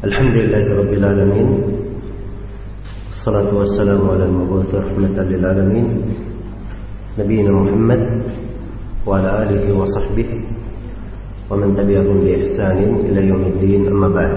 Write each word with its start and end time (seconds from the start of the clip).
الحمد 0.00 0.32
لله 0.32 0.64
رب 0.80 0.92
العالمين 0.96 1.48
والصلاة 3.08 3.50
والسلام 3.52 4.00
على 4.08 4.24
المبعوث 4.32 4.72
رحمة 4.74 5.16
للعالمين 5.28 5.86
نبينا 7.20 7.50
محمد 7.52 8.02
وعلى 9.06 9.30
آله 9.42 9.64
وصحبه 9.76 10.28
ومن 11.50 11.68
تبعهم 11.76 12.16
بإحسان 12.24 12.78
إلى 13.12 13.20
يوم 13.28 13.42
الدين 13.52 13.82
أما 13.92 14.08
بعد. 14.08 14.34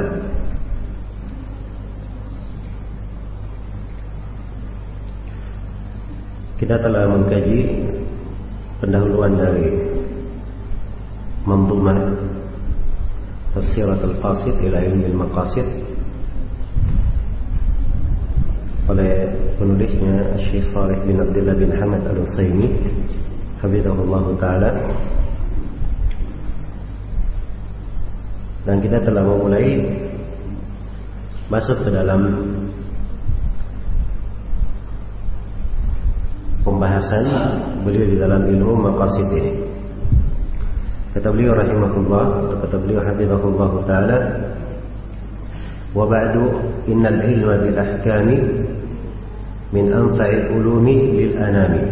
Kita 6.60 6.76
telah 6.76 7.08
mengkaji 7.08 7.60
pendahuluan 8.84 9.40
dari 9.40 9.72
Mamdumah 11.48 12.00
Tafsirat 13.54 14.02
al-Qasid 14.02 14.56
ila 14.66 14.78
ilmi 14.82 15.06
al-Maqasid 15.14 15.68
oleh 18.90 19.32
penulisnya 19.56 20.36
Syekh 20.50 20.68
Salih 20.76 21.00
bin 21.08 21.22
Abdullah 21.22 21.56
bin 21.56 21.72
Hamad 21.72 22.04
Al-Usaimi 22.04 22.68
Hafizahullah 23.64 24.26
Ta'ala 24.44 24.72
dan 28.68 28.80
kita 28.84 29.00
telah 29.04 29.24
memulai 29.24 29.80
masuk 31.52 31.80
ke 31.84 31.90
dalam 31.92 32.44
pembahasan 36.64 37.26
beliau 37.84 38.08
di 38.08 38.18
dalam 38.20 38.48
ilmu 38.48 38.74
maqasid 38.88 39.28
ini. 39.36 39.63
Kata 41.14 41.30
beliau 41.30 41.54
rahimahullah, 41.54 42.26
kata 42.66 42.76
beliau 42.82 43.06
hafizahullah 43.06 43.72
taala, 43.86 44.18
wa 45.94 46.10
ba'du 46.10 46.58
innal 46.90 47.22
ilma 47.22 47.62
bil 47.62 47.78
ahkami 47.78 48.38
min 49.70 49.94
anfa'il 49.94 50.50
ulumi 50.58 50.98
lil 51.14 51.34
anami. 51.38 51.86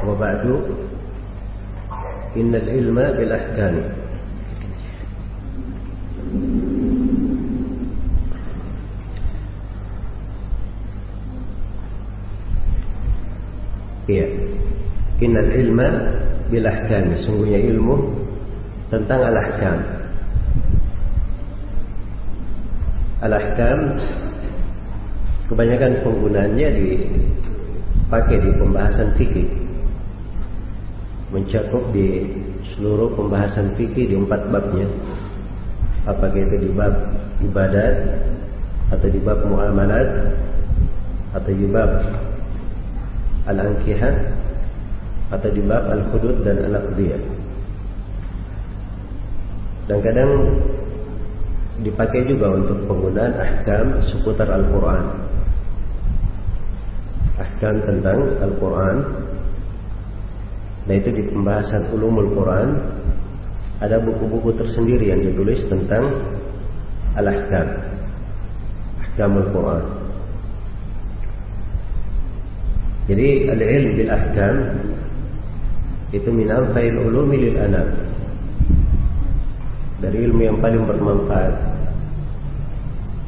Wa 0.00 0.16
ba'du 0.16 0.54
innal 2.40 2.68
ilma 2.72 3.12
bil 3.12 3.32
ahkami 3.32 3.84
Iya. 14.08 14.24
Innal 15.18 15.50
ilma 15.50 15.88
bil 16.46 16.62
ahkam. 16.62 17.10
Sungguhnya 17.18 17.58
ilmu 17.58 17.96
tentang 18.86 19.26
al-ahkam. 19.26 19.78
Kebanyakan 25.48 26.04
penggunaannya 26.04 26.68
dipakai 26.76 28.36
di 28.36 28.50
pembahasan 28.62 29.08
fikih. 29.18 29.48
Mencakup 31.34 31.82
di 31.90 32.24
seluruh 32.72 33.10
pembahasan 33.18 33.74
fikih 33.74 34.12
di 34.12 34.16
empat 34.16 34.46
babnya. 34.54 34.86
Apakah 36.06 36.40
itu 36.40 36.56
di 36.62 36.70
bab 36.72 36.94
ibadat 37.42 37.96
atau 38.94 39.08
di 39.10 39.20
bab 39.20 39.42
muamalat 39.44 40.08
atau 41.36 41.52
di 41.52 41.66
bab 41.68 41.90
al-ankihah 43.44 44.14
atau 45.28 45.48
di 45.52 45.60
bab 45.64 45.84
al-hudud 45.92 46.40
dan 46.44 46.56
al-aqdiyah. 46.68 47.22
Dan 49.88 49.98
kadang 50.04 50.30
dipakai 51.80 52.28
juga 52.28 52.52
untuk 52.52 52.84
penggunaan 52.84 53.32
ahkam 53.38 53.86
seputar 54.04 54.48
Al-Quran. 54.52 55.04
Ahkam 57.38 57.74
tentang 57.86 58.18
Al-Quran. 58.44 58.96
Nah 60.88 60.94
itu 60.96 61.10
di 61.12 61.22
pembahasan 61.28 61.92
ulumul 61.92 62.32
Quran 62.32 62.68
ada 63.78 64.00
buku-buku 64.00 64.56
tersendiri 64.56 65.12
yang 65.12 65.20
ditulis 65.20 65.60
tentang 65.68 66.08
al-ahkam. 67.14 67.68
Ahkamul 69.04 69.48
Quran. 69.52 69.84
Jadi 73.08 73.28
al-ilm 73.48 73.90
bil 73.96 74.10
ahkam 74.12 74.56
itu 76.08 76.28
min 76.32 76.48
anfa'il 76.48 76.96
ulumi 76.96 77.36
lil 77.36 77.56
anam. 77.60 77.88
Dari 79.98 80.18
ilmu 80.30 80.40
yang 80.40 80.58
paling 80.62 80.88
bermanfaat 80.88 81.52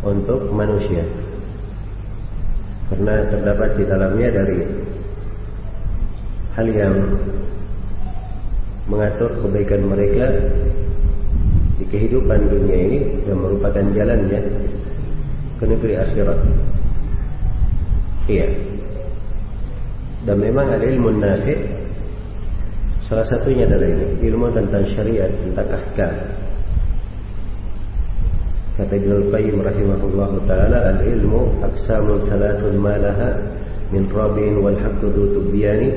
untuk 0.07 0.49
manusia. 0.55 1.05
Karena 2.89 3.27
terdapat 3.29 3.71
di 3.77 3.85
dalamnya 3.85 4.29
dari 4.33 4.59
hal 6.57 6.67
yang 6.73 6.95
mengatur 8.91 9.31
kebaikan 9.45 9.87
mereka 9.87 10.27
di 11.79 11.85
kehidupan 11.87 12.49
dunia 12.49 12.77
ini 12.77 12.99
yang 13.29 13.39
merupakan 13.39 13.85
jalannya 13.95 14.41
ke 15.61 15.65
negeri 15.69 15.95
akhirat. 16.01 16.39
Iya. 18.27 18.49
Dan 20.25 20.37
memang 20.39 20.67
ada 20.69 20.85
ilmu 20.85 21.17
nafi 21.17 21.80
Salah 23.11 23.27
satunya 23.27 23.67
adalah 23.67 23.91
ini 23.91 24.23
Ilmu 24.23 24.55
tentang 24.55 24.87
syariat, 24.95 25.27
tentang 25.43 25.67
ahkam. 25.67 26.15
Kata 28.79 28.95
Ibn 28.95 29.11
Al-Qayyim 29.19 29.59
rahimahullah 29.59 30.31
ta'ala 30.47 30.79
Al-ilmu 30.95 31.59
aksamun 31.59 32.23
thalathun 32.31 32.79
malaha 32.79 33.35
Min 33.91 34.07
rabin 34.15 34.63
wal 34.63 34.79
haqqu 34.79 35.11
du 35.11 35.27
tubyani 35.35 35.91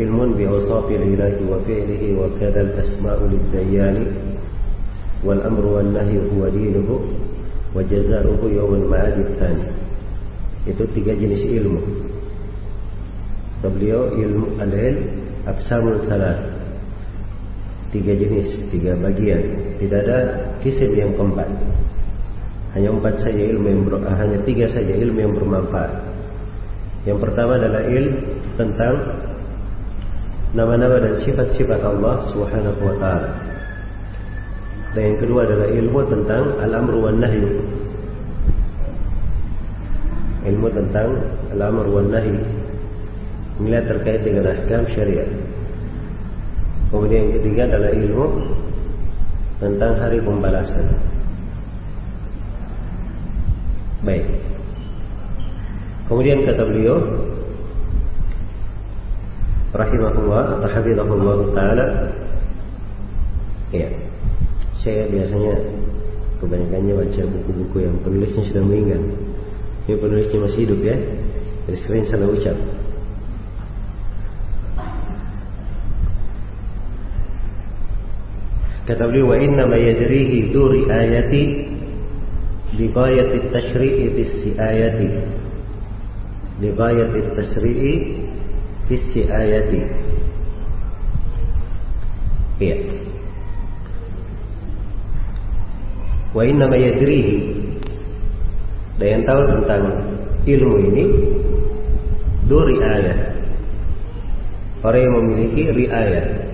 Ilmun 0.00 0.32
bi'usafi 0.32 0.96
al-ilahi 0.96 1.44
wa 1.44 1.60
fi'lihi 1.68 2.16
Wa 2.16 2.32
kada 2.40 2.64
al-asma'u 2.72 3.28
lid-dayani 3.28 4.08
Wal 5.28 5.44
amru 5.44 5.76
wal 5.76 5.92
nahi 5.92 6.16
huwa 6.24 6.48
dinuhu 6.48 7.04
Wa 7.76 7.84
jaza'uhu 7.84 8.48
yawman 8.48 8.88
ma'adid 8.88 9.28
thani. 9.36 9.68
Itu 10.64 10.88
tiga 10.96 11.12
jenis 11.12 11.44
ilmu. 11.44 11.84
Beliau 13.60 14.16
ilmu 14.16 14.56
al-ilm 14.56 15.17
aksamul 15.48 16.04
salat. 16.04 16.38
Tiga 17.88 18.12
jenis, 18.12 18.68
tiga 18.68 18.92
bagian. 19.00 19.40
Tidak 19.80 20.00
ada 20.04 20.18
kisim 20.60 20.92
yang 20.92 21.16
keempat. 21.16 21.48
Hanya 22.76 22.92
empat 22.92 23.24
saja 23.24 23.42
ilmu 23.48 23.64
yang 23.64 23.82
ber, 23.88 24.04
hanya 24.04 24.38
tiga 24.44 24.68
saja 24.68 24.92
ilmu 24.92 25.18
yang 25.18 25.32
bermanfaat. 25.32 26.04
Yang 27.08 27.18
pertama 27.24 27.56
adalah 27.56 27.80
ilmu 27.88 28.20
tentang 28.60 28.94
nama-nama 30.52 31.00
dan 31.00 31.16
sifat-sifat 31.24 31.80
Allah 31.80 32.28
Subhanahu 32.28 32.80
wa 32.84 32.94
taala. 33.00 33.30
Dan 34.92 35.02
yang 35.14 35.18
kedua 35.24 35.40
adalah 35.48 35.68
ilmu 35.72 36.00
tentang 36.12 36.44
al-amru 36.60 37.08
wan 37.08 37.16
nahyu. 37.24 37.48
Ilmu 40.44 40.68
tentang 40.76 41.08
al-amru 41.56 41.88
wan 41.96 42.08
nahyu 42.12 42.57
Inilah 43.58 43.82
terkait 43.90 44.22
dengan 44.22 44.54
ahkam 44.54 44.86
syariat. 44.94 45.26
Kemudian 46.88 47.20
yang 47.26 47.34
ketiga 47.42 47.62
adalah 47.68 47.90
ilmu 47.90 48.26
tentang 49.58 49.92
hari 49.98 50.18
pembalasan. 50.22 50.86
Baik. 54.06 54.26
Kemudian 56.06 56.46
kata 56.46 56.62
beliau 56.64 56.96
rahimahullah 59.74 60.44
atau 60.58 60.68
hafizahullah 60.72 61.38
taala 61.52 61.86
ya 63.68 63.88
saya 64.80 65.04
biasanya 65.12 65.60
kebanyakannya 66.40 66.94
baca 66.96 67.22
buku-buku 67.28 67.76
yang 67.84 67.94
penulisnya 68.00 68.42
sudah 68.48 68.62
meninggal 68.64 69.02
ini 69.84 69.94
penulisnya 70.00 70.38
masih 70.40 70.58
hidup 70.64 70.80
ya 70.80 70.96
jadi 71.68 71.78
sering 71.84 72.04
salah 72.08 72.32
ucap 72.32 72.56
kata 78.88 79.04
beliau 79.04 79.28
wa 79.28 79.36
inna 79.36 79.68
ma 79.68 79.76
duri 80.48 80.88
ayati 80.88 81.68
lighayat 82.72 83.28
at-tashri'i 83.36 84.04
fi 84.16 84.48
ayati. 84.56 85.08
Lighayat 86.64 87.12
at-tashri'i 87.12 87.92
fi 88.88 89.20
ayati. 89.28 89.80
Iya. 92.64 92.76
Wa 96.32 96.42
inna 96.48 96.64
ma 96.64 96.76
yadrihi. 96.80 97.38
Dan 98.98 99.08
yang 99.20 99.24
tahu 99.28 99.42
tentang 99.52 99.84
ilmu 100.48 100.74
ini? 100.90 101.04
Duri 102.48 102.76
ayat. 102.80 103.36
Orang 104.80 105.02
yang 105.04 105.14
memiliki 105.20 105.62
riayat 105.76 106.47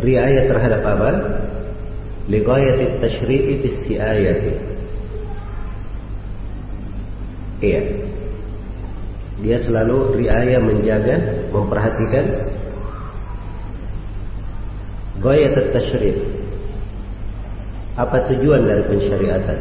riayah 0.00 0.44
terhadap 0.50 0.82
apa? 0.82 1.10
Liqayati 2.26 2.84
tashri'i 3.04 3.60
bis 3.60 3.76
siayati. 3.84 4.52
Iya. 7.60 7.82
Dia 9.44 9.58
selalu 9.60 10.24
riayah 10.24 10.60
menjaga, 10.62 11.16
memperhatikan 11.52 12.26
gayat 15.20 15.56
tashri' 15.74 16.16
Apa 17.94 18.26
tujuan 18.26 18.66
dari 18.66 18.82
pensyariatan? 18.90 19.58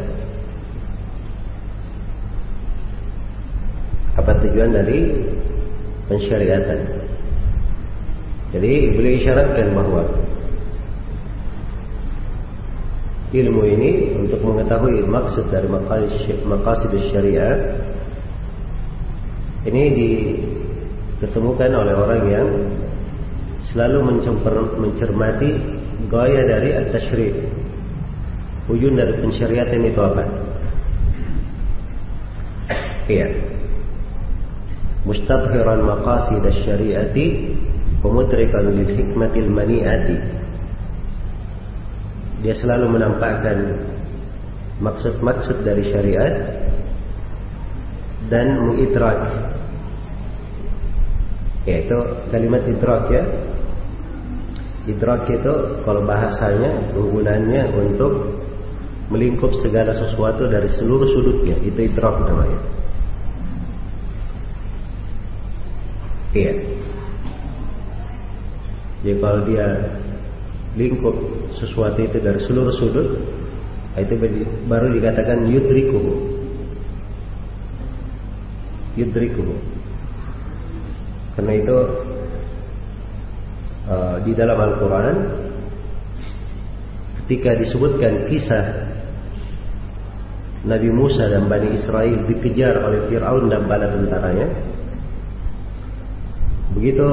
Apa 4.18 4.32
tujuan 4.42 4.74
dari 4.74 5.00
pensyariatan? 6.10 7.03
Jadi 8.54 8.94
beliau 8.94 9.18
isyaratkan 9.18 9.74
bahwa 9.74 10.06
ilmu 13.34 13.66
ini 13.66 13.90
untuk 14.14 14.46
mengetahui 14.46 15.10
maksud 15.10 15.50
dari 15.50 15.66
maqasid 16.46 16.94
syariah 17.10 17.82
ini 19.66 19.84
diketemukan 21.18 21.72
oleh 21.74 21.94
orang 21.98 22.22
yang 22.30 22.48
selalu 23.74 24.22
mencermati 24.78 25.50
gaya 26.14 26.42
dari 26.46 26.78
at-tasyrif. 26.78 27.36
Ujung 28.70 28.94
dari 28.94 29.18
pensyariatan 29.18 29.82
itu 29.82 29.98
apa? 29.98 30.24
Iya. 33.10 33.28
Mustabhiran 35.10 35.82
maqasid 35.84 36.46
syariati 36.64 37.26
Pemudrikan 38.04 38.76
lil 38.76 38.92
hikmatil 38.92 39.48
mani'ati 39.48 40.18
Dia 42.44 42.54
selalu 42.60 43.00
menampakkan 43.00 43.80
Maksud-maksud 44.84 45.64
dari 45.64 45.88
syariat 45.88 46.36
Dan 48.28 48.60
mengidrak 48.68 49.20
Yaitu 51.64 51.98
kalimat 52.28 52.68
idrak 52.68 53.08
ya 53.08 53.24
Idrak 54.84 55.32
itu 55.32 55.80
kalau 55.88 56.04
bahasanya 56.04 56.92
penggunaannya 56.92 57.72
untuk 57.72 58.44
melingkup 59.08 59.56
segala 59.64 59.96
sesuatu 59.96 60.50
dari 60.52 60.68
seluruh 60.76 61.08
sudutnya 61.16 61.56
itu 61.64 61.80
idrak 61.88 62.20
namanya. 62.26 62.60
Iya. 66.34 66.54
Jadi 69.04 69.20
kalau 69.20 69.44
dia 69.44 69.68
lingkup 70.80 71.16
sesuatu 71.60 72.00
itu 72.00 72.18
dari 72.24 72.40
seluruh 72.48 72.74
sudut, 72.80 73.08
itu 74.00 74.14
baru 74.66 74.96
dikatakan 74.96 75.52
yudrikuhu. 75.52 76.14
Yudrikuhu. 78.96 79.56
Karena 81.36 81.54
itu 81.60 81.78
uh, 83.92 84.18
di 84.24 84.32
dalam 84.34 84.58
Al-Quran 84.58 85.16
ketika 87.24 87.58
disebutkan 87.60 88.30
kisah 88.32 88.66
Nabi 90.64 90.90
Musa 90.94 91.28
dan 91.28 91.52
Bani 91.52 91.76
Israel 91.76 92.24
dikejar 92.24 92.80
oleh 92.88 93.12
Fir'aun 93.12 93.52
dan 93.52 93.68
bala 93.68 93.92
tentaranya 93.92 94.48
begitu 96.74 97.08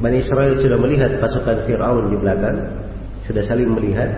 Bani 0.00 0.16
Israel 0.24 0.56
sudah 0.56 0.80
melihat 0.80 1.20
pasukan 1.20 1.68
Fir'aun 1.68 2.08
di 2.08 2.16
belakang, 2.16 2.56
sudah 3.28 3.44
saling 3.44 3.68
melihat. 3.68 4.08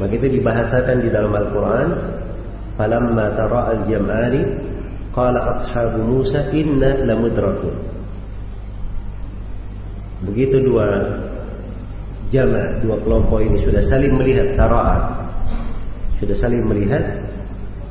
Maka 0.00 0.12
itu 0.16 0.40
dibahasakan 0.40 0.96
di 1.04 1.08
dalam 1.12 1.28
Al-Quran. 1.36 1.88
Falamma 2.80 3.34
tara 3.34 3.74
al-jam'ani 3.74 4.42
qala 5.12 5.40
ashabu 5.60 6.00
Musa 6.08 6.48
inna 6.54 7.04
lamudrakun. 7.04 7.74
Begitu 10.24 10.62
dua 10.62 10.86
jama' 12.32 12.80
dua 12.86 12.96
kelompok 13.02 13.44
ini 13.44 13.66
sudah 13.68 13.82
saling 13.92 14.14
melihat 14.16 14.56
tara'a. 14.56 14.96
Sudah 16.22 16.36
saling 16.38 16.64
melihat, 16.64 17.02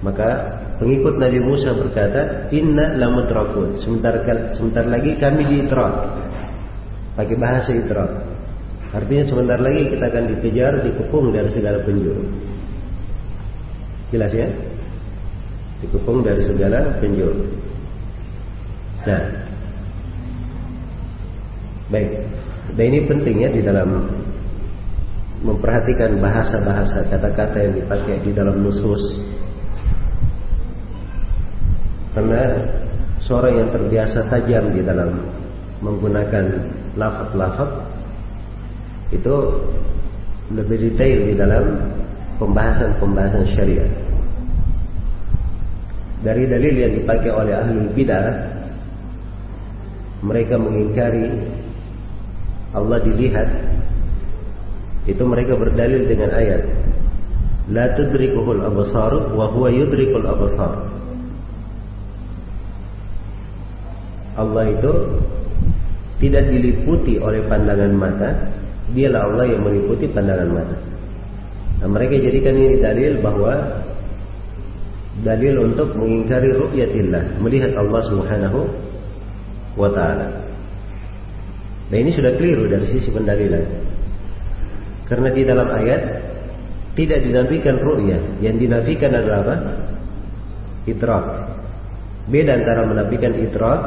maka 0.01 0.59
pengikut 0.81 1.19
Nabi 1.19 1.39
Musa 1.45 1.77
berkata, 1.77 2.49
"Inna 2.55 2.95
lamudrakun." 2.95 3.85
Sebentar 3.85 4.17
sebentar 4.55 4.87
lagi 4.87 5.19
kami 5.19 5.45
diidrak 5.45 5.93
pakai 7.17 7.35
bahasa 7.35 7.73
idrak. 7.73 8.11
Artinya 8.93 9.23
sebentar 9.27 9.59
lagi 9.59 9.89
kita 9.91 10.05
akan 10.07 10.23
dikejar, 10.31 10.73
dikepung 10.85 11.33
dari 11.33 11.49
segala 11.51 11.81
penjuru. 11.83 12.23
Jelas 14.13 14.31
ya? 14.31 14.47
Dikepung 15.83 16.23
dari 16.23 16.41
segala 16.45 16.95
penjuru. 17.01 17.43
Nah, 19.03 19.23
baik. 21.91 22.11
Dan 22.77 22.85
ini 22.93 22.99
penting 23.09 23.35
ya 23.43 23.49
di 23.51 23.61
dalam 23.65 23.89
memperhatikan 25.41 26.17
bahasa-bahasa 26.21 27.05
kata-kata 27.11 27.57
yang 27.59 27.73
dipakai 27.81 28.15
di 28.23 28.31
dalam 28.31 28.61
nusus. 28.61 29.03
Karena 32.15 32.41
seorang 33.21 33.53
yang 33.61 33.69
terbiasa 33.69 34.25
tajam 34.31 34.73
di 34.73 34.81
dalam 34.81 35.21
menggunakan 35.85 36.45
lafaz-lafaz 36.97 37.71
itu 39.13 39.35
lebih 40.51 40.77
detail 40.91 41.17
di 41.31 41.33
dalam 41.37 41.65
pembahasan-pembahasan 42.41 43.45
syariat. 43.55 43.91
Dari 46.25 46.43
dalil 46.49 46.73
yang 46.75 46.93
dipakai 46.97 47.31
oleh 47.31 47.53
ahli 47.55 47.87
bidah, 47.93 48.25
mereka 50.25 50.57
mengingkari 50.57 51.29
Allah 52.73 52.99
dilihat. 53.05 53.49
Itu 55.07 55.23
mereka 55.23 55.55
berdalil 55.55 56.03
dengan 56.03 56.35
ayat 56.35 56.67
La 57.67 57.91
tudrikuhul 57.95 58.63
absar 58.63 59.11
wa 59.35 59.51
huwa 59.51 59.67
yudrikul 59.71 60.23
absar. 60.23 60.87
Allah 64.39 64.71
itu 64.71 64.91
tidak 66.17 66.49
diliputi 66.49 67.21
oleh 67.21 67.45
pandangan 67.45 67.93
mata, 67.93 68.29
dialah 68.93 69.21
Allah 69.29 69.45
yang 69.53 69.61
meliputi 69.61 70.09
pandangan 70.09 70.49
mata. 70.49 70.77
Nah, 71.77 71.89
mereka 71.93 72.17
jadikan 72.17 72.57
ini 72.57 72.81
dalil 72.81 73.21
bahwa 73.21 73.53
dalil 75.21 75.69
untuk 75.69 75.93
mengingkari 75.93 76.49
ru'yatillah, 76.57 77.37
melihat 77.37 77.77
Allah 77.77 78.01
Subhanahu 78.09 78.59
wa 79.77 79.89
taala. 79.93 80.27
Nah, 81.87 81.97
ini 81.97 82.11
sudah 82.17 82.33
keliru 82.35 82.65
dari 82.65 82.85
sisi 82.89 83.13
pendalilan. 83.13 83.65
Karena 85.07 85.29
di 85.31 85.41
dalam 85.45 85.69
ayat 85.69 86.01
tidak 86.97 87.21
dinafikan 87.21 87.77
ru'yah, 87.77 88.41
yang 88.41 88.57
dinafikan 88.57 89.13
adalah 89.13 89.39
apa? 89.45 89.55
Idrak. 90.89 91.25
Beda 92.27 92.57
antara 92.57 92.83
menafikan 92.89 93.37
idrak 93.37 93.81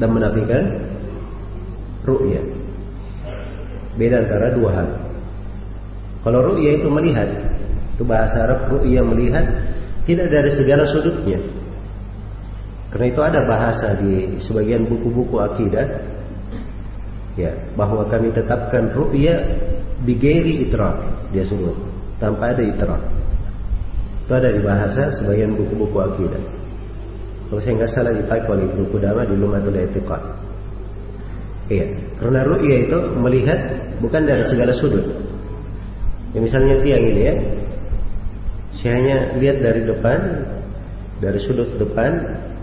dan 0.00 0.08
menafikan 0.10 0.62
ru'ya. 2.06 2.42
Beda 3.98 4.22
antara 4.22 4.54
dua 4.54 4.70
hal. 4.72 4.88
Kalau 6.22 6.40
ru'ya 6.54 6.80
itu 6.80 6.88
melihat, 6.88 7.28
itu 7.98 8.02
bahasa 8.06 8.46
Arab 8.46 8.70
ru'ya 8.70 9.02
melihat 9.02 9.44
tidak 10.06 10.30
dari 10.30 10.50
segala 10.54 10.86
sudutnya. 10.86 11.42
Karena 12.94 13.06
itu 13.10 13.20
ada 13.20 13.40
bahasa 13.44 13.98
di 13.98 14.38
sebagian 14.40 14.86
buku-buku 14.86 15.36
akidah 15.42 15.84
ya 17.36 17.52
bahwa 17.76 18.08
kami 18.08 18.32
tetapkan 18.32 18.88
ru'ya 18.94 19.36
bigeri 20.06 20.64
idrak 20.64 21.04
dia 21.34 21.44
sebut 21.44 21.76
tanpa 22.22 22.54
ada 22.54 22.62
idrak. 22.64 23.02
Itu 24.24 24.32
ada 24.32 24.50
di 24.50 24.62
bahasa 24.62 25.12
sebagian 25.18 25.54
buku-buku 25.54 25.98
akidah. 25.98 26.42
Kalau 27.46 27.60
saya 27.62 27.72
nggak 27.78 27.90
salah 27.94 28.12
dipakai 28.14 28.48
oleh 28.50 28.64
Ibnu 28.66 28.84
Qudamah 28.90 29.24
di 29.30 29.34
Lumatul 29.38 29.78
Etiqad. 29.78 30.45
Iya, 31.66 31.86
karena 32.22 32.46
ru'ya 32.46 32.76
itu 32.86 32.98
melihat 33.18 33.58
bukan 33.98 34.22
dari 34.22 34.46
segala 34.46 34.70
sudut. 34.78 35.02
Ya, 36.30 36.38
misalnya 36.38 36.78
tiang 36.86 37.02
ini 37.10 37.22
ya, 37.26 37.34
saya 38.78 38.92
hanya 39.02 39.16
lihat 39.42 39.56
dari 39.66 39.82
depan, 39.82 40.18
dari 41.18 41.38
sudut 41.42 41.74
depan, 41.74 42.12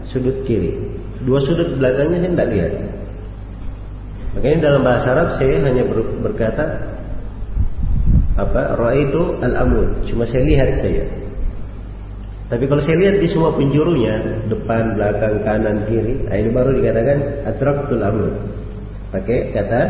sudut 0.07 0.47
kiri. 0.47 0.79
Dua 1.27 1.43
sudut 1.43 1.75
belakangnya 1.75 2.23
saya 2.23 2.31
tidak 2.31 2.49
lihat. 2.55 2.73
Makanya 4.33 4.57
dalam 4.71 4.81
bahasa 4.87 5.07
Arab 5.11 5.27
saya 5.35 5.55
hanya 5.67 5.83
ber, 5.83 5.99
berkata 6.23 6.63
apa? 8.39 8.61
itu 8.95 9.21
al-amud. 9.43 10.07
Cuma 10.07 10.23
saya 10.23 10.47
lihat 10.47 10.79
saya. 10.79 11.05
Tapi 12.47 12.63
kalau 12.71 12.81
saya 12.87 12.97
lihat 13.03 13.15
di 13.19 13.27
semua 13.27 13.51
penjurunya, 13.51 14.47
depan, 14.47 14.95
belakang, 14.95 15.43
kanan, 15.43 15.83
kiri, 15.91 16.23
nah 16.23 16.37
ini 16.37 16.49
baru 16.53 16.71
dikatakan 16.77 17.19
atraktul 17.51 18.03
amud 18.03 18.62
pakai 19.13 19.53
kata 19.53 19.81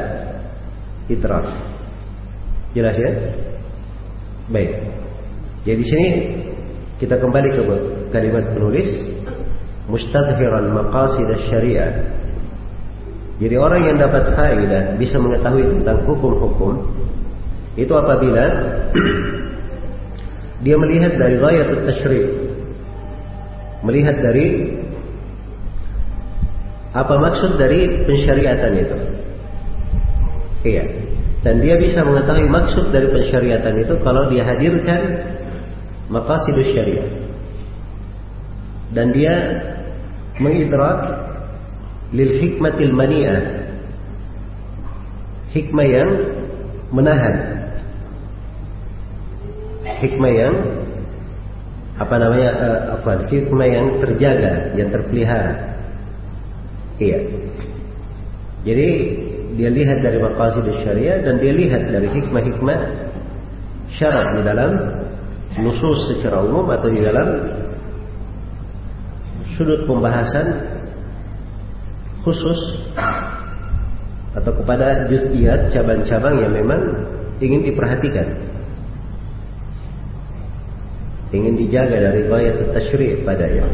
idrak. 1.08 1.48
Jelas 2.75 2.96
ya? 3.00 3.12
Baik. 4.51 4.72
Jadi 5.63 5.77
di 5.80 5.86
sini 5.88 6.10
kita 7.00 7.15
kembali 7.15 7.50
ke 7.56 7.62
kalimat 8.12 8.51
penulis 8.51 8.89
mustadhiran 9.88 10.75
maqasid 10.75 11.30
syariah. 11.48 12.20
Jadi 13.39 13.56
orang 13.56 13.82
yang 13.88 13.98
dapat 13.98 14.36
faedah 14.36 15.00
bisa 15.00 15.18
mengetahui 15.18 15.65
tentang 15.80 16.03
hukum-hukum 16.06 16.86
itu 17.74 17.89
apabila 17.89 18.46
dia 20.63 20.75
melihat 20.77 21.18
dari 21.18 21.36
gayat 21.42 21.70
tashri' 21.89 22.27
melihat 23.84 24.15
dari 24.22 24.80
apa 26.94 27.13
maksud 27.18 27.58
dari 27.58 28.06
pensyariatan 28.06 28.74
itu. 28.77 28.98
Iya. 30.63 30.84
Dan 31.43 31.60
dia 31.60 31.75
bisa 31.75 32.08
mengetahui 32.08 32.48
maksud 32.48 32.96
dari 32.96 33.12
pensyariatan 33.12 33.75
itu 33.84 33.93
kalau 34.00 34.32
dia 34.32 34.48
hadirkan 34.48 35.01
maqasidus 36.08 36.72
syariah. 36.72 37.08
Dan 38.96 39.12
dia 39.12 39.34
mengidrak 40.39 41.00
lil 42.15 42.32
hikmatil 42.39 42.96
mani'ah. 42.96 43.43
Hikmah 45.51 45.86
yang 45.86 46.10
menahan. 46.96 47.36
Hikmah 49.84 50.32
yang 50.32 50.55
apa 51.93 52.15
namanya 52.17 52.50
uh, 52.58 52.79
apa 52.98 53.29
hikmah 53.29 53.67
yang 53.70 53.88
terjaga, 54.01 54.74
yang 54.74 54.89
terpelihara. 54.89 55.77
Iya. 56.98 57.20
Jadi 58.63 58.89
dia 59.53 59.69
lihat 59.69 60.01
dari 60.01 60.17
maqasid 60.17 60.65
syariah 60.81 61.22
dan 61.22 61.38
dia 61.38 61.53
lihat 61.53 61.83
dari 61.86 62.10
hikmah-hikmah 62.10 62.79
syarat 63.93 64.27
di 64.38 64.41
dalam 64.41 64.72
nusus 65.62 65.98
secara 66.10 66.41
umum 66.41 66.65
atau 66.74 66.89
di 66.89 67.01
dalam 67.05 67.27
sudut 69.53 69.86
pembahasan 69.86 70.48
khusus 72.25 72.60
atau 74.33 74.51
kepada 74.57 75.05
juz'iyat 75.05 75.69
cabang-cabang 75.69 76.41
yang 76.41 76.53
memang 76.57 76.81
ingin 77.38 77.62
diperhatikan. 77.62 78.27
Ingin 81.33 81.53
dijaga 81.57 81.98
dari 82.10 82.29
bayat 82.29 82.62
tashri' 82.74 83.22
padanya. 83.25 83.65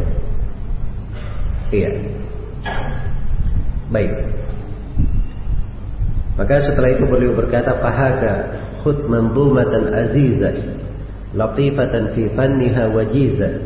Iya. 1.71 1.91
Baik. 3.91 4.12
Maka 6.39 6.63
setelah 6.63 6.96
itu 6.96 7.03
beliau 7.03 7.36
berkata, 7.36 7.75
"Fahaka 7.84 8.34
khut 8.79 9.12
manzumatan 9.12 9.91
azizah, 9.91 10.55
latifatan 11.36 12.15
fi 12.15 12.31
fanniha 12.31 12.96
wajizah." 12.96 13.60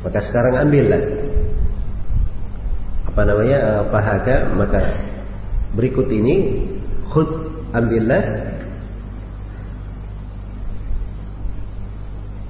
Maka 0.00 0.18
sekarang 0.24 0.64
ambillah. 0.64 1.02
Apa 3.12 3.28
namanya? 3.28 3.84
Fahaka, 3.92 4.56
maka 4.56 4.80
berikut 5.76 6.08
ini 6.08 6.64
khut 7.12 7.28
ambillah. 7.76 8.24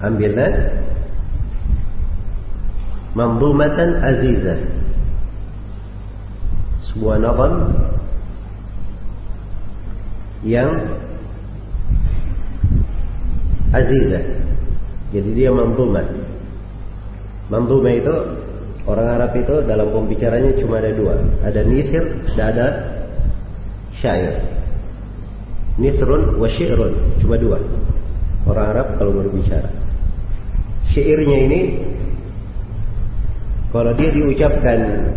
Ambillah. 0.06 0.52
Manzumatan 3.18 3.90
azizah. 4.06 4.60
Sebuah 6.94 7.18
nazam 7.18 7.52
yang 10.46 10.70
azizah. 13.74 14.22
Jadi 15.10 15.30
dia 15.34 15.50
manzumah. 15.50 16.06
Manzumah 17.50 17.94
itu 17.94 18.14
orang 18.86 19.08
Arab 19.18 19.32
itu 19.34 19.54
dalam 19.66 19.90
pembicaranya 19.90 20.54
cuma 20.62 20.78
ada 20.78 20.94
dua, 20.94 21.18
ada 21.42 21.60
nithir 21.66 22.04
dan 22.38 22.54
ada 22.54 22.66
syair. 23.98 24.38
Nithrun 25.76 26.38
wa 26.40 26.48
syi'run, 26.48 27.20
cuma 27.20 27.36
dua. 27.36 27.58
Orang 28.46 28.66
Arab 28.70 28.86
kalau 29.02 29.12
berbicara. 29.18 29.68
Syairnya 30.94 31.38
ini 31.50 31.60
kalau 33.74 33.92
dia 33.98 34.08
diucapkan 34.14 35.10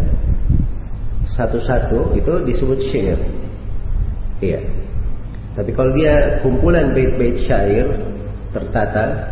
satu-satu 1.38 2.18
itu 2.18 2.34
disebut 2.50 2.80
syair. 2.90 3.20
Iya. 4.42 4.79
Tapi 5.60 5.76
kalau 5.76 5.92
dia 5.92 6.40
kumpulan 6.40 6.96
bait-bait 6.96 7.44
syair 7.44 7.84
tertata, 8.56 9.28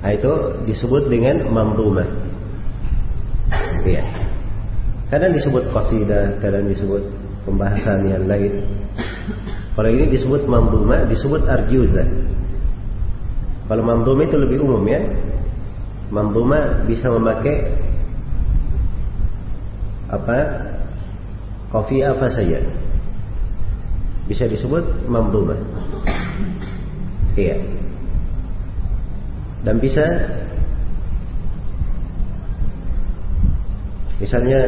nah 0.00 0.16
itu 0.16 0.64
disebut 0.64 1.12
dengan 1.12 1.44
mamdumah. 1.52 2.08
Iya. 3.84 4.00
Kadang 5.12 5.36
disebut 5.36 5.68
qasidah, 5.68 6.40
kadang 6.40 6.72
disebut 6.72 7.04
pembahasan 7.44 8.08
yang 8.08 8.24
lain. 8.24 8.64
Kalau 9.76 9.92
ini 9.92 10.08
disebut 10.08 10.48
mamdumah, 10.48 11.04
disebut 11.04 11.44
arjuza. 11.44 12.08
Kalau 13.68 13.84
mamdumah 13.84 14.24
itu 14.24 14.40
lebih 14.40 14.64
umum 14.64 14.80
ya. 14.88 15.04
Mamdumah 16.08 16.88
bisa 16.88 17.12
memakai 17.12 17.68
apa 20.08 20.36
Kopi 21.68 22.00
apa 22.00 22.32
saja 22.32 22.64
bisa 24.28 24.44
disebut 24.44 25.08
mamdumah. 25.08 25.56
Iya. 27.34 27.56
Dan 29.64 29.80
bisa 29.80 30.04
misalnya 34.20 34.60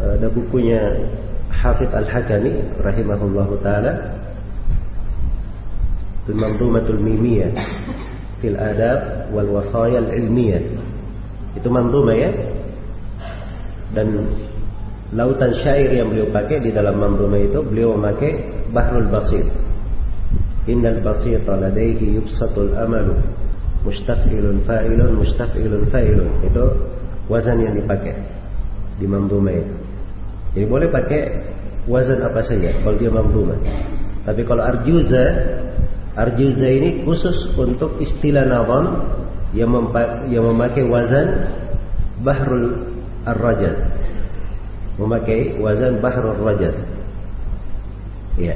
ada 0.00 0.28
bukunya 0.28 0.80
Hafidh 1.50 1.92
Al-Hakami 1.92 2.52
rahimahullahu 2.80 3.60
taala 3.60 4.16
Al-Mamdumatul 6.30 7.00
Mimiyah 7.00 7.52
fil 8.38 8.56
adab 8.56 9.32
wal 9.32 9.48
wasaya 9.50 9.98
al-ilmiyah. 9.98 10.62
Itu 11.56 11.72
mamdumah 11.72 12.16
ya. 12.16 12.30
Dan 13.90 14.30
lautan 15.10 15.50
syair 15.58 15.90
yang 15.90 16.14
beliau 16.14 16.30
pakai 16.30 16.62
di 16.62 16.70
dalam 16.70 17.02
mamruma 17.02 17.42
itu 17.42 17.58
beliau 17.66 17.98
memakai 17.98 18.59
Bahrul 18.70 19.10
Basir. 19.10 19.46
Innal 20.68 21.02
basita 21.02 21.56
ladaihi 21.56 22.20
yubsatul 22.20 22.76
amalu 22.76 23.16
mustafilun 23.82 24.62
fa'ilun 24.68 25.18
mustafilun 25.18 25.88
fa'ilun. 25.88 26.30
Itu 26.46 26.64
wazan 27.26 27.64
yang 27.64 27.74
dipakai 27.74 28.14
di 29.00 29.06
mamruma 29.08 29.50
itu. 29.50 29.74
Jadi 30.54 30.66
boleh 30.68 30.88
pakai 30.92 31.22
wazan 31.88 32.20
apa 32.22 32.40
saja 32.44 32.76
kalau 32.84 32.96
dia 33.00 33.10
mamruma. 33.10 33.56
Tapi 34.22 34.42
kalau 34.44 34.62
arjuza 34.62 35.24
arjuza 36.14 36.68
ini 36.68 37.02
khusus 37.02 37.56
untuk 37.56 37.96
istilah 37.98 38.44
nazam 38.44 39.00
yang, 39.56 39.70
yang 40.28 40.44
memakai 40.44 40.84
wazan 40.86 41.50
Bahrul 42.20 42.92
Ar-Rajad 43.24 44.00
memakai 45.00 45.56
wazan 45.56 45.96
bahrul 46.04 46.36
rajaz. 46.44 46.76
Ya. 48.38 48.54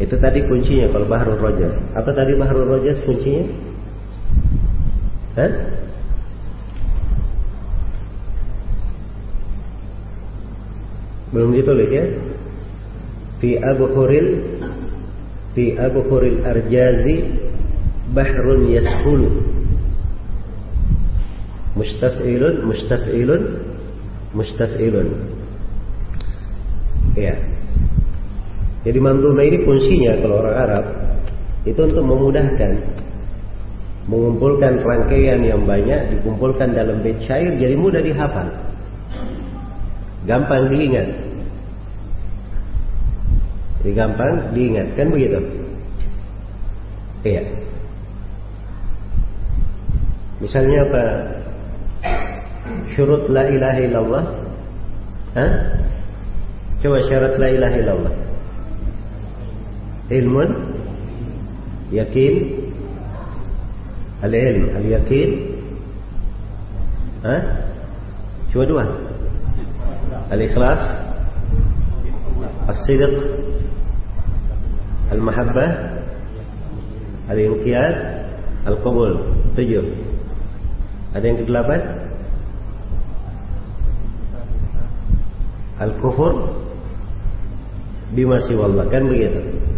Itu 0.00 0.18
tadi 0.18 0.42
kuncinya 0.44 0.90
kalau 0.90 1.06
bahrul 1.06 1.38
rajaz. 1.38 1.72
Apa 1.94 2.10
tadi 2.16 2.34
bahrul 2.34 2.68
rajaz 2.68 2.98
kuncinya? 3.06 3.44
Hah? 5.38 5.52
Belum 11.32 11.56
ditulis 11.56 11.88
ya? 11.88 12.04
Fi 13.40 13.56
abhuril 13.56 14.28
fi 15.56 15.64
abhuril 15.80 16.44
arjazi 16.44 17.24
bahrun 18.12 18.68
yashulu 18.68 19.28
mustaf'ilun 21.76 22.68
mustaf'ilun 22.68 23.42
mustaf'ilun 24.36 25.08
Ya. 27.12 27.36
Jadi 28.82 28.98
mandumah 28.98 29.46
ini 29.46 29.58
fungsinya 29.62 30.12
kalau 30.18 30.42
orang 30.42 30.56
Arab 30.58 30.84
itu 31.62 31.78
untuk 31.78 32.02
memudahkan 32.02 32.72
mengumpulkan 34.10 34.82
rangkaian 34.82 35.38
yang 35.46 35.62
banyak 35.62 36.18
dikumpulkan 36.18 36.74
dalam 36.74 36.98
bait 37.06 37.22
syair 37.22 37.54
jadi 37.54 37.78
mudah 37.78 38.02
dihafal. 38.02 38.50
Gampang 40.26 40.70
diingat. 40.74 41.08
Jadi 43.82 43.90
gampang 43.94 44.32
diingat 44.54 44.86
kan 44.98 45.06
begitu? 45.10 45.38
Iya. 47.22 47.42
Misalnya 50.42 50.78
apa? 50.90 51.04
Syurut 52.94 53.30
la 53.30 53.46
ilaha 53.46 53.78
illallah. 53.78 54.24
Hah? 55.38 55.52
Coba 56.82 56.98
syarat 57.06 57.38
la 57.38 57.48
ilaha 57.54 57.76
illallah. 57.78 58.14
Ilmun. 60.12 60.50
Yakin. 61.88 62.34
Al-ilm. 64.20 64.64
Al-yakin. 64.76 65.30
Hah? 67.24 67.42
Cuma 68.52 68.64
dua. 68.68 68.84
Al-ikhlas. 70.28 70.82
As-sidq. 72.68 73.14
Al-mahabbah. 75.16 75.70
Al-inqiyad. 77.32 77.96
Al-qabul. 78.68 79.16
Tujuh. 79.56 79.84
Ada 81.16 81.24
yang 81.24 81.38
kedelapan? 81.40 81.80
Al-kufur. 85.80 86.52
Bima 88.12 88.36
siwallah. 88.44 88.84
Kan 88.92 89.08
begitu 89.08 89.71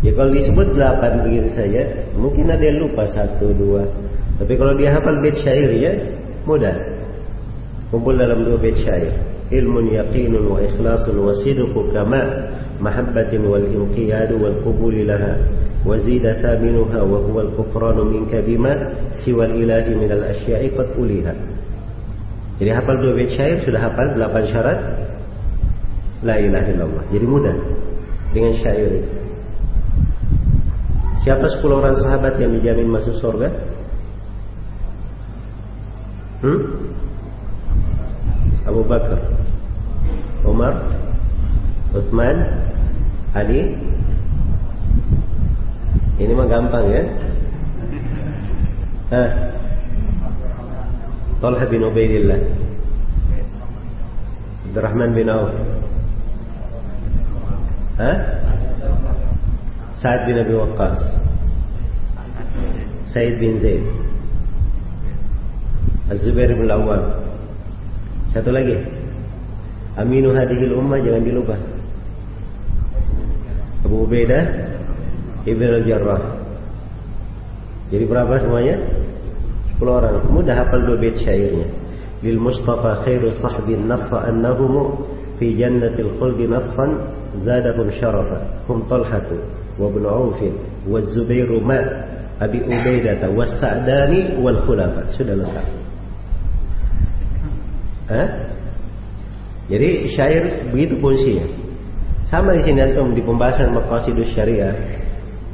Ya 0.00 0.16
kalau 0.16 0.32
disebut 0.32 0.72
delapan 0.72 1.28
begitu 1.28 1.48
saja, 1.52 2.08
mungkin 2.16 2.48
ada 2.48 2.64
yang 2.64 2.88
lupa 2.88 3.04
satu 3.12 3.52
dua. 3.52 3.84
Tapi 4.40 4.56
kalau 4.56 4.72
dia 4.80 4.96
hafal 4.96 5.20
bait 5.20 5.36
syair 5.44 5.68
ya 5.76 5.92
mudah. 6.48 6.72
Kumpul 7.92 8.16
dalam 8.16 8.40
dua 8.48 8.56
bait 8.56 8.80
syair. 8.80 9.12
Ilmun 9.52 9.92
yaqinun 9.92 10.56
wa 10.56 10.56
ikhlasun 10.64 11.20
wa 11.20 11.36
sidqu 11.44 11.80
kama 11.92 12.22
mahabbatin 12.80 13.44
wal 13.44 13.60
inqiyadu 13.60 14.40
wal 14.40 14.56
qubul 14.64 14.94
laha 15.04 15.36
wa 15.84 15.92
zida 16.00 16.40
thaminuha 16.40 17.04
wa 17.04 17.20
huwa 17.20 17.44
al 17.44 17.52
kufran 17.60 18.00
minka 18.08 18.40
bima 18.40 18.72
siwa 19.20 19.44
al 19.44 19.52
ilahi 19.52 19.92
min 20.00 20.08
al 20.16 20.32
asya'i 20.32 20.72
fatuliha. 20.72 21.34
Jadi 22.56 22.70
hafal 22.72 22.96
dua 23.04 23.12
bait 23.20 23.36
syair 23.36 23.60
sudah 23.68 23.84
hafal 23.84 24.16
delapan 24.16 24.44
syarat 24.48 24.78
la 26.24 26.40
ilaha 26.40 26.68
illallah. 26.72 27.04
Jadi 27.12 27.26
mudah 27.28 27.56
dengan 28.32 28.56
syair 28.64 28.88
itu. 28.96 29.19
Siapa 31.20 31.46
sepuluh 31.52 31.84
orang 31.84 32.00
sahabat 32.00 32.40
yang 32.40 32.56
dijamin 32.56 32.88
masuk 32.88 33.12
surga? 33.20 33.48
Hmm? 36.40 36.60
Abu 38.64 38.80
Bakar, 38.88 39.20
Umar, 40.48 40.74
Utsman, 41.92 42.36
Ali. 43.36 43.76
Ini 46.20 46.32
mah 46.36 46.48
gampang 46.48 46.84
ya. 46.88 47.02
Hah? 49.10 49.50
Talha 51.40 51.64
bin 51.66 51.82
Ubaidillah 51.82 52.36
Abdurrahman 54.70 55.10
bin 55.16 55.26
Auf 55.32 55.50
Hah? 57.96 58.16
Sa'ad 60.00 60.24
bin 60.24 60.36
Abi 60.40 60.54
Waqqas. 60.56 60.96
Said 63.12 63.36
bin 63.36 63.60
Zaid. 63.60 63.84
Az-Zubair 66.08 66.56
bin 66.56 66.72
Awam 66.72 67.04
Satu 68.32 68.48
lagi. 68.48 68.80
Aminu 70.00 70.32
hadihil 70.32 70.72
ummah 70.72 71.04
jangan 71.04 71.20
dilupa. 71.20 71.56
Abu 73.84 74.08
Ubaidah 74.08 74.72
Ibn 75.44 75.62
al-Jarrah. 75.68 76.22
Jadi 77.92 78.04
berapa 78.08 78.40
semuanya? 78.40 78.80
10 79.76 79.84
orang. 79.84 80.16
Mudah 80.32 80.64
hafal 80.64 80.80
dua 80.88 80.96
bait 80.96 81.20
syairnya. 81.20 81.68
Lil 82.24 82.40
Mustafa 82.40 83.04
khairu 83.04 83.36
sahbin 83.36 83.84
nassa 83.84 84.32
annahum 84.32 85.04
Fi 85.36 85.52
jannatil 85.60 86.16
khuldi 86.16 86.48
nassan 86.48 87.04
Zadahum 87.44 87.92
syarafa. 88.00 88.64
Hum 88.64 88.88
talhatu 88.88 89.59
Zubairu 91.14 91.60
ma 91.60 91.78
Abi 92.40 92.64
Ubaidata 92.64 93.28
Wa 93.28 93.44
Sa'dani 93.60 94.40
Wal 94.40 94.64
Khulafa 94.64 95.12
Sudah 95.12 95.36
lengkap 95.36 95.66
Hah? 98.10 98.28
Jadi 99.70 100.10
syair 100.18 100.66
begitu 100.74 100.98
fungsinya. 100.98 101.46
Sama 102.26 102.58
di 102.58 102.66
sini 102.66 102.82
antum 102.82 103.14
di 103.14 103.22
pembahasan 103.22 103.70
maqasidus 103.70 104.34
syariah. 104.34 104.74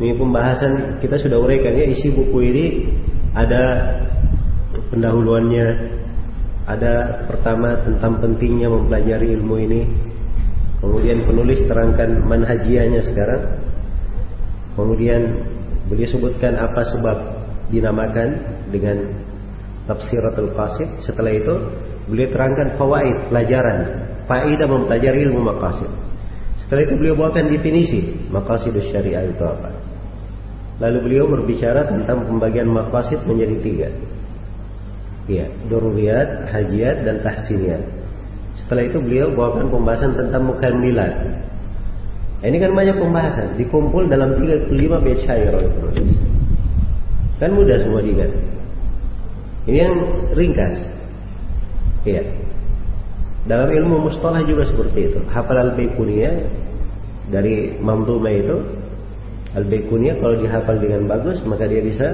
Ini 0.00 0.16
pembahasan 0.16 1.00
kita 1.04 1.20
sudah 1.20 1.36
uraikan 1.36 1.76
ya 1.76 1.84
isi 1.88 2.12
buku 2.12 2.38
ini 2.48 2.64
ada 3.36 3.92
pendahuluannya, 4.92 5.66
ada 6.64 7.24
pertama 7.28 7.76
tentang 7.84 8.24
pentingnya 8.24 8.72
mempelajari 8.72 9.36
ilmu 9.36 9.56
ini. 9.68 9.80
Kemudian 10.80 11.24
penulis 11.28 11.60
terangkan 11.68 12.24
manhajianya 12.24 13.04
sekarang. 13.04 13.65
Kemudian 14.76 15.22
beliau 15.88 16.08
sebutkan 16.12 16.60
apa 16.60 16.84
sebab 16.84 17.16
dinamakan 17.72 18.28
dengan 18.68 19.08
tafsiratul 19.88 20.52
qasid. 20.52 20.88
Setelah 21.02 21.32
itu 21.32 21.54
beliau 22.06 22.28
terangkan 22.30 22.76
fawaid 22.76 23.32
pelajaran, 23.32 23.78
faedah 24.28 24.68
mempelajari 24.68 25.26
ilmu 25.26 25.40
maqasid. 25.42 25.90
Setelah 26.66 26.82
itu 26.82 26.94
beliau 26.98 27.14
bawakan 27.14 27.46
definisi 27.48 28.26
maqasidus 28.28 28.90
syariah 28.90 29.30
itu 29.30 29.42
apa. 29.42 29.70
Lalu 30.76 30.98
beliau 31.08 31.24
berbicara 31.30 31.88
tentang 31.88 32.26
pembagian 32.28 32.68
maqasid 32.68 33.22
menjadi 33.24 33.56
tiga. 33.64 33.88
Ya, 35.26 35.46
dururiyat, 35.66 36.52
hajiat, 36.52 37.02
dan 37.02 37.18
tahsiniyat. 37.24 37.82
Setelah 38.62 38.82
itu 38.86 38.98
beliau 39.02 39.34
bawakan 39.34 39.72
pembahasan 39.72 40.14
tentang 40.14 40.42
mukamilat. 40.46 41.14
Ini 42.44 42.56
kan 42.60 42.72
banyak 42.76 42.96
pembahasan, 43.00 43.56
dikumpul 43.56 44.12
dalam 44.12 44.36
35 44.36 45.04
bait 45.04 45.18
syair 45.24 45.52
oleh 45.56 45.70
penulis. 45.72 46.16
Kan 47.40 47.56
mudah 47.56 47.76
semua 47.80 48.00
diingat. 48.04 48.32
Ini 49.66 49.78
yang 49.88 49.94
ringkas. 50.36 50.76
Iya. 52.04 52.22
Dalam 53.46 53.70
ilmu 53.72 54.10
mustalah 54.10 54.42
juga 54.44 54.68
seperti 54.68 55.10
itu. 55.10 55.18
Hafal 55.32 55.58
al-Baikuniyah 55.70 56.34
dari 57.30 57.74
Mamduma 57.82 58.30
itu 58.30 58.56
Al-Baikuniyah 59.56 60.20
kalau 60.20 60.36
dihafal 60.36 60.76
dengan 60.76 61.08
bagus 61.08 61.40
maka 61.48 61.64
dia 61.64 61.80
bisa 61.80 62.04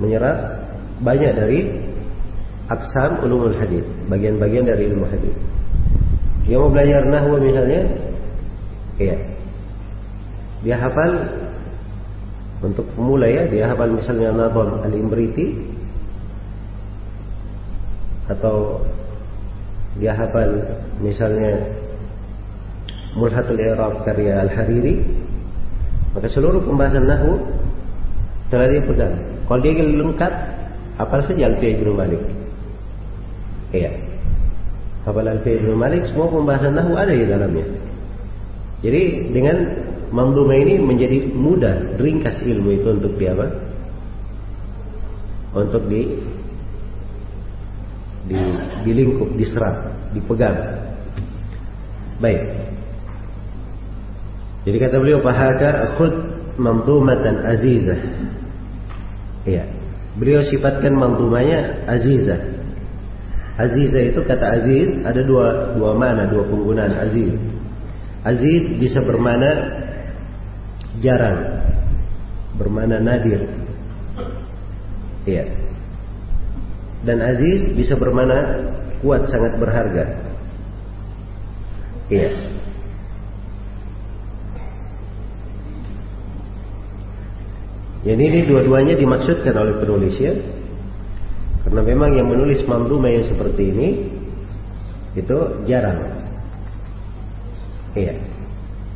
menyerap 0.00 0.64
banyak 1.04 1.32
dari 1.36 1.60
aksam 2.72 3.20
ulumul 3.20 3.52
hadis, 3.52 3.84
bagian-bagian 4.08 4.64
dari 4.64 4.88
ilmu 4.90 5.04
hadis. 5.06 5.36
Yang 6.48 6.60
mau 6.62 6.70
belajar 6.72 7.02
nahwu 7.04 7.36
misalnya, 7.42 7.82
iya. 9.00 9.16
Dia 10.64 10.76
hafal 10.80 11.12
untuk 12.64 12.88
pemula 12.96 13.28
ya, 13.28 13.44
dia 13.46 13.68
hafal 13.68 13.92
misalnya 13.92 14.32
Nadham 14.32 14.80
Al-Imriti 14.82 15.52
atau 18.26 18.82
dia 19.96 20.12
hafal 20.16 20.50
misalnya 20.98 21.62
Mulhatul 23.16 23.56
I'rab 23.56 24.04
karya 24.04 24.44
Al-Hariri 24.44 25.00
maka 26.12 26.28
seluruh 26.28 26.60
pembahasan 26.64 27.06
nahu 27.06 27.38
telah 28.50 28.66
dia 28.68 28.82
pegang 28.82 29.14
kalau 29.46 29.60
dia 29.62 29.72
ingin 29.72 30.00
lengkap 30.00 30.32
hafal 30.98 31.20
saja 31.22 31.52
Alfiyah 31.52 31.72
Ibnu 31.78 31.92
Malik. 31.92 32.22
Iya. 33.70 33.92
Hafal 35.06 35.28
Alfiyah 35.28 35.56
Ibnu 35.62 35.74
Malik 35.78 36.02
semua 36.10 36.26
pembahasan 36.32 36.74
nahu 36.74 36.92
ada 36.98 37.12
di 37.14 37.24
dalamnya 37.28 37.85
jadi 38.84 39.32
dengan 39.32 39.56
Mamduma 40.06 40.54
ini 40.54 40.78
menjadi 40.78 41.34
mudah 41.34 41.98
ringkas 41.98 42.38
ilmu 42.38 42.78
itu 42.78 42.88
untuk 42.94 43.12
di 43.18 43.26
apa? 43.26 43.46
Untuk 45.56 45.82
di 45.90 46.02
di, 48.26 48.38
dilingkup, 48.86 49.34
diserap, 49.34 49.90
dipegang. 50.14 50.58
Baik. 52.22 52.42
Jadi 54.66 54.76
kata 54.82 54.96
beliau 54.98 55.22
fahada 55.22 55.94
khud 55.98 56.14
mamdumatan 56.58 57.42
azizah. 57.42 58.00
Iya. 59.46 59.64
Beliau 60.18 60.42
sifatkan 60.46 60.94
mamdumanya 60.94 61.86
azizah. 61.86 62.40
Azizah 63.58 64.02
itu 64.10 64.20
kata 64.26 64.44
aziz 64.62 64.96
ada 65.02 65.22
dua 65.22 65.76
dua 65.76 65.92
mana, 65.98 66.24
dua 66.30 66.46
penggunaan 66.46 66.94
aziz. 67.04 67.36
Aziz 68.26 68.74
bisa 68.82 69.06
bermana 69.06 69.50
jarang, 70.98 71.62
bermana 72.58 72.98
nadir. 72.98 73.46
Iya. 75.22 75.46
Dan 77.06 77.22
aziz 77.22 77.70
bisa 77.70 77.94
bermana 77.94 78.66
kuat, 78.98 79.30
sangat 79.30 79.62
berharga. 79.62 80.04
Iya. 82.10 82.30
Jadi 88.06 88.22
ini 88.22 88.40
dua-duanya 88.46 88.94
dimaksudkan 88.94 89.54
oleh 89.54 89.82
penulis 89.82 90.14
ya. 90.18 90.34
Karena 91.66 91.82
memang 91.82 92.14
yang 92.14 92.30
menulis 92.30 92.62
mamdumah 92.62 93.10
yang 93.10 93.26
seperti 93.26 93.62
ini 93.74 93.88
itu 95.18 95.38
jarang. 95.66 96.15
Iya. 97.96 98.14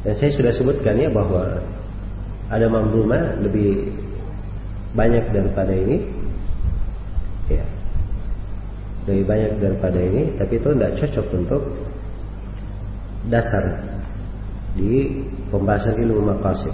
Dan 0.05 0.15
saya 0.17 0.31
sudah 0.37 0.53
sebutkan 0.53 1.01
ya 1.01 1.09
bahwa 1.09 1.65
ada 2.53 2.67
mamduma 2.69 3.41
lebih 3.41 3.97
banyak 4.93 5.25
daripada 5.33 5.73
ini. 5.73 6.05
Ya. 7.49 7.65
Lebih 9.09 9.25
banyak 9.25 9.53
daripada 9.59 9.99
ini, 9.99 10.23
tapi 10.37 10.61
itu 10.61 10.69
tidak 10.77 10.93
cocok 11.01 11.27
untuk 11.35 11.63
dasar 13.33 13.65
di 14.77 15.25
pembahasan 15.49 15.97
ilmu 15.99 16.21
maqasid. 16.37 16.73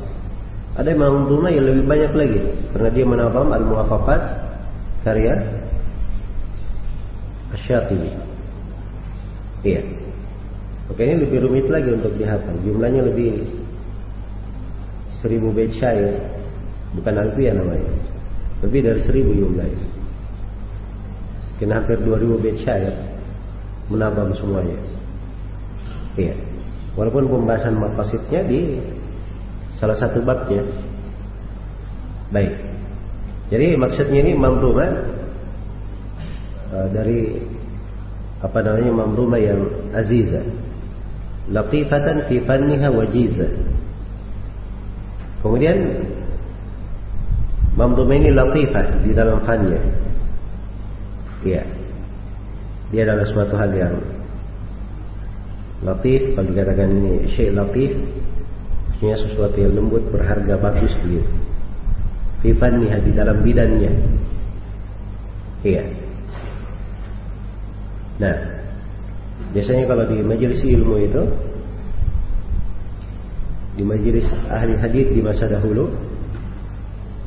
Ada 0.76 0.92
mamduma 0.92 1.48
yang 1.48 1.64
lebih 1.64 1.88
banyak 1.88 2.12
lagi 2.12 2.40
karena 2.74 2.90
dia 2.92 3.04
menabam 3.08 3.48
al-muwafaqat 3.48 4.22
karya 5.06 5.34
Asy-Syatibi. 7.56 8.10
Iya. 9.64 9.95
Oke 10.86 11.02
ini 11.02 11.26
lebih 11.26 11.42
rumit 11.42 11.66
lagi 11.66 11.90
untuk 11.90 12.14
dihafal. 12.14 12.54
Jumlahnya 12.62 13.02
lebih 13.10 13.42
seribu 15.18 15.50
bait 15.50 15.74
syair, 15.74 16.14
bukan 16.94 17.14
alfiah 17.26 17.54
namanya. 17.58 17.90
Lebih 18.62 18.80
dari 18.86 19.00
seribu 19.02 19.34
jumlahnya. 19.34 19.86
Kena 21.58 21.82
hampir 21.82 21.98
dua 22.06 22.22
ribu 22.22 22.38
bait 22.38 22.54
syair 22.62 22.94
menambah 23.90 24.38
semuanya. 24.38 24.78
Iya. 26.14 26.34
Walaupun 26.94 27.28
pembahasan 27.28 27.76
mafasidnya 27.76 28.46
di 28.46 28.78
salah 29.76 29.98
satu 29.98 30.22
babnya. 30.22 30.62
Baik. 32.30 32.54
Jadi 33.52 33.78
maksudnya 33.78 34.20
ini 34.26 34.32
mamrumah 34.34 34.90
uh, 36.74 36.88
dari 36.90 37.38
apa 38.42 38.58
namanya 38.58 38.92
mamrumah 39.06 39.40
yang 39.40 39.60
azizah 39.94 40.65
latifatan 41.52 42.26
fi 42.26 42.42
fanniha 42.42 42.88
wajiza. 42.90 43.48
Kemudian 45.44 45.78
mamdum 47.78 48.10
ini 48.10 48.34
latifah 48.34 48.86
di 49.04 49.10
dalam 49.14 49.42
fannya. 49.46 49.80
Iya. 51.46 51.62
Dia 52.90 53.02
adalah 53.02 53.26
suatu 53.26 53.54
hal 53.58 53.70
yang 53.74 53.94
latif 55.84 56.32
kalau 56.32 56.48
dikatakan 56.48 56.88
ini 56.88 57.14
syekh 57.36 57.52
latif 57.52 57.92
maksudnya 58.96 59.16
sesuatu 59.28 59.56
yang 59.60 59.76
lembut 59.76 60.02
berharga 60.08 60.56
bagus 60.56 60.92
dia 61.04 61.20
fi 62.40 62.56
fanniha 62.56 62.96
di 63.04 63.12
dalam 63.12 63.44
bidangnya 63.44 63.92
iya 65.60 65.84
nah 68.16 68.55
Biasanya 69.56 69.88
kalau 69.88 70.04
di 70.04 70.20
majelis 70.20 70.60
ilmu 70.60 71.00
itu 71.00 71.22
di 73.80 73.84
majelis 73.88 74.28
ahli 74.52 74.76
hadis 74.76 75.08
di 75.16 75.24
masa 75.24 75.48
dahulu 75.48 75.88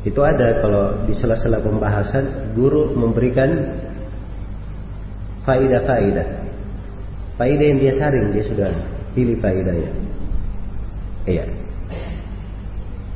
itu 0.06 0.22
ada 0.22 0.62
kalau 0.62 1.10
di 1.10 1.14
sela-sela 1.18 1.58
pembahasan 1.58 2.54
guru 2.54 2.94
memberikan 2.94 3.50
faidah-faidah. 5.42 6.28
Faidah 7.42 7.66
yang 7.66 7.80
dia 7.82 7.94
saring 7.98 8.30
dia 8.30 8.46
sudah 8.46 8.70
pilih 9.18 9.42
faidahnya. 9.42 9.90
Iya. 11.26 11.50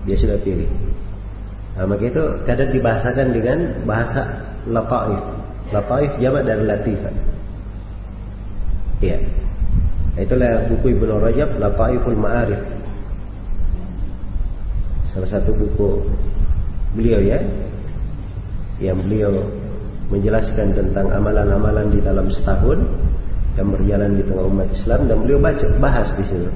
Dia 0.10 0.18
sudah 0.18 0.42
pilih. 0.42 0.66
Nah, 1.78 1.86
maka 1.86 2.04
itu 2.10 2.24
kadang 2.50 2.70
dibahasakan 2.74 3.28
dengan 3.30 3.58
bahasa 3.86 4.42
lataif. 4.66 5.22
Lataif 5.70 6.12
jamak 6.18 6.50
dari 6.50 6.64
latifah. 6.66 7.16
Ya. 9.04 9.20
Itulah 10.16 10.70
buku 10.72 10.96
Ibnu 10.96 11.20
Rajab 11.20 11.60
Lataiful 11.60 12.16
Ma'arif. 12.16 12.62
Salah 15.12 15.30
satu 15.30 15.52
buku 15.52 16.08
beliau 16.96 17.20
ya 17.20 17.42
yang 18.80 18.98
beliau 19.04 19.44
menjelaskan 20.08 20.74
tentang 20.74 21.10
amalan-amalan 21.12 21.90
di 21.92 22.00
dalam 22.02 22.30
setahun 22.30 22.80
yang 23.58 23.70
berjalan 23.70 24.18
di 24.18 24.24
tengah 24.26 24.46
umat 24.50 24.70
Islam 24.74 25.00
dan 25.10 25.18
beliau 25.22 25.40
baca 25.42 25.68
bahas 25.78 26.10
di 26.18 26.26
sini 26.26 26.50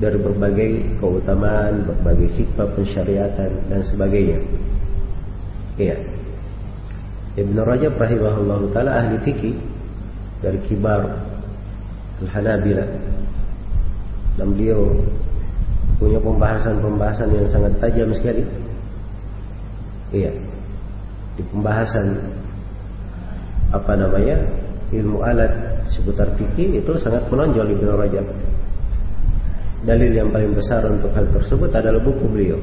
dari 0.00 0.16
berbagai 0.16 0.98
keutamaan, 0.98 1.84
berbagai 1.84 2.28
hikmah 2.40 2.68
pensyariatan 2.72 3.50
dan 3.68 3.80
sebagainya. 3.84 4.38
Iya. 5.76 5.96
Ibn 7.38 7.56
Rajab 7.62 7.94
rahimahullah 7.94 8.60
taala 8.74 8.90
ahli 9.04 9.16
fikih 9.22 9.54
dari 10.42 10.58
kibar 10.66 11.29
Al-Hanabila. 12.20 12.84
Dan 14.36 14.56
beliau 14.56 14.96
punya 16.00 16.16
pembahasan-pembahasan 16.20 17.28
yang 17.36 17.46
sangat 17.52 17.72
tajam 17.80 18.08
sekali. 18.16 18.44
Iya. 20.16 20.32
Di 21.36 21.42
pembahasan 21.52 22.20
apa 23.70 23.92
namanya 23.94 24.36
ilmu 24.90 25.22
alat 25.22 25.52
seputar 25.94 26.34
fikih 26.34 26.82
itu 26.82 26.92
sangat 26.98 27.22
menonjol 27.30 27.70
di 27.70 27.76
Rajab. 27.84 28.26
Dalil 29.80 30.12
yang 30.12 30.28
paling 30.28 30.52
besar 30.52 30.84
untuk 30.84 31.08
hal 31.16 31.24
tersebut 31.32 31.70
adalah 31.72 32.02
buku 32.02 32.24
beliau. 32.28 32.58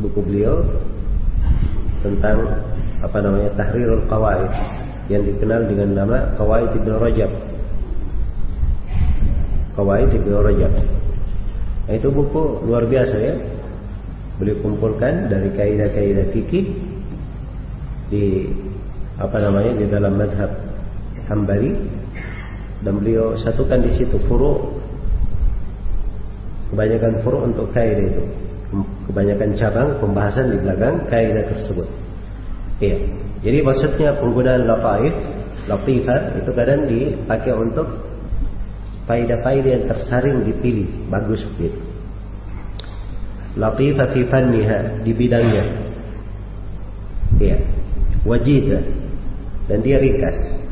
Buku 0.00 0.20
beliau 0.24 0.64
tentang 2.00 2.40
apa 3.04 3.18
namanya 3.20 3.50
Tahrirul 3.56 4.04
Qawaid 4.08 4.52
yang 5.12 5.22
dikenal 5.24 5.68
dengan 5.68 5.88
nama 5.92 6.18
Qawaid 6.40 6.72
Ibn 6.80 6.90
Rajab. 6.96 7.30
Qawaid 9.76 10.10
Ibn 10.12 10.30
Rajab. 10.40 10.72
Nah, 11.84 11.92
itu 11.92 12.08
buku 12.08 12.64
luar 12.64 12.88
biasa 12.88 13.16
ya. 13.20 13.34
Beliau 14.40 14.58
kumpulkan 14.64 15.28
dari 15.30 15.52
kaidah-kaidah 15.52 16.26
fikih 16.32 16.64
di 18.10 18.50
apa 19.20 19.36
namanya 19.38 19.78
di 19.78 19.86
dalam 19.86 20.18
madhab 20.18 20.50
Hambali 21.30 21.72
dan 22.84 23.00
beliau 23.00 23.38
satukan 23.40 23.80
di 23.80 23.96
situ 23.96 24.18
furu 24.28 24.76
kebanyakan 26.74 27.22
furu 27.22 27.38
untuk 27.46 27.70
kaidah 27.72 28.04
itu 28.10 28.22
kebanyakan 29.08 29.50
cabang 29.56 29.88
pembahasan 30.02 30.52
di 30.52 30.58
belakang 30.60 30.94
kaidah 31.08 31.46
tersebut 31.48 31.86
iya 32.80 32.98
jadi 33.44 33.60
maksudnya 33.60 34.16
penggunaan 34.16 34.64
lataif, 34.64 35.12
latifah 35.68 36.40
itu 36.40 36.50
kadang 36.56 36.88
dipakai 36.88 37.52
untuk 37.52 37.84
faedah-faedah 39.04 39.70
yang 39.70 39.84
tersaring 39.84 40.48
dipilih, 40.48 40.88
bagus 41.12 41.44
begitu. 41.54 41.76
Latifah 43.60 44.08
fi 44.16 44.20
fanniha 44.32 45.04
di 45.04 45.12
bidangnya. 45.12 45.64
Ya. 47.36 47.60
Wajiza 48.24 48.80
dan 49.68 49.84
dia 49.84 50.00
ringkas. 50.00 50.64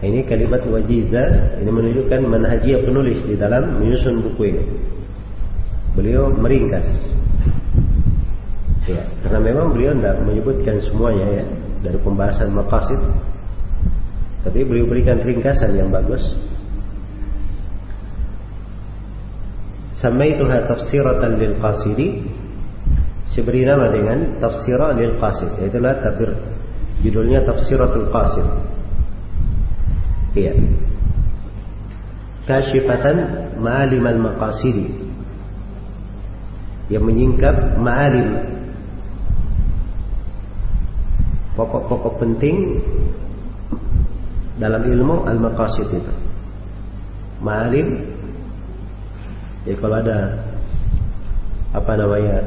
Ini 0.00 0.24
kalimat 0.24 0.64
wajiza 0.64 1.22
ini 1.60 1.68
menunjukkan 1.68 2.24
manhajiyah 2.24 2.80
penulis 2.88 3.20
di 3.28 3.36
dalam 3.36 3.76
menyusun 3.76 4.24
buku 4.24 4.56
ini. 4.56 4.64
Beliau 5.92 6.32
meringkas 6.32 6.88
Ya, 8.88 9.04
karena 9.20 9.38
memang 9.44 9.76
beliau 9.76 9.92
tidak 9.92 10.16
menyebutkan 10.24 10.80
semuanya 10.80 11.26
ya 11.28 11.44
dari 11.84 11.98
pembahasan 12.00 12.56
maqasid. 12.56 12.96
Tapi 14.48 14.64
beliau 14.64 14.88
berikan 14.88 15.20
ringkasan 15.20 15.76
yang 15.76 15.92
bagus. 15.92 16.24
Samaituha 20.00 20.64
tafsiratan 20.72 21.36
lil 21.36 21.54
qasidi. 21.60 22.08
Saya 23.28 23.76
nama 23.76 23.92
dengan 23.92 24.40
tafsirah 24.40 24.96
lil 24.96 25.20
qasid. 25.20 25.52
Itulah 25.60 25.94
tafsir 26.00 26.30
judulnya 27.04 27.44
tafsiratul 27.44 28.08
qasid. 28.08 28.46
Iya. 30.32 30.52
Kashifatan 32.48 33.16
ma'alim 33.60 34.00
al-maqasidi 34.00 34.88
yang 36.88 37.04
menyingkap 37.04 37.76
ma'alim 37.76 38.57
pokok-pokok 41.58 42.22
penting 42.22 42.78
dalam 44.62 44.86
ilmu 44.86 45.26
al-maqasid 45.26 45.90
itu. 45.90 46.14
Ma'alim 47.42 48.18
ya 49.66 49.74
kalau 49.78 49.98
ada 49.98 50.38
apa 51.74 51.92
namanya 51.98 52.40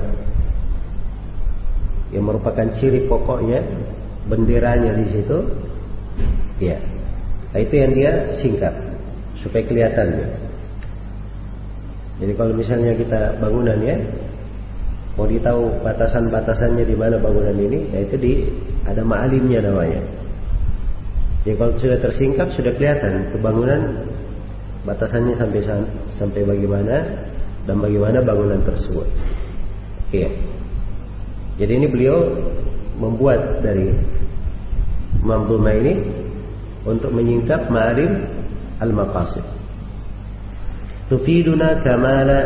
yang 2.12 2.28
merupakan 2.28 2.68
ciri 2.76 3.06
pokoknya 3.08 3.62
benderanya 4.28 4.98
di 4.98 5.06
situ 5.14 5.38
ya 6.60 6.78
nah, 7.54 7.60
itu 7.62 7.74
yang 7.78 7.92
dia 7.96 8.12
singkat 8.42 8.74
supaya 9.40 9.64
kelihatan 9.66 10.08
ya. 10.18 10.28
jadi 12.26 12.34
kalau 12.36 12.54
misalnya 12.58 12.94
kita 12.98 13.38
bangunan 13.40 13.80
ya 13.80 13.98
mau 15.16 15.30
ditahu 15.30 15.72
batasan-batasannya 15.86 16.84
di 16.84 16.96
mana 16.98 17.22
bangunan 17.22 17.56
ini 17.56 17.80
yaitu 17.96 18.16
di 18.18 18.34
ada 18.88 19.02
ma'alimnya 19.06 19.62
namanya. 19.62 20.02
Ya 21.42 21.58
kalau 21.58 21.74
sudah 21.82 21.98
tersingkap 21.98 22.54
sudah 22.54 22.74
kelihatan 22.78 23.34
kebangunan 23.34 23.82
Batasannya 24.82 25.38
sampai 25.38 25.62
sampai 26.18 26.42
bagaimana 26.42 27.06
dan 27.70 27.78
bagaimana 27.78 28.26
bangunan 28.26 28.66
tersebut. 28.66 29.06
Iya. 30.10 30.34
Jadi 31.62 31.72
ini 31.78 31.88
beliau 31.88 32.18
membuat 32.98 33.62
dari 33.62 33.94
Mamduma 35.22 35.70
ini 35.78 36.02
untuk 36.82 37.14
menyingkap 37.14 37.70
ma'arif 37.70 38.10
al-maqasid. 38.82 39.46
Tufiduna 41.14 41.78
kamala 41.86 42.40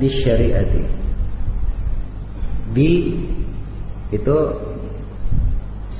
di 0.00 0.08
syariati. 0.08 0.82
Di 2.72 2.90
itu 4.16 4.36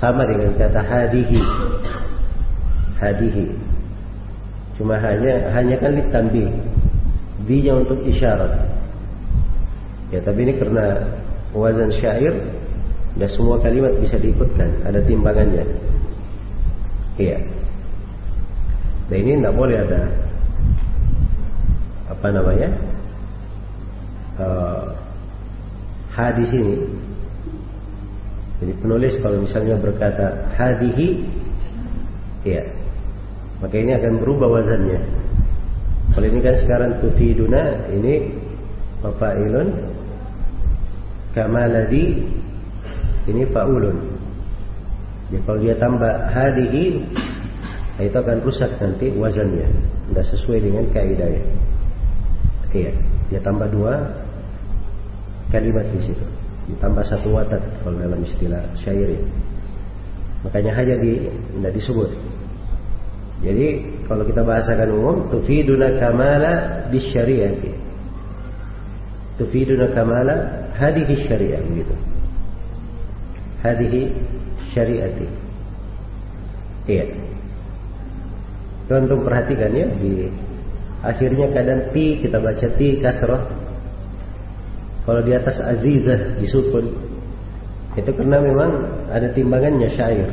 sama 0.03 0.27
dengan 0.27 0.51
kata 0.59 0.83
hadihi. 0.83 1.39
Hadihi. 2.99 3.47
Cuma 4.75 4.99
hanya 4.99 5.55
hanya 5.55 5.79
kan 5.79 5.95
ditambih. 5.95 6.51
Di-nya 7.47 7.79
untuk 7.79 8.03
isyarat. 8.03 8.67
Ya, 10.11 10.19
tapi 10.27 10.43
ini 10.43 10.59
karena 10.59 11.07
wazan 11.55 11.95
syair 12.03 12.35
dan 13.15 13.29
semua 13.31 13.63
kalimat 13.63 13.95
bisa 14.03 14.19
diikutkan, 14.19 14.83
ada 14.83 14.99
timbangannya. 15.07 15.65
Iya. 17.17 17.39
Dan 19.07 19.17
ini 19.23 19.39
tidak 19.39 19.55
boleh 19.55 19.77
ada 19.87 20.03
apa 22.11 22.29
namanya 22.33 22.69
uh, 24.41 24.83
hadis 26.11 26.51
ini. 26.59 26.77
Jadi 28.63 28.73
penulis 28.79 29.19
kalau 29.19 29.43
misalnya 29.43 29.75
berkata 29.75 30.55
hadihi, 30.55 31.27
ya, 32.47 32.63
maka 33.59 33.75
ini 33.75 33.91
akan 33.99 34.23
berubah 34.23 34.63
wazannya. 34.63 35.03
Kalau 36.15 36.27
ini 36.31 36.39
kan 36.39 36.55
sekarang 36.63 36.91
tufiduna, 37.03 37.91
ini 37.91 38.31
ilun 39.19 39.69
kamaladi 41.35 42.23
ini 43.27 43.43
faulun. 43.51 43.99
Ya, 45.33 45.39
kalau 45.49 45.59
dia 45.59 45.75
tambah 45.81 46.13
hadihi 46.31 47.03
itu 48.03 48.17
akan 48.19 48.39
rusak 48.43 48.71
nanti 48.83 49.15
wazannya, 49.15 49.67
tidak 50.11 50.27
sesuai 50.27 50.59
dengan 50.59 50.85
kaidahnya. 50.91 51.45
Iya, 52.73 52.93
dia 53.29 53.41
tambah 53.45 53.69
dua 53.69 54.01
kalimat 55.53 55.85
di 55.93 56.01
situ, 56.09 56.25
ditambah 56.71 57.05
satu 57.07 57.35
watat 57.35 57.63
kalau 57.83 57.99
dalam 57.99 58.23
istilah 58.23 58.63
syairi. 58.79 59.19
Makanya 60.43 60.73
hanya 60.75 60.97
di 60.99 61.31
tidak 61.31 61.73
disebut. 61.79 62.11
Jadi 63.43 63.67
kalau 64.07 64.23
kita 64.23 64.47
bahasakan 64.47 64.89
umum, 64.95 65.17
tufiduna 65.31 65.99
kamala 65.99 66.87
di 66.91 66.99
syariati. 67.11 67.71
Tufiduna 69.39 69.91
kamala 69.91 70.35
hadihi 70.79 71.27
syariah 71.27 71.63
begitu. 71.67 71.95
Hadihi 73.63 74.03
syariati. 74.75 75.27
Iya. 76.87 77.07
Tentu 78.91 79.15
perhatikan 79.23 79.71
ya 79.71 79.87
di 80.03 80.27
akhirnya 81.03 81.51
kadang 81.55 81.91
ti 81.95 82.19
kita 82.23 82.39
baca 82.43 82.67
ti 82.79 82.99
kasroh. 82.99 83.62
Kalau 85.03 85.21
di 85.27 85.33
atas 85.35 85.59
azizah 85.59 86.39
disukun 86.39 86.95
itu 87.93 88.11
karena 88.17 88.39
memang 88.41 88.71
ada 89.13 89.29
timbangannya 89.35 89.91
syair. 89.93 90.31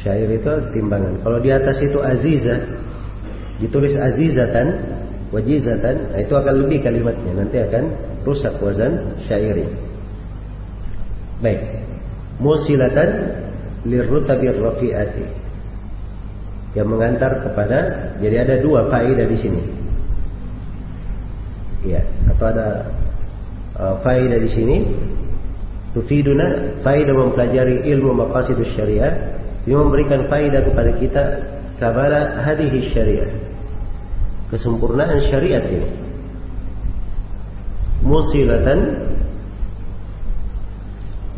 Syair 0.00 0.28
itu 0.32 0.52
timbangan. 0.74 1.20
Kalau 1.22 1.38
di 1.38 1.50
atas 1.52 1.76
itu 1.84 2.00
azizah 2.00 2.58
ditulis 3.60 3.92
azizatan 3.92 4.66
wajizatan 5.30 6.10
nah 6.10 6.18
itu 6.18 6.32
akan 6.34 6.54
lebih 6.66 6.82
kalimatnya 6.82 7.32
nanti 7.44 7.60
akan 7.60 7.84
rusak 8.24 8.56
wazan 8.58 9.20
syairi. 9.28 9.68
Baik. 11.44 11.60
Musilatan 12.40 13.36
lirrutabir 13.84 14.56
rafi'ati. 14.56 15.26
Yang 16.72 16.88
mengantar 16.88 17.32
kepada 17.44 17.78
jadi 18.18 18.48
ada 18.48 18.54
dua 18.64 18.88
faedah 18.88 19.26
di 19.28 19.36
sini. 19.36 19.62
Ya, 21.80 22.04
atau 22.28 22.44
ada 22.52 22.84
uh, 23.80 23.94
faedah 24.04 24.38
di 24.38 24.50
sini. 24.52 24.76
Tufiduna 25.90 26.78
faedah 26.86 27.14
mempelajari 27.16 27.88
ilmu 27.90 28.14
maqasidus 28.14 28.76
syariah. 28.76 29.40
Ini 29.66 29.74
memberikan 29.74 30.28
faedah 30.30 30.62
kepada 30.68 30.90
kita 31.00 31.22
kabala 31.82 32.44
hadhihi 32.46 32.94
syariah. 32.94 33.30
Kesempurnaan 34.52 35.18
syariat 35.26 35.64
ini. 35.66 35.90
Musilatan 38.06 38.78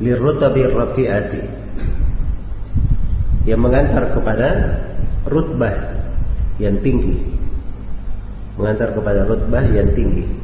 lirrutabi 0.02 0.68
rafi'ati. 0.68 1.42
Yang 3.42 3.60
mengantar 3.60 4.04
kepada 4.14 4.48
rutbah 5.26 5.74
yang 6.60 6.78
tinggi. 6.84 7.18
Mengantar 8.54 8.94
kepada 8.94 9.26
rutbah 9.26 9.64
yang 9.64 9.90
tinggi 9.96 10.41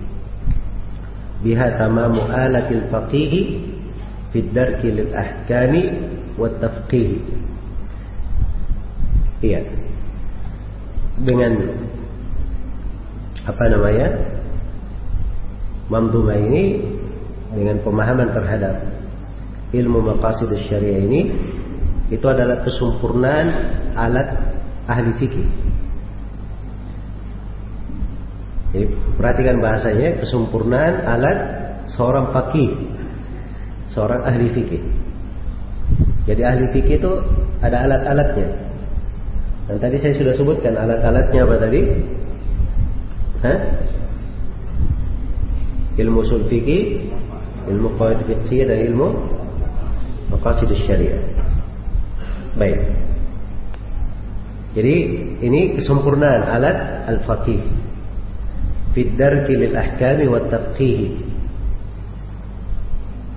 biha 1.42 1.78
tamamu 1.78 2.26
alatil 2.26 2.82
faqihi 2.90 3.40
fid 4.34 4.50
darki 4.52 4.88
lil 4.90 5.10
ahkami 5.14 5.82
wat 6.34 6.58
tafqih. 6.58 7.22
Iya. 9.42 9.62
Dengan 11.22 11.52
apa 13.46 13.64
namanya? 13.70 14.08
Mamduma 15.88 16.36
ini 16.36 16.84
dengan 17.48 17.80
pemahaman 17.80 18.28
terhadap 18.36 18.76
ilmu 19.72 20.04
maqasid 20.04 20.52
syariah 20.68 21.00
ini 21.00 21.32
itu 22.12 22.24
adalah 22.28 22.60
kesempurnaan 22.64 23.46
alat 23.96 24.28
ahli 24.84 25.12
fikih. 25.16 25.48
Jadi 28.68 28.84
perhatikan 29.16 29.64
bahasanya 29.64 30.20
kesempurnaan 30.20 30.94
alat 31.08 31.38
seorang 31.88 32.36
fakih, 32.36 32.76
seorang 33.96 34.28
ahli 34.28 34.52
fikih. 34.52 34.82
Jadi 36.28 36.42
ahli 36.44 36.68
fikih 36.76 37.00
itu 37.00 37.12
ada 37.64 37.88
alat-alatnya. 37.88 38.48
Dan 39.68 39.76
tadi 39.80 39.96
saya 40.00 40.12
sudah 40.20 40.34
sebutkan 40.36 40.76
alat-alatnya 40.76 41.40
apa 41.48 41.56
tadi? 41.56 41.80
Hah? 43.40 43.58
Ilmu 45.96 46.20
usul 46.20 46.44
fikih, 46.52 47.08
ilmu 47.72 47.96
qawaid 47.96 48.20
fikih 48.28 48.68
dan 48.68 48.84
ilmu 48.92 49.16
maqasid 50.28 50.68
syariah. 50.84 51.24
Baik. 52.60 52.80
Jadi 54.76 54.94
ini 55.40 55.60
kesempurnaan 55.80 56.44
alat 56.44 57.08
al-faqih. 57.08 57.87
Fid 58.98 59.14
darki 59.14 59.54
lil 59.54 59.78
ahkami 59.78 60.26
wa 60.26 60.42
tafqih. 60.50 61.14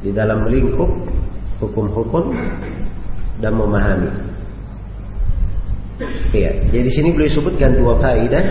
Di 0.02 0.10
dalam 0.10 0.50
lingkup 0.50 0.90
hukum-hukum 1.62 2.34
dan 3.46 3.54
memahami. 3.54 4.10
Iya, 6.34 6.66
jadi 6.66 6.82
di 6.82 6.90
sini 6.98 7.14
boleh 7.14 7.30
sebutkan 7.30 7.78
dua 7.78 7.94
faedah 8.02 8.46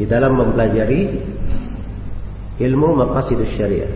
di 0.00 0.08
dalam 0.08 0.32
mempelajari 0.40 1.12
ilmu 2.56 3.04
maqasidus 3.04 3.52
syariah. 3.60 3.92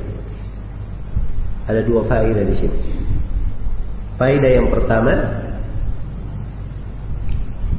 Ada 1.65 1.81
dua 1.81 2.05
faedah 2.05 2.45
di 2.45 2.61
sini. 2.61 2.79
Faedah 4.21 4.51
yang 4.53 4.69
pertama 4.69 5.17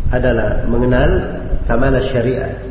adalah 0.09 0.65
mengenal 0.65 1.09
kamal 1.69 1.93
syariah. 2.09 2.64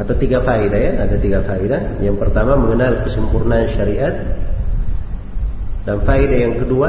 Atau 0.00 0.16
tiga 0.16 0.40
faedah 0.40 0.80
ya, 0.80 0.92
ada 1.04 1.16
tiga 1.20 1.44
faedah. 1.44 2.00
Yang 2.00 2.16
pertama 2.24 2.56
mengenal 2.56 3.04
kesempurnaan 3.04 3.68
syariat. 3.76 4.14
Dan 5.84 6.00
faedah 6.08 6.38
yang 6.48 6.54
kedua 6.56 6.88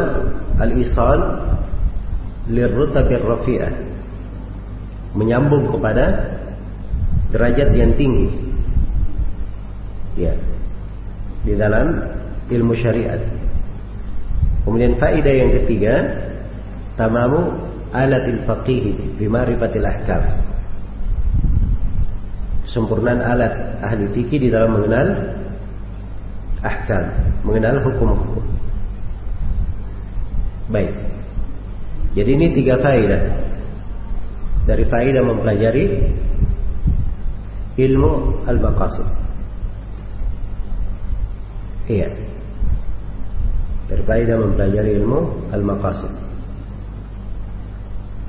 al-isal 0.63 1.19
lirrutabir 2.47 3.19
rafi'ah. 3.19 3.73
Menyambung 5.11 5.75
kepada 5.75 6.39
derajat 7.35 7.75
yang 7.75 7.95
tinggi 7.99 8.31
ya 10.19 10.35
di 11.43 11.53
dalam 11.55 11.87
ilmu 12.51 12.73
syariat. 12.79 13.19
Kemudian 14.63 14.99
faedah 15.01 15.33
yang 15.33 15.51
ketiga, 15.63 15.95
tamamu 16.95 17.55
alatil 17.91 18.45
faqih 18.45 18.93
bimarifatil 19.17 19.87
ahkam. 19.87 20.50
Sempurnaan 22.71 23.19
alat 23.19 23.83
ahli 23.83 24.07
fikih 24.15 24.47
di 24.47 24.49
dalam 24.49 24.79
mengenal 24.79 25.07
ahkam, 26.63 27.03
mengenal 27.43 27.83
hukum-hukum. 27.83 28.45
Baik. 30.71 30.95
Jadi 32.15 32.29
ini 32.31 32.47
tiga 32.55 32.79
faedah. 32.79 33.21
Dari 34.67 34.83
faedah 34.87 35.23
mempelajari 35.25 35.85
ilmu 37.75 38.11
al-maqasid. 38.47 39.07
Iya. 41.91 42.07
Dari 43.91 44.03
faedah 44.07 44.35
mempelajari 44.39 44.91
ilmu 45.01 45.51
al-maqasid. 45.51 46.13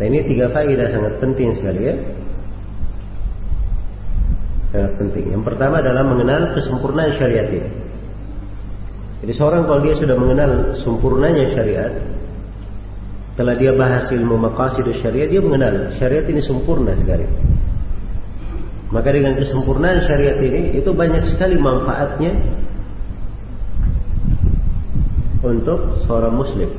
Nah 0.02 0.04
ini 0.10 0.18
tiga 0.26 0.50
faedah 0.50 0.86
sangat 0.90 1.14
penting 1.22 1.54
sekali 1.54 1.80
ya. 1.86 1.94
Sangat 4.72 4.92
penting. 4.96 5.36
Yang 5.36 5.44
pertama 5.52 5.84
adalah 5.84 6.00
mengenal 6.00 6.56
kesempurnaan 6.56 7.12
syariat 7.20 7.48
ini. 7.52 7.70
Jadi 9.22 9.32
seorang 9.38 9.68
kalau 9.68 9.80
dia 9.84 9.94
sudah 9.94 10.16
mengenal 10.18 10.74
sempurnanya 10.82 11.54
syariat, 11.54 11.92
setelah 13.32 13.54
dia 13.54 13.72
bahas 13.76 14.10
ilmu 14.10 14.34
maqasid 14.34 14.82
syariat, 14.98 15.28
dia 15.30 15.38
mengenal 15.44 15.94
syariat 16.00 16.26
ini 16.26 16.40
sempurna 16.42 16.96
sekali. 16.98 17.28
Maka 18.92 19.08
dengan 19.08 19.38
kesempurnaan 19.38 20.04
syariat 20.04 20.36
ini 20.42 20.76
itu 20.76 20.90
banyak 20.92 21.24
sekali 21.32 21.56
manfaatnya 21.56 22.32
untuk 25.44 26.02
seorang 26.08 26.34
muslim. 26.34 26.70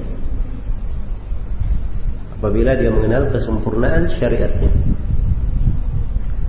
Apabila 2.37 2.75
dia 2.75 2.91
mengenal 2.91 3.31
kesempurnaan 3.31 4.13
syariatnya. 4.19 4.71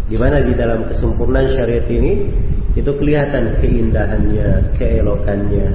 Di 0.04 0.16
mana 0.20 0.44
di 0.44 0.52
dalam 0.52 0.84
kesempurnaan 0.84 1.48
syariat 1.56 1.88
ini 1.88 2.28
itu 2.74 2.90
kelihatan 3.00 3.56
keindahannya, 3.62 4.76
keelokannya, 4.76 5.68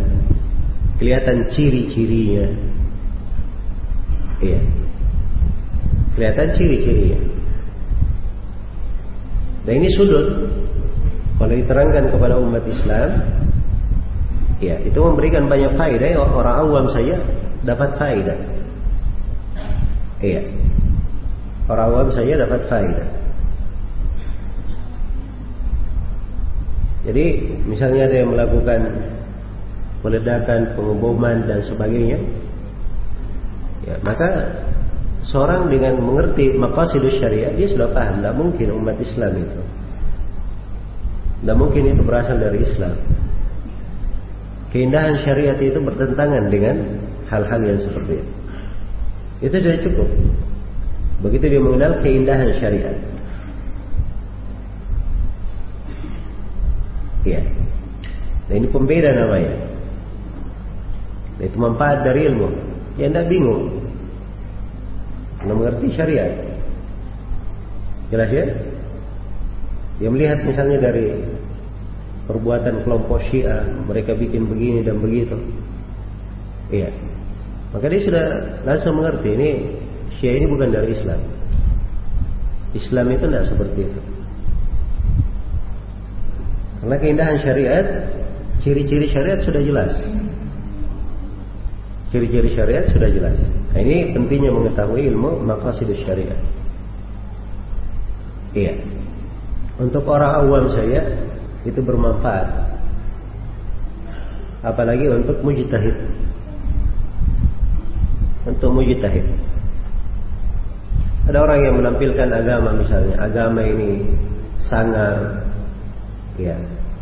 kelihatan 1.02 1.48
ciri-cirinya. 1.50 2.46
Iya. 4.44 4.62
Kelihatan 6.14 6.48
ciri-cirinya. 6.54 7.20
Dan 9.66 9.74
ini 9.80 9.90
sudut 9.96 10.28
kalau 11.40 11.56
diterangkan 11.56 12.12
kepada 12.12 12.36
umat 12.36 12.64
Islam, 12.68 13.10
ya 14.60 14.76
itu 14.84 15.00
memberikan 15.00 15.48
banyak 15.48 15.72
faedah. 15.80 16.10
Ya, 16.12 16.20
orang 16.20 16.56
awam 16.68 16.86
saja 16.92 17.16
dapat 17.64 17.96
faedah. 17.96 18.40
Iya. 20.20 20.44
Orang 21.72 21.86
awam 21.96 22.10
saja 22.12 22.44
dapat 22.44 22.68
faedah. 22.68 23.19
Jadi 27.08 27.26
misalnya 27.64 28.12
ada 28.12 28.16
yang 28.16 28.30
melakukan 28.36 28.82
peledakan, 30.04 30.76
pengeboman 30.76 31.48
dan 31.48 31.60
sebagainya, 31.64 32.20
ya 33.88 33.96
maka 34.04 34.28
Seorang 35.30 35.68
dengan 35.68 36.00
mengerti 36.00 36.56
maqasidus 36.56 37.20
syariat 37.20 37.52
dia 37.54 37.68
sudah 37.68 37.92
paham, 37.94 38.24
tidak 38.24 38.36
mungkin 38.40 38.68
umat 38.82 38.98
Islam 38.98 39.32
itu. 39.36 39.62
Tidak 41.40 41.58
mungkin 41.60 41.84
itu 41.92 42.02
berasal 42.02 42.40
dari 42.40 42.64
Islam. 42.64 42.96
Keindahan 44.72 45.16
syariat 45.22 45.60
itu 45.60 45.78
bertentangan 45.82 46.50
dengan 46.50 46.76
hal-hal 47.30 47.62
yang 47.62 47.80
seperti 47.84 48.22
itu. 48.22 48.32
Itu 49.44 49.56
sudah 49.60 49.80
cukup. 49.86 50.10
Begitu 51.30 51.46
dia 51.58 51.62
mengenal 51.62 52.00
keindahan 52.02 52.50
syariat. 52.58 52.98
Iya. 57.28 57.42
Nah 58.50 58.56
ini 58.56 58.68
pembeda 58.72 59.12
namanya. 59.12 59.54
Nah, 61.40 61.44
itu 61.48 61.58
manfaat 61.60 62.04
dari 62.04 62.28
ilmu. 62.28 62.48
Ya 63.00 63.08
tidak 63.08 63.32
bingung. 63.32 63.80
Anda 65.40 65.54
mengerti 65.56 65.88
syariat. 65.96 66.36
Jelas 68.12 68.30
ya? 68.34 68.46
Dia 70.00 70.10
melihat 70.12 70.44
misalnya 70.44 70.80
dari 70.80 71.16
perbuatan 72.28 72.84
kelompok 72.84 73.24
Syiah, 73.32 73.64
mereka 73.88 74.16
bikin 74.16 74.48
begini 74.48 74.84
dan 74.84 75.00
begitu. 75.00 75.36
Iya. 76.72 76.92
Maka 77.72 77.86
dia 77.88 78.02
sudah 78.02 78.26
langsung 78.66 78.98
mengerti 79.00 79.30
ini 79.34 79.50
Syiah 80.20 80.36
ini 80.44 80.46
bukan 80.50 80.70
dari 80.74 80.92
Islam. 80.92 81.22
Islam 82.76 83.06
itu 83.16 83.26
tidak 83.26 83.46
seperti 83.50 83.80
itu. 83.88 84.00
Karena 86.80 86.96
keindahan 86.96 87.38
syariat, 87.44 87.86
ciri-ciri 88.64 89.12
syariat 89.12 89.40
sudah 89.44 89.62
jelas. 89.64 89.92
Ciri-ciri 92.10 92.50
syariat 92.56 92.86
sudah 92.90 93.10
jelas. 93.12 93.38
Nah, 93.76 93.80
ini 93.84 94.16
pentingnya 94.16 94.50
mengetahui 94.50 95.12
ilmu 95.12 95.44
maqasid 95.44 95.92
syariat. 96.08 96.40
Iya. 98.56 98.74
Untuk 99.78 100.08
orang 100.10 100.44
awam 100.44 100.66
saya 100.74 101.06
itu 101.68 101.80
bermanfaat. 101.84 102.48
Apalagi 104.66 105.08
untuk 105.08 105.40
mujtahid. 105.46 105.96
Untuk 108.48 108.72
mujtahid. 108.74 109.28
Ada 111.30 111.46
orang 111.46 111.60
yang 111.62 111.76
menampilkan 111.78 112.30
agama 112.34 112.74
misalnya, 112.74 113.22
agama 113.22 113.62
ini 113.62 114.02
sangat 114.66 115.46
ya, 116.40 116.56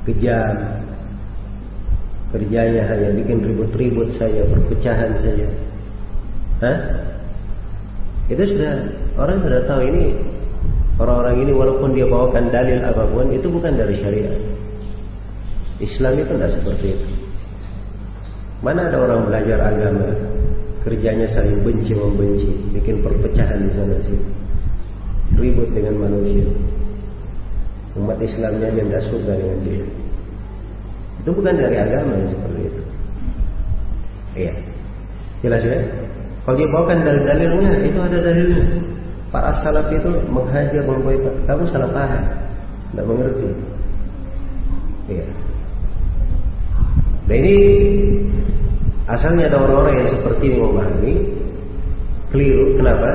kejam. 0.10 0.56
Kerjanya 2.28 2.84
hanya 2.92 3.16
bikin 3.16 3.40
ribut-ribut 3.40 4.12
saja, 4.20 4.44
perpecahan 4.52 5.16
saja. 5.24 5.48
Hah? 6.60 6.78
Itu 8.28 8.44
sudah 8.44 8.74
orang 9.16 9.40
sudah 9.40 9.62
tahu 9.64 9.82
ini 9.88 10.04
orang-orang 11.00 11.48
ini 11.48 11.52
walaupun 11.56 11.96
dia 11.96 12.04
bawakan 12.04 12.52
dalil 12.52 12.84
apa 12.84 13.08
pun 13.08 13.32
itu 13.32 13.48
bukan 13.48 13.80
dari 13.80 13.96
syariat. 14.04 14.36
Islam 15.80 16.14
itu 16.20 16.34
tidak 16.36 16.52
seperti 16.58 16.86
itu. 16.98 17.08
Mana 18.66 18.90
ada 18.90 18.98
orang 19.00 19.30
belajar 19.30 19.62
agama 19.62 20.10
kerjanya 20.82 21.28
saling 21.30 21.62
benci 21.62 21.94
membenci, 21.94 22.50
bikin 22.74 23.06
perpecahan 23.06 23.60
di 23.60 23.72
sana 23.76 23.96
sini, 24.02 24.28
ribut 25.38 25.70
dengan 25.76 26.10
manusia. 26.10 26.48
Umat 27.98 28.22
Islamnya 28.22 28.70
yang 28.78 28.90
suka 29.10 29.34
dengan 29.34 29.60
dia. 29.66 29.86
Itu 31.26 31.30
bukan 31.34 31.58
dari 31.58 31.78
agama 31.82 32.14
yang 32.14 32.30
seperti 32.30 32.60
itu. 32.70 32.82
Iya. 34.38 34.54
Jelas 35.42 35.62
ya? 35.66 35.78
Kalau 36.46 36.56
dia 36.56 36.70
bawakan 36.72 37.04
dalil-dalilnya, 37.04 37.72
itu 37.84 38.00
ada 38.00 38.18
dalilnya. 38.22 38.64
Para 39.28 39.52
salaf 39.60 39.92
itu 39.92 40.08
menghajar 40.32 40.82
memboikot. 40.88 41.36
Kamu 41.44 41.68
salah 41.68 41.92
paham. 41.92 42.24
Tidak 42.94 43.06
mengerti. 43.06 43.50
Iya. 45.12 45.26
Nah 47.28 47.36
ini 47.36 47.56
asalnya 49.12 49.52
ada 49.52 49.60
orang-orang 49.60 50.00
yang 50.00 50.10
seperti 50.16 50.44
ini 50.48 50.58
memahami 50.64 51.14
keliru. 52.32 52.66
Kenapa? 52.80 53.10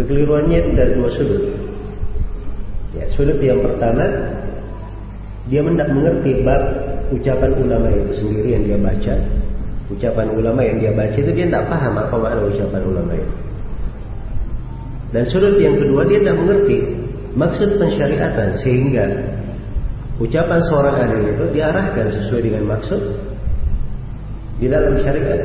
Kekeliruannya 0.00 0.58
dari 0.72 0.92
dua 0.96 1.10
sudut. 1.12 1.59
Ya, 3.00 3.04
sudut 3.16 3.40
yang 3.40 3.64
pertama 3.64 4.04
dia 5.48 5.64
tidak 5.64 5.88
mengerti 5.88 6.44
bab 6.44 6.62
ucapan 7.10 7.50
ulama 7.56 7.88
itu 7.90 8.12
sendiri 8.20 8.48
yang 8.54 8.62
dia 8.68 8.78
baca 8.78 9.14
ucapan 9.90 10.28
ulama 10.30 10.60
yang 10.62 10.76
dia 10.78 10.92
baca 10.94 11.16
itu 11.18 11.32
dia 11.34 11.46
tidak 11.50 11.66
paham 11.66 11.98
apa 11.98 12.14
makna 12.14 12.42
ucapan 12.46 12.82
ulama 12.86 13.12
itu. 13.16 13.34
Dan 15.10 15.24
sudut 15.26 15.58
yang 15.58 15.74
kedua 15.74 16.06
dia 16.06 16.22
tidak 16.22 16.36
mengerti 16.38 16.76
maksud 17.34 17.68
pensyariatan 17.80 18.48
sehingga 18.62 19.04
ucapan 20.22 20.60
seorang 20.70 20.96
alim 21.08 21.22
itu 21.34 21.44
diarahkan 21.58 22.06
sesuai 22.14 22.42
dengan 22.46 22.64
maksud 22.78 23.00
di 24.62 24.66
dalam 24.70 24.94
syariat. 25.02 25.42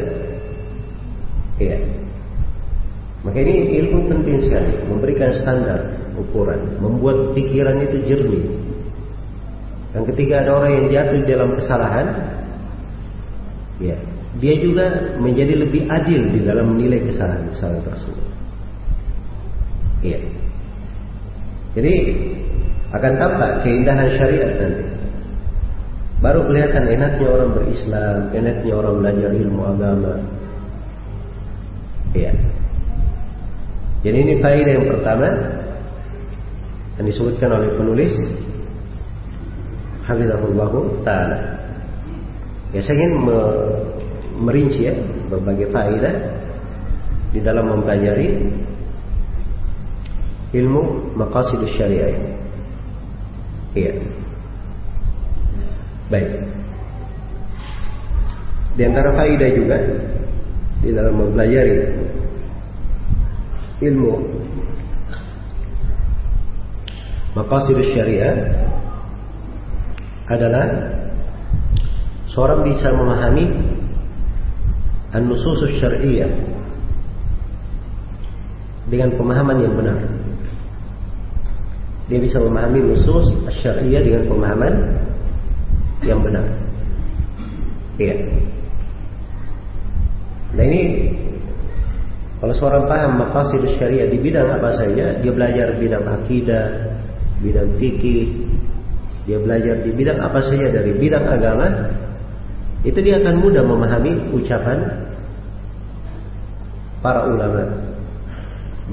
Iya. 1.58 1.80
Maka 3.26 3.42
ini 3.42 3.82
ilmu 3.82 4.06
penting 4.06 4.38
sekali, 4.46 4.70
memberikan 4.86 5.34
standar 5.42 5.82
ukuran, 6.20 6.80
membuat 6.80 7.36
pikiran 7.36 7.80
itu 7.84 7.98
jernih. 8.08 8.46
Dan 9.96 10.02
ketika 10.12 10.44
ada 10.44 10.52
orang 10.60 10.72
yang 10.76 10.88
jatuh 10.92 11.20
dalam 11.24 11.50
kesalahan, 11.56 12.08
ya, 13.80 13.96
dia 14.44 14.54
juga 14.60 15.16
menjadi 15.16 15.54
lebih 15.64 15.88
adil 15.88 16.22
di 16.36 16.40
dalam 16.44 16.76
menilai 16.76 17.00
kesalahan-kesalahan 17.08 17.84
tersebut. 17.88 18.28
Iya. 20.04 20.20
Jadi 21.76 21.94
akan 22.92 23.14
tampak 23.20 23.52
keindahan 23.64 24.10
syariat 24.20 24.52
nanti. 24.60 24.86
Baru 26.24 26.48
kelihatan 26.48 26.88
enaknya 26.88 27.28
orang 27.28 27.50
berislam, 27.52 28.18
enaknya 28.32 28.74
orang 28.76 28.96
belajar 29.04 29.32
ilmu 29.36 29.62
agama. 29.68 30.14
Iya. 32.16 32.32
Jadi 34.04 34.18
ini 34.22 34.34
faedah 34.40 34.74
yang 34.80 34.88
pertama 34.88 35.28
yang 36.96 37.06
disebutkan 37.12 37.50
oleh 37.52 37.70
penulis 37.76 38.14
Hafizahullah 40.06 40.72
Ta'ala. 41.02 41.40
Ya 42.72 42.82
saya 42.84 43.02
ingin 43.02 43.14
merinci 44.40 44.88
ya 44.88 44.94
berbagai 45.32 45.72
faedah 45.72 46.16
di 47.34 47.40
dalam 47.44 47.68
mempelajari 47.72 48.48
ilmu 50.56 51.16
maqasid 51.20 51.60
syariah. 51.76 52.16
Iya. 53.76 53.94
Baik. 56.08 56.32
Di 58.76 58.82
antara 58.88 59.10
faedah 59.16 59.50
juga 59.52 59.78
di 60.80 60.90
dalam 60.94 61.16
mempelajari 61.18 61.76
ilmu 63.84 64.14
maqasid 67.36 67.78
syariah 67.92 68.36
adalah 70.32 70.66
seorang 72.32 72.64
bisa 72.66 72.90
memahami 72.96 73.46
an-nusus 75.12 75.76
syariah 75.78 76.32
dengan 78.88 79.14
pemahaman 79.20 79.58
yang 79.60 79.74
benar. 79.76 80.00
Dia 82.06 82.20
bisa 82.22 82.38
memahami 82.40 82.80
nusus 82.86 83.26
syariah 83.60 84.02
dengan 84.02 84.24
pemahaman 84.32 84.74
yang 86.06 86.22
benar. 86.22 86.46
Iya. 88.00 88.16
Nah 90.56 90.64
ini 90.64 90.82
kalau 92.40 92.54
seorang 92.56 92.84
paham 92.86 93.12
maqasid 93.20 93.64
syariah 93.76 94.08
di 94.08 94.22
bidang 94.22 94.48
apa 94.56 94.70
saja, 94.78 95.18
dia 95.20 95.32
belajar 95.34 95.76
bidang 95.82 96.06
akidah, 96.06 96.95
bidang 97.44 97.76
fikih, 97.82 98.46
dia 99.26 99.42
belajar 99.42 99.82
di 99.82 99.92
bidang 99.92 100.20
apa 100.22 100.40
saja 100.46 100.70
dari 100.70 100.94
bidang 100.96 101.26
agama, 101.26 101.68
itu 102.86 103.00
dia 103.02 103.18
akan 103.18 103.36
mudah 103.42 103.64
memahami 103.66 104.30
ucapan 104.38 104.78
para 107.02 107.26
ulama. 107.26 107.66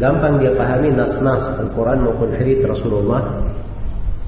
Gampang 0.00 0.40
dia 0.40 0.56
pahami 0.56 0.88
nas-nas 0.88 1.60
Al-Quran 1.60 2.00
maupun 2.00 2.32
hadits 2.32 2.64
Rasulullah 2.64 3.44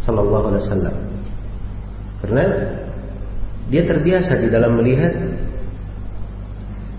Sallallahu 0.05 0.53
Alaihi 0.53 0.62
Wasallam. 0.69 0.97
Karena 2.21 2.45
dia 3.73 3.83
terbiasa 3.89 4.45
di 4.45 4.53
dalam 4.53 4.77
melihat 4.77 5.17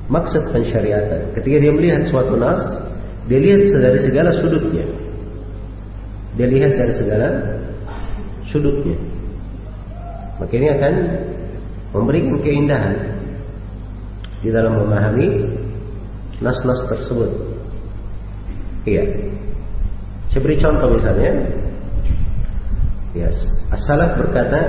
maksud 0.09 0.49
pensyariatan. 0.49 1.37
Ketika 1.37 1.57
dia 1.61 1.73
melihat 1.73 2.09
suatu 2.09 2.33
nas, 2.33 2.61
dia 3.29 3.37
lihat 3.37 3.69
dari 3.69 3.99
segala 4.01 4.33
sudutnya. 4.33 5.04
Dia 6.35 6.47
lihat 6.51 6.71
dari 6.75 6.93
segala 6.99 7.27
sudutnya. 8.51 8.99
Maka 10.35 10.51
ini 10.51 10.67
akan 10.67 10.93
memberikan 11.95 12.35
keindahan 12.43 12.95
di 14.43 14.51
dalam 14.51 14.83
memahami 14.83 15.27
nas-nas 16.43 16.83
tersebut. 16.91 17.31
Iya. 18.83 19.03
Saya 20.29 20.41
beri 20.43 20.59
contoh 20.59 20.99
misalnya. 20.99 21.31
Ya, 23.15 23.31
as-salaf 23.71 24.19
berkata, 24.19 24.59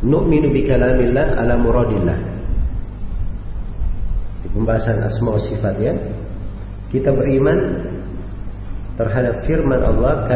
"Nu'minu 0.00 0.48
bi 0.48 0.64
kalamillah 0.64 1.36
ala 1.36 1.60
muradillah." 1.60 2.16
Di 4.40 4.48
pembahasan 4.56 5.04
asma 5.04 5.36
wa 5.36 5.42
sifatnya, 5.44 5.92
kita 6.88 7.12
beriman 7.12 7.87
terhadap 8.98 9.46
firman 9.46 9.78
Allah, 9.78 10.26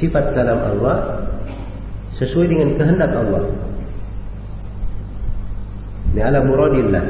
sifat 0.00 0.32
kalam 0.32 0.56
Allah 0.56 1.28
sesuai 2.16 2.48
dengan 2.48 2.68
kehendak 2.80 3.12
Allah. 3.12 3.44
Ini 6.12 6.20
ala 6.24 6.40
muradillah. 6.44 7.04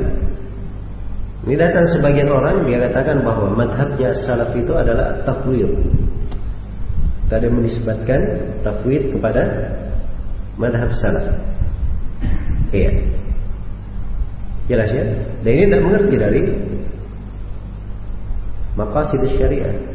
Ini 1.43 1.55
datang 1.59 1.87
sebagian 1.91 2.31
orang 2.31 2.63
dia 2.67 2.79
katakan 2.87 3.23
bahwa 3.27 3.51
madhabnya 3.55 4.15
salaf 4.23 4.55
itu 4.55 4.71
adalah 4.75 5.23
tafwid. 5.27 5.67
Tadi 7.27 7.47
menisbatkan 7.51 8.21
tafwid 8.63 9.11
kepada 9.11 9.43
madhab 10.55 10.91
salaf. 11.03 11.35
Iya. 12.71 12.95
Jelas 14.71 14.91
ya? 14.95 15.05
Dan 15.43 15.51
ini 15.51 15.65
tidak 15.67 15.83
mengerti 15.83 16.17
dari 16.17 16.41
maqasid 18.79 19.23
syariah. 19.35 19.92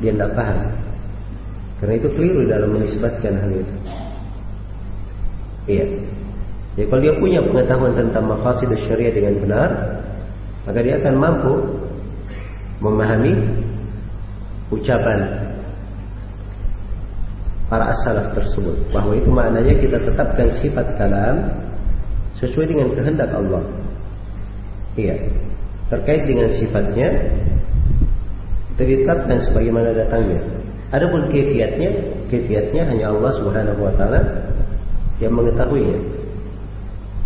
Dia 0.00 0.12
tidak 0.16 0.32
paham. 0.36 0.58
Karena 1.80 1.94
itu 1.96 2.08
keliru 2.12 2.40
dalam 2.48 2.76
menisbatkan 2.76 3.32
hal 3.40 3.50
itu. 3.56 3.74
Iya. 5.68 5.86
Jadi 6.76 6.86
kalau 6.88 7.02
dia 7.02 7.14
punya 7.16 7.40
pengetahuan 7.44 7.92
tentang 7.96 8.24
maqasid 8.28 8.68
syariah 8.88 9.12
dengan 9.12 9.34
benar, 9.44 9.70
maka 10.64 10.78
dia 10.80 11.00
akan 11.00 11.14
mampu 11.16 11.54
memahami 12.80 13.32
ucapan 14.72 15.50
para 17.70 17.94
as-salaf 17.94 18.34
tersebut 18.34 18.76
bahwa 18.90 19.14
itu 19.14 19.30
maknanya 19.30 19.74
kita 19.78 19.98
tetapkan 20.02 20.48
sifat 20.58 20.86
kalam 20.98 21.36
sesuai 22.42 22.66
dengan 22.66 22.88
kehendak 22.96 23.30
Allah. 23.30 23.62
Iya. 24.98 25.16
Terkait 25.90 26.22
dengan 26.26 26.48
sifatnya 26.54 27.08
ditetapkan 28.84 29.38
sebagaimana 29.48 29.92
datangnya. 29.94 30.40
Adapun 30.90 31.30
kefiatnya, 31.30 31.90
kefiatnya 32.26 32.82
hanya 32.90 33.14
Allah 33.14 33.32
Subhanahu 33.38 33.80
wa 33.86 33.94
taala 33.94 34.20
yang 35.22 35.36
mengetahuinya. 35.36 35.98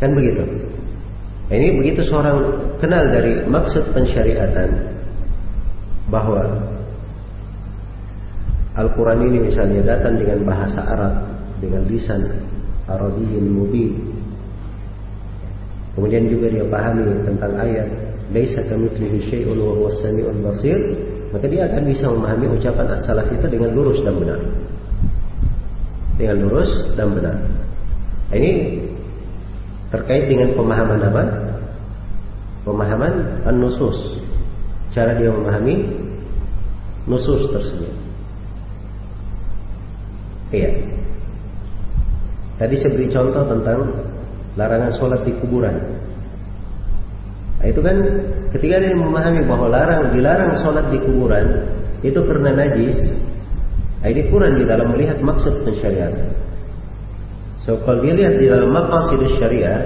Kan 0.02 0.12
begitu. 0.12 0.44
Nah, 1.48 1.54
ini 1.56 1.68
begitu 1.80 2.04
seorang 2.08 2.40
kenal 2.80 3.04
dari 3.08 3.44
maksud 3.48 3.92
pensyariatan 3.92 4.68
bahwa 6.08 6.44
Al-Quran 8.74 9.30
ini 9.30 9.38
misalnya 9.48 9.80
datang 9.86 10.18
dengan 10.18 10.42
bahasa 10.42 10.82
Arab, 10.82 11.14
dengan 11.62 11.86
lisan 11.86 12.26
Arabiyyin 12.90 13.46
mubin. 13.48 13.92
Kemudian 15.94 16.26
juga 16.26 16.50
dia 16.50 16.66
pahami 16.66 17.06
tentang 17.22 17.54
ayat 17.54 17.86
Laisa 18.34 18.66
kamitslihi 18.66 19.30
syai'un 19.30 19.54
wa 19.62 19.78
huwas 19.78 20.00
samiul 20.02 20.42
basir 20.42 20.80
maka 21.34 21.50
dia 21.50 21.66
akan 21.66 21.82
bisa 21.82 22.06
memahami 22.06 22.46
ucapan 22.54 22.94
as-salaf 22.94 23.26
dengan 23.26 23.74
lurus 23.74 23.98
dan 24.06 24.14
benar. 24.14 24.38
Dengan 26.14 26.36
lurus 26.46 26.70
dan 26.94 27.10
benar. 27.10 27.34
Ini 28.30 28.50
terkait 29.90 30.30
dengan 30.30 30.54
pemahaman 30.54 31.02
apa? 31.02 31.22
Pemahaman 32.62 33.12
an-nusus. 33.50 34.22
Cara 34.94 35.18
dia 35.18 35.34
memahami 35.34 35.90
nusus 37.10 37.50
tersebut. 37.50 37.90
Iya. 40.54 40.70
Tadi 42.62 42.74
saya 42.78 42.94
beri 42.94 43.10
contoh 43.10 43.42
tentang 43.42 43.78
larangan 44.54 44.94
sholat 44.94 45.26
di 45.26 45.34
kuburan. 45.42 45.93
Nah, 47.64 47.72
itu 47.72 47.80
kan 47.80 47.96
ketika 48.52 48.76
dia 48.76 48.92
memahami 48.92 49.48
bahwa 49.48 49.72
larang 49.72 50.12
dilarang 50.12 50.60
sholat 50.60 50.92
di 50.92 51.00
kuburan 51.00 51.64
itu 52.04 52.20
karena 52.20 52.52
najis, 52.52 52.92
nah, 54.04 54.12
ini 54.12 54.28
kurang 54.28 54.60
di 54.60 54.68
dalam 54.68 54.92
melihat 54.92 55.16
maksud 55.24 55.64
pensyariat. 55.64 56.12
So 57.64 57.80
kalau 57.88 58.04
dia 58.04 58.12
lihat 58.12 58.36
di 58.36 58.52
dalam 58.52 58.68
maqasid 58.68 59.24
syariah, 59.40 59.80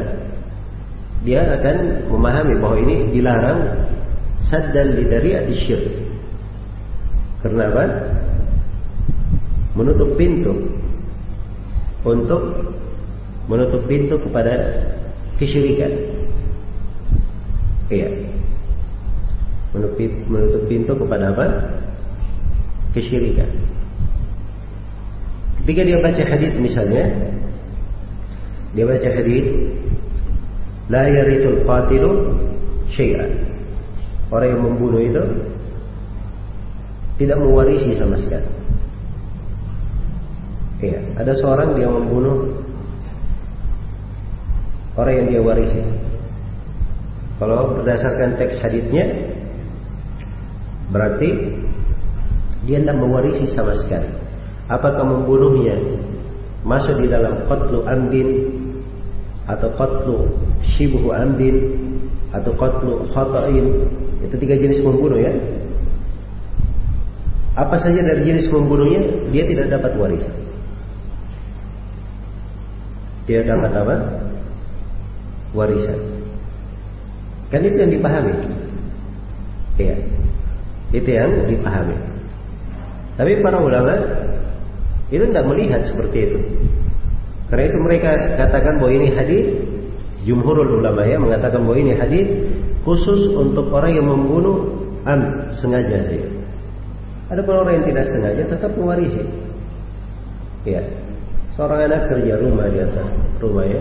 dia 1.22 1.46
akan 1.54 2.10
memahami 2.10 2.58
bahwa 2.58 2.76
ini 2.82 3.14
dilarang 3.14 3.86
saddan 4.50 4.98
lidari 4.98 5.38
syirik. 5.62 6.02
Karena 7.46 7.70
apa? 7.70 7.84
Menutup 9.78 10.18
pintu 10.18 10.66
untuk 12.02 12.74
menutup 13.46 13.86
pintu 13.86 14.18
kepada 14.18 14.82
kesyirikan. 15.38 16.17
Iya. 17.88 18.08
Menutup, 19.72 20.12
menutup 20.28 20.62
pintu 20.68 20.92
kepada 20.96 21.32
apa? 21.32 21.46
Kesyirikan. 22.92 23.48
Ketika 25.60 25.84
dia 25.84 25.98
baca 26.00 26.22
hadis 26.24 26.52
misalnya, 26.56 27.04
dia 28.72 28.84
baca 28.88 29.08
hadis, 29.12 29.44
la 30.88 31.04
yarithul 31.04 31.60
qatilu 31.68 32.10
syai'an. 32.92 33.32
Orang 34.32 34.48
yang 34.52 34.62
membunuh 34.64 35.00
itu 35.00 35.24
tidak 37.20 37.40
mewarisi 37.40 37.96
sama 37.96 38.16
sekali. 38.16 38.48
Iya, 40.78 41.00
ada 41.18 41.32
seorang 41.34 41.74
dia 41.74 41.90
membunuh 41.90 42.64
orang 44.94 45.14
yang 45.20 45.26
dia 45.26 45.40
warisi. 45.42 46.07
Kalau 47.38 47.78
berdasarkan 47.78 48.34
teks 48.34 48.58
hadisnya 48.58 49.14
berarti 50.90 51.54
dia 52.66 52.82
tidak 52.82 52.98
mewarisi 52.98 53.46
sama 53.54 53.78
sekali. 53.78 54.10
Apakah 54.66 55.06
membunuhnya 55.06 55.78
masuk 56.66 56.98
di 56.98 57.06
dalam 57.06 57.46
qatlu 57.46 57.86
amdin 57.86 58.50
atau 59.46 59.70
qatlu 59.78 60.16
shibhu 60.76 61.14
amdin 61.14 61.78
atau 62.34 62.52
qatlu 62.52 63.08
khata'in 63.16 63.88
Itu 64.18 64.34
tiga 64.36 64.58
jenis 64.58 64.82
membunuh 64.82 65.16
ya. 65.16 65.32
Apa 67.54 67.78
saja 67.78 68.02
dari 68.02 68.22
jenis 68.22 68.50
membunuhnya, 68.50 69.02
dia 69.34 69.46
tidak 69.46 69.78
dapat 69.78 69.94
warisan. 69.98 70.34
Dia 73.26 73.42
dapat 73.46 73.72
apa? 73.74 73.96
Warisan. 75.54 76.17
Kan 77.48 77.64
itu 77.64 77.76
yang 77.80 77.92
dipahami. 77.92 78.34
Iya. 79.80 79.96
Itu 80.92 81.08
yang 81.08 81.32
dipahami. 81.48 81.96
Tapi 83.16 83.32
para 83.40 83.58
ulama 83.58 83.94
itu 85.08 85.24
tidak 85.24 85.46
melihat 85.48 85.80
seperti 85.88 86.18
itu. 86.28 86.38
Karena 87.48 87.64
itu 87.72 87.78
mereka 87.80 88.10
katakan 88.36 88.76
bahwa 88.76 88.92
ini 88.92 89.08
hadis 89.16 89.46
jumhurul 90.28 90.84
ulama 90.84 91.08
ya 91.08 91.16
mengatakan 91.16 91.64
bahwa 91.64 91.80
ini 91.80 91.96
hadis 91.96 92.28
khusus 92.84 93.32
untuk 93.32 93.72
orang 93.72 93.96
yang 93.96 94.06
membunuh 94.06 94.68
am 95.08 95.48
sengaja 95.56 96.04
saja. 96.04 96.28
Ada 97.32 97.40
pun 97.44 97.54
orang 97.64 97.80
yang 97.80 97.86
tidak 97.88 98.04
sengaja 98.12 98.42
tetap 98.44 98.72
mewarisi. 98.76 99.24
Ya. 100.68 100.84
Seorang 101.56 101.88
anak 101.88 102.12
kerja 102.12 102.36
rumah 102.38 102.68
di 102.68 102.78
atas 102.84 103.08
rumah 103.40 103.64
ya. 103.64 103.80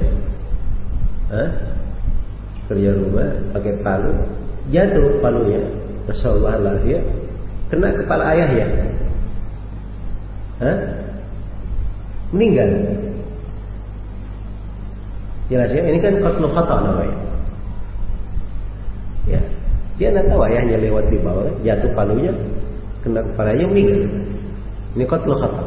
Hah? 1.35 1.76
Kerja 2.67 2.91
rumah 2.91 3.31
pakai 3.55 3.73
palu, 3.79 4.11
jatuh 4.71 5.23
palunya. 5.23 5.63
Masya 6.07 6.27
Allah 6.35 6.79
ya. 6.83 6.99
Kena 7.67 7.91
kepala 7.95 8.23
ayah 8.35 8.49
ya. 8.51 8.67
Hah? 10.63 10.77
Meninggal. 12.31 12.71
Jelas 15.47 15.71
ya, 15.71 15.79
ini 15.79 15.99
kan 16.03 16.19
qatlu 16.19 16.47
khata 16.51 16.75
namanya. 16.83 17.17
Ya. 19.31 19.39
Dia 19.95 20.11
tidak 20.11 20.27
tahu 20.27 20.43
ayahnya 20.51 20.75
lewat 20.79 21.07
di 21.07 21.17
bawah, 21.23 21.47
jatuh 21.63 21.91
palunya, 21.95 22.35
kena 23.03 23.23
kepalanya 23.23 23.65
meninggal. 23.71 24.01
Ini 24.99 25.05
qatlu 25.07 25.33
khata. 25.39 25.63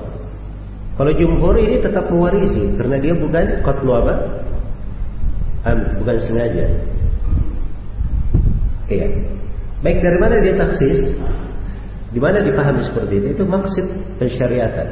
Kalau 1.01 1.13
jumhur 1.17 1.57
ini 1.57 1.81
tetap 1.81 2.13
mewarisi 2.13 2.77
karena 2.77 3.01
dia 3.01 3.17
bukan 3.17 3.45
qatlu 3.65 3.91
apa? 4.05 4.15
Am, 5.67 5.79
bukan 6.01 6.17
sengaja. 6.25 6.65
Iya. 8.91 9.07
Baik 9.81 9.99
dari 10.01 10.19
mana 10.21 10.35
dia 10.41 10.55
taksis? 10.57 11.01
Di 12.11 12.19
mana 12.19 12.43
dipahami 12.43 12.85
seperti 12.91 13.23
itu? 13.23 13.27
Itu 13.39 13.45
maksud 13.47 13.87
pensyariatan. 14.19 14.89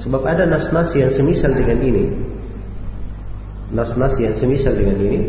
Sebab 0.00 0.22
ada 0.24 0.48
nas-nas 0.48 0.94
yang 0.96 1.12
semisal 1.12 1.52
dengan 1.52 1.78
ini 1.84 2.04
nas-nas 3.74 4.14
yang 4.22 4.34
semisal 4.38 4.70
dengan 4.76 4.96
ini 5.02 5.20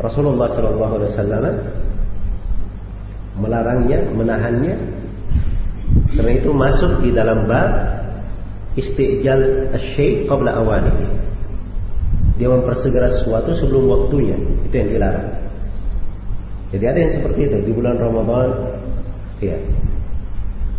Rasulullah 0.00 0.50
Shallallahu 0.50 0.92
Alaihi 0.96 1.10
Wasallam 1.14 1.44
melarangnya, 3.38 3.98
menahannya 4.16 4.74
karena 6.16 6.32
itu 6.34 6.50
masuk 6.50 7.04
di 7.04 7.14
dalam 7.14 7.46
bab 7.46 7.70
istijal 8.74 9.70
asyik 9.76 10.26
qabla 10.26 10.56
awani. 10.56 11.19
Dia 12.40 12.48
mempersegera 12.48 13.20
sesuatu 13.20 13.52
sebelum 13.60 13.84
waktunya. 13.84 14.40
Itu 14.64 14.72
yang 14.72 14.88
dilarang. 14.96 15.28
Jadi 16.72 16.84
ada 16.88 16.98
yang 16.98 17.12
seperti 17.20 17.40
itu 17.52 17.56
di 17.68 17.72
bulan 17.76 18.00
Ramadan. 18.00 18.48
Ya. 19.44 19.58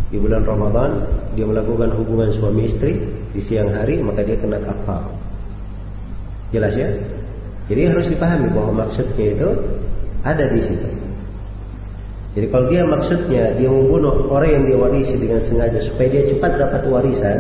Di 0.10 0.18
bulan 0.18 0.42
Ramadan 0.44 1.06
dia 1.38 1.46
melakukan 1.46 1.94
hubungan 1.96 2.34
suami 2.36 2.68
istri 2.68 3.00
di 3.32 3.40
siang 3.46 3.72
hari 3.72 4.02
maka 4.02 4.26
dia 4.26 4.36
kena 4.42 4.58
kafar. 4.60 5.06
Jelas 6.52 6.74
ya? 6.76 6.90
Jadi 7.72 7.82
harus 7.88 8.06
dipahami 8.12 8.52
bahwa 8.52 8.84
maksudnya 8.84 9.28
itu 9.32 9.50
ada 10.28 10.44
di 10.52 10.62
situ. 10.68 10.90
Jadi 12.32 12.48
kalau 12.52 12.66
dia 12.68 12.84
maksudnya 12.84 13.44
dia 13.56 13.70
membunuh 13.72 14.28
orang 14.28 14.52
yang 14.60 14.64
dia 14.68 14.78
warisi 14.80 15.16
dengan 15.20 15.40
sengaja 15.44 15.80
supaya 15.88 16.08
dia 16.12 16.24
cepat 16.32 16.52
dapat 16.60 16.82
warisan, 16.88 17.40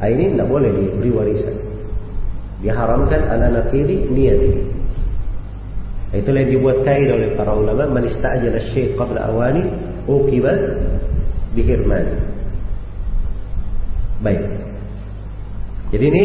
ah, 0.00 0.08
ini 0.08 0.32
tidak 0.32 0.48
boleh 0.48 0.68
diberi 0.72 1.10
warisan. 1.12 1.56
Diharamkan 2.64 3.28
anak-anak 3.28 3.68
kiri 3.68 4.08
niat. 4.08 4.40
Itulah 6.16 6.40
yang 6.46 6.52
dibuat 6.56 6.78
kaidah 6.86 7.12
oleh 7.12 7.30
para 7.36 7.52
ulama, 7.52 7.90
man 7.90 8.08
istajala 8.08 8.56
syekh 8.72 8.96
qabla 8.96 9.28
awani 9.28 9.68
uqibat 10.08 10.56
bihirman. 11.52 12.24
Baik. 14.24 14.40
Jadi 15.92 16.04
ini 16.08 16.24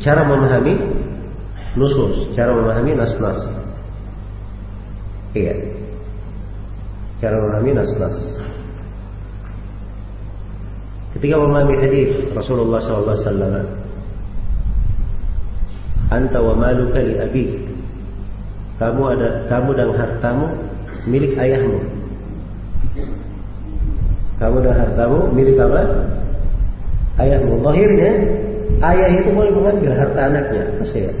cara 0.00 0.24
memahami 0.24 0.74
nusus, 1.76 2.32
cara 2.32 2.56
memahami 2.56 2.96
nas-nas. 2.96 3.40
Iya. 5.36 5.54
Cara 7.20 7.36
memahami 7.36 7.70
nas-nas. 7.76 8.16
Ketika 11.12 11.36
memahami 11.36 11.74
hadis 11.84 12.10
Rasulullah 12.32 12.80
SAW, 12.80 13.83
Anta 16.12 16.38
wa 16.40 16.54
maluka 16.56 17.00
li 17.00 17.14
abik. 17.16 17.50
Kamu 18.76 19.02
ada 19.16 19.28
kamu 19.48 19.70
dan 19.78 19.88
hartamu 19.94 20.46
milik 21.06 21.32
ayahmu. 21.38 21.78
Kamu 24.42 24.56
dan 24.66 24.74
hartamu 24.74 25.18
milik 25.30 25.56
apa? 25.62 25.82
Ayahmu. 27.22 27.62
Lahirnya 27.62 28.10
ayah 28.82 29.08
itu 29.22 29.30
boleh 29.30 29.52
mengambil 29.54 29.94
harta 29.94 30.20
anaknya. 30.26 30.64
Ya. 30.92 31.12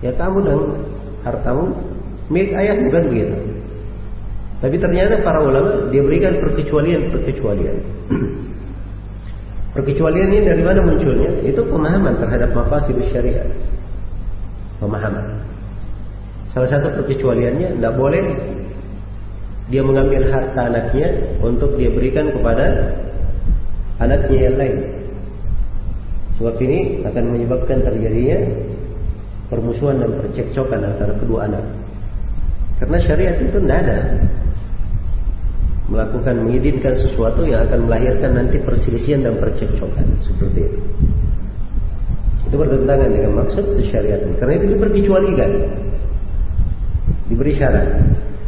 Ya 0.00 0.10
kamu 0.16 0.38
dan 0.42 0.58
hartamu 1.22 1.70
milik 2.32 2.56
ayah 2.56 2.74
bukan 2.80 3.02
begitu. 3.12 3.36
Tapi 4.64 4.80
ternyata 4.80 5.20
para 5.20 5.44
ulama 5.44 5.92
dia 5.92 6.00
berikan 6.00 6.40
perkecualian-perkecualian. 6.40 7.76
Perkecualian 9.74 10.30
ini 10.30 10.40
dari 10.46 10.62
mana 10.62 10.86
munculnya? 10.86 11.42
Itu 11.42 11.66
pemahaman 11.66 12.16
terhadap 12.22 12.54
mafasid 12.54 12.94
syariat. 13.10 13.44
Pemahaman. 14.84 15.40
Salah 16.52 16.68
satu 16.68 16.92
perkecualiannya 17.00 17.80
tidak 17.80 17.94
boleh 17.96 18.24
dia 19.72 19.80
mengambil 19.80 20.28
harta 20.28 20.68
anaknya 20.68 21.08
untuk 21.40 21.80
dia 21.80 21.88
berikan 21.88 22.28
kepada 22.28 22.92
anaknya 23.96 24.38
yang 24.52 24.56
lain. 24.60 24.78
Sebab 26.36 26.60
ini 26.60 27.00
akan 27.00 27.24
menyebabkan 27.32 27.80
terjadinya 27.80 28.38
permusuhan 29.48 30.04
dan 30.04 30.20
percekcokan 30.20 30.80
antara 30.84 31.16
kedua 31.16 31.48
anak. 31.48 31.64
Karena 32.76 32.98
syariat 33.08 33.36
itu 33.40 33.56
tidak 33.56 33.78
ada 33.88 33.98
melakukan 35.88 36.44
mengizinkan 36.44 36.94
sesuatu 37.00 37.48
yang 37.48 37.64
akan 37.70 37.88
melahirkan 37.88 38.36
nanti 38.36 38.60
perselisihan 38.60 39.24
dan 39.24 39.40
percekcokan 39.40 40.06
seperti 40.20 40.60
itu. 40.68 40.80
Itu 42.54 42.62
bertentangan 42.62 43.10
dengan 43.10 43.42
maksud 43.42 43.66
syariat. 43.90 44.22
Karena 44.38 44.62
itu 44.62 44.78
diperkecualikan. 44.78 45.50
Diberi 47.26 47.58
syarat. 47.58 47.98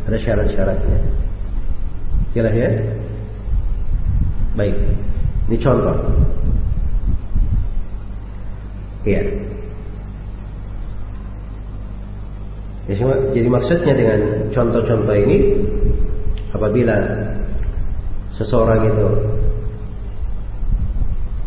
Ada 0.06 0.18
syarat-syaratnya. 0.22 0.98
Jelas 2.30 2.54
ya? 2.54 2.70
Baik. 4.54 4.78
Ini 5.50 5.58
contoh. 5.58 5.96
Iya. 9.02 9.22
Jadi 13.34 13.48
maksudnya 13.50 13.90
dengan 13.90 14.20
contoh-contoh 14.54 15.16
ini 15.18 15.66
apabila 16.54 16.94
seseorang 18.38 18.86
itu 18.86 19.06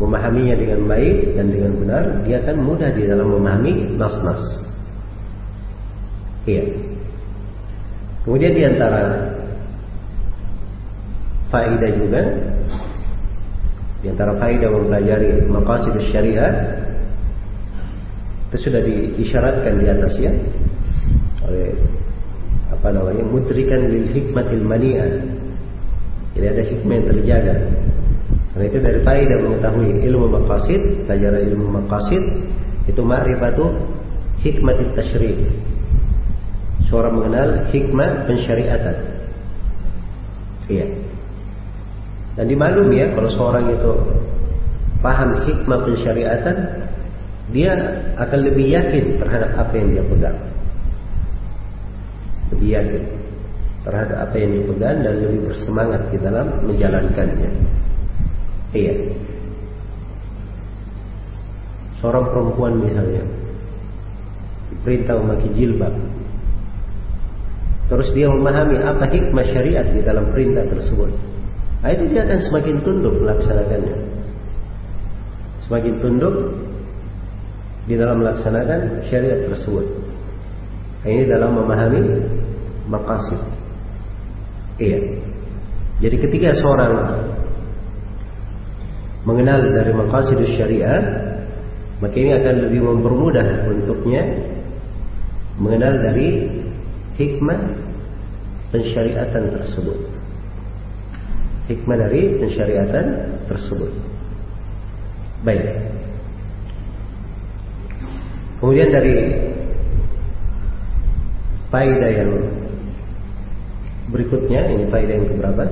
memahaminya 0.00 0.56
dengan 0.56 0.80
baik 0.88 1.36
dan 1.36 1.46
dengan 1.52 1.72
benar, 1.76 2.04
dia 2.24 2.40
akan 2.40 2.56
mudah 2.64 2.90
di 2.96 3.04
dalam 3.04 3.28
memahami 3.28 3.72
nas-nas. 4.00 4.42
Iya. 6.48 6.64
Kemudian 8.24 8.52
di 8.56 8.62
antara 8.64 9.02
faedah 11.52 11.90
juga 11.98 12.22
di 14.00 14.06
antara 14.08 14.32
faedah 14.40 14.68
mempelajari 14.72 15.44
maqasid 15.50 15.94
syariah 16.08 16.80
itu 18.50 18.56
sudah 18.66 18.80
diisyaratkan 18.82 19.76
di 19.76 19.86
atasnya 19.86 20.32
oleh 21.44 21.76
apa 22.70 22.88
namanya 22.94 23.24
mudrikan 23.28 23.92
lil 23.92 24.08
hikmatil 24.14 24.64
mani'ah 24.64 25.10
jadi 26.32 26.46
ada 26.56 26.62
hikmah 26.64 26.94
yang 26.96 27.06
terjaga 27.12 27.54
karena 28.50 28.64
itu 28.66 28.78
dari 28.82 29.00
faedah 29.06 29.38
mengetahui 29.46 29.88
ilmu 30.10 30.26
maqasid 30.26 30.82
pelajaran 31.06 31.42
ilmu 31.54 31.66
maqasid 31.70 32.22
itu 32.90 33.00
ma'rifatu 33.00 33.64
hikmatit 34.42 34.90
tasyri' 34.98 35.46
seorang 36.90 37.14
mengenal 37.14 37.70
hikmah 37.70 38.26
pensyariatan. 38.26 38.96
Iya. 40.66 40.86
Dan 42.34 42.46
dimaklumi 42.50 42.98
ya 42.98 43.06
kalau 43.14 43.30
seorang 43.30 43.70
itu 43.70 43.92
paham 44.98 45.30
hikmah 45.46 45.86
pensyariatan 45.86 46.56
dia 47.54 47.74
akan 48.18 48.38
lebih 48.46 48.66
yakin 48.70 49.18
terhadap 49.22 49.50
apa 49.54 49.72
yang 49.78 49.88
dia 49.94 50.04
pegang. 50.06 50.38
Lebih 52.50 52.68
yakin 52.74 53.02
terhadap 53.80 54.16
apa 54.28 54.36
yang 54.36 54.50
dipegang 54.60 54.98
dan 55.02 55.14
lebih 55.22 55.40
bersemangat 55.50 56.02
di 56.10 56.18
dalam 56.18 56.46
menjalankannya. 56.66 57.50
Iya. 58.70 58.94
Seorang 62.00 62.32
perempuan 62.32 62.80
misalnya 62.80 63.22
diperintah 64.70 65.14
memakai 65.20 65.50
jilbab. 65.52 65.94
Terus 67.90 68.08
dia 68.14 68.30
memahami 68.30 68.78
apa 68.86 69.10
hikmah 69.10 69.46
syariat 69.50 69.86
di 69.90 70.00
dalam 70.06 70.30
perintah 70.30 70.62
tersebut. 70.70 71.10
Nah, 71.82 71.90
itu 71.90 72.06
dia 72.12 72.22
akan 72.22 72.38
semakin 72.46 72.76
tunduk 72.86 73.14
melaksanakannya. 73.18 73.96
Semakin 75.66 75.94
tunduk 75.98 76.34
di 77.90 77.98
dalam 77.98 78.22
melaksanakan 78.22 79.10
syariat 79.10 79.42
tersebut. 79.50 79.86
Nah, 81.02 81.08
ini 81.10 81.24
dalam 81.26 81.50
memahami 81.58 82.00
maqasid. 82.86 83.40
Iya. 84.78 85.18
Jadi 86.00 86.16
ketika 86.16 86.56
seorang 86.56 86.94
mengenal 89.28 89.60
dari 89.72 89.92
maqasid 89.92 90.40
syariat, 90.56 91.04
maka 92.00 92.16
ini 92.16 92.32
akan 92.32 92.54
lebih 92.68 92.80
mempermudah 92.80 93.68
untuknya 93.68 94.22
mengenal 95.60 95.92
dari 96.00 96.48
hikmah 97.20 97.60
pensyariatan 98.72 99.44
tersebut. 99.60 99.98
Hikmah 101.68 101.96
dari 102.00 102.40
pensyariatan 102.40 103.06
tersebut. 103.46 103.92
Baik. 105.44 105.68
Kemudian 108.60 108.88
dari 108.92 109.14
faedah 111.68 112.10
yang 112.12 112.32
berikutnya, 114.10 114.60
ini 114.72 114.84
faedah 114.88 115.14
yang 115.16 115.28
keberapa? 115.28 115.64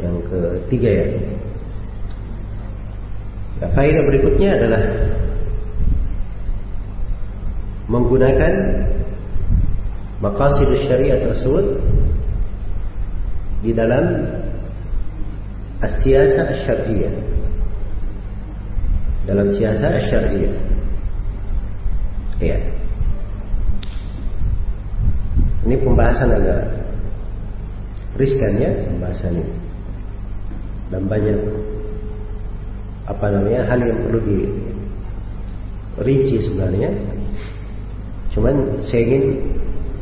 Yang 0.00 0.16
ketiga 0.32 0.90
ya. 0.90 1.06
Nah, 3.60 3.68
faedah 3.76 4.02
berikutnya 4.08 4.50
adalah 4.56 4.82
menggunakan 7.92 8.54
maqasid 10.24 10.70
syariat 10.88 11.20
tersebut 11.28 11.66
di 13.60 13.76
dalam 13.76 14.24
siasat 15.80 16.64
syariah 16.64 17.12
dalam 19.28 19.52
siasat 19.52 20.08
syariah 20.08 20.56
ya. 22.40 22.56
Ini 25.68 25.76
pembahasan 25.84 26.32
agak 26.32 26.60
riskan 28.16 28.52
ya 28.56 28.72
pembahasan 28.88 29.36
ini 29.36 29.69
dan 30.90 31.06
banyak 31.06 31.38
apa 33.06 33.26
namanya 33.26 33.66
hal 33.66 33.80
yang 33.82 33.98
perlu 34.06 34.20
dirinci 35.98 36.36
sebenarnya. 36.46 36.90
Cuman 38.30 38.86
saya 38.86 39.02
ingin 39.10 39.24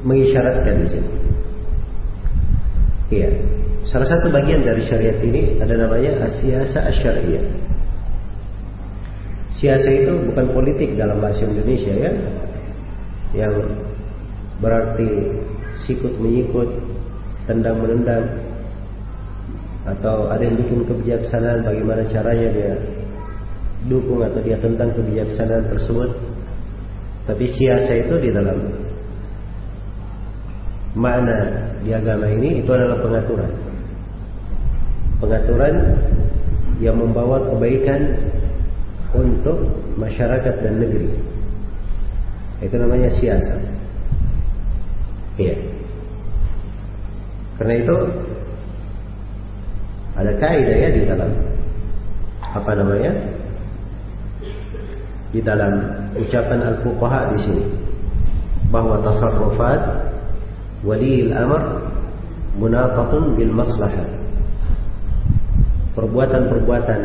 mengisyaratkan 0.04 0.74
di 0.84 0.86
sini. 0.92 1.10
Iya. 3.08 3.30
Salah 3.88 4.04
satu 4.04 4.28
bagian 4.28 4.60
dari 4.60 4.84
syariat 4.84 5.16
ini 5.24 5.56
ada 5.64 5.72
namanya 5.80 6.28
asiasa 6.28 6.92
asyariyah 6.92 7.68
siasa 9.58 9.90
itu 9.90 10.12
bukan 10.30 10.54
politik 10.54 10.94
dalam 10.94 11.18
bahasa 11.18 11.44
Indonesia 11.44 11.92
ya. 11.92 12.12
Yang 13.34 13.54
berarti 14.62 15.10
sikut 15.84 16.14
menyikut 16.16 16.70
tendang 17.44 17.82
menendang 17.82 18.24
atau 19.96 20.28
ada 20.28 20.42
yang 20.44 20.56
bikin 20.60 20.84
kebijaksanaan 20.84 21.64
bagaimana 21.64 22.04
caranya 22.12 22.48
dia 22.52 22.72
dukung 23.86 24.20
atau 24.20 24.40
dia 24.42 24.58
tentang 24.58 24.92
kebijaksanaan 24.92 25.70
tersebut. 25.70 26.10
Tapi 27.28 27.44
siasa 27.44 27.92
itu 27.92 28.14
di 28.20 28.30
dalam 28.32 28.58
makna 30.96 31.68
di 31.84 31.92
agama 31.92 32.26
ini 32.28 32.64
itu 32.64 32.70
adalah 32.72 32.98
pengaturan. 33.04 33.52
Pengaturan 35.20 35.74
yang 36.80 36.96
membawa 36.96 37.42
kebaikan 37.52 38.16
untuk 39.12 39.58
masyarakat 39.98 40.54
dan 40.62 40.74
negeri. 40.78 41.10
Itu 42.64 42.74
namanya 42.76 43.10
siasa. 43.18 43.54
Iya. 45.38 45.54
Karena 47.58 47.74
itu 47.82 47.96
ada 50.18 50.32
kaidah 50.34 50.76
ya 50.76 50.88
di 50.90 51.02
dalam 51.06 51.30
apa 52.42 52.70
namanya? 52.74 53.12
di 55.28 55.44
dalam 55.44 55.72
ucapan 56.16 56.60
al-fuqaha 56.74 57.36
di 57.36 57.38
sini. 57.44 57.64
Bahwa 58.72 59.00
tasarrufat 59.04 59.80
wali 60.84 61.28
al-amr 61.28 61.62
munafatun 62.56 63.36
bil 63.36 63.52
maslahah. 63.52 64.08
Perbuatan-perbuatan 65.92 67.00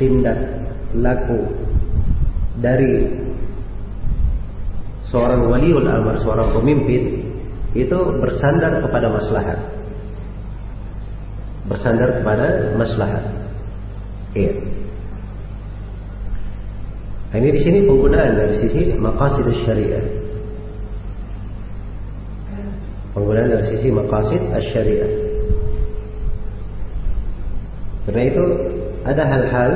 tindak 0.00 0.38
laku 0.96 1.40
dari 2.58 3.12
seorang 5.12 5.44
waliul 5.48 5.84
amr 5.84 6.16
seorang 6.24 6.56
pemimpin 6.56 7.20
itu 7.76 7.98
bersandar 8.20 8.80
kepada 8.80 9.12
maslahat 9.12 9.58
bersandar 11.68 12.20
kepada 12.20 12.74
maslahat 12.78 13.24
iya 14.34 14.72
Nah, 17.32 17.40
ini 17.40 17.48
di 17.56 17.60
sini 17.64 17.88
penggunaan 17.88 18.36
dari 18.36 18.54
sisi 18.60 18.92
maqasid 18.92 19.48
syariah. 19.64 20.04
Penggunaan 23.16 23.48
dari 23.56 23.64
sisi 23.72 23.88
maqasid 23.88 24.52
syariah. 24.68 25.08
Karena 28.04 28.22
itu 28.28 28.44
ada 29.08 29.22
hal-hal 29.24 29.70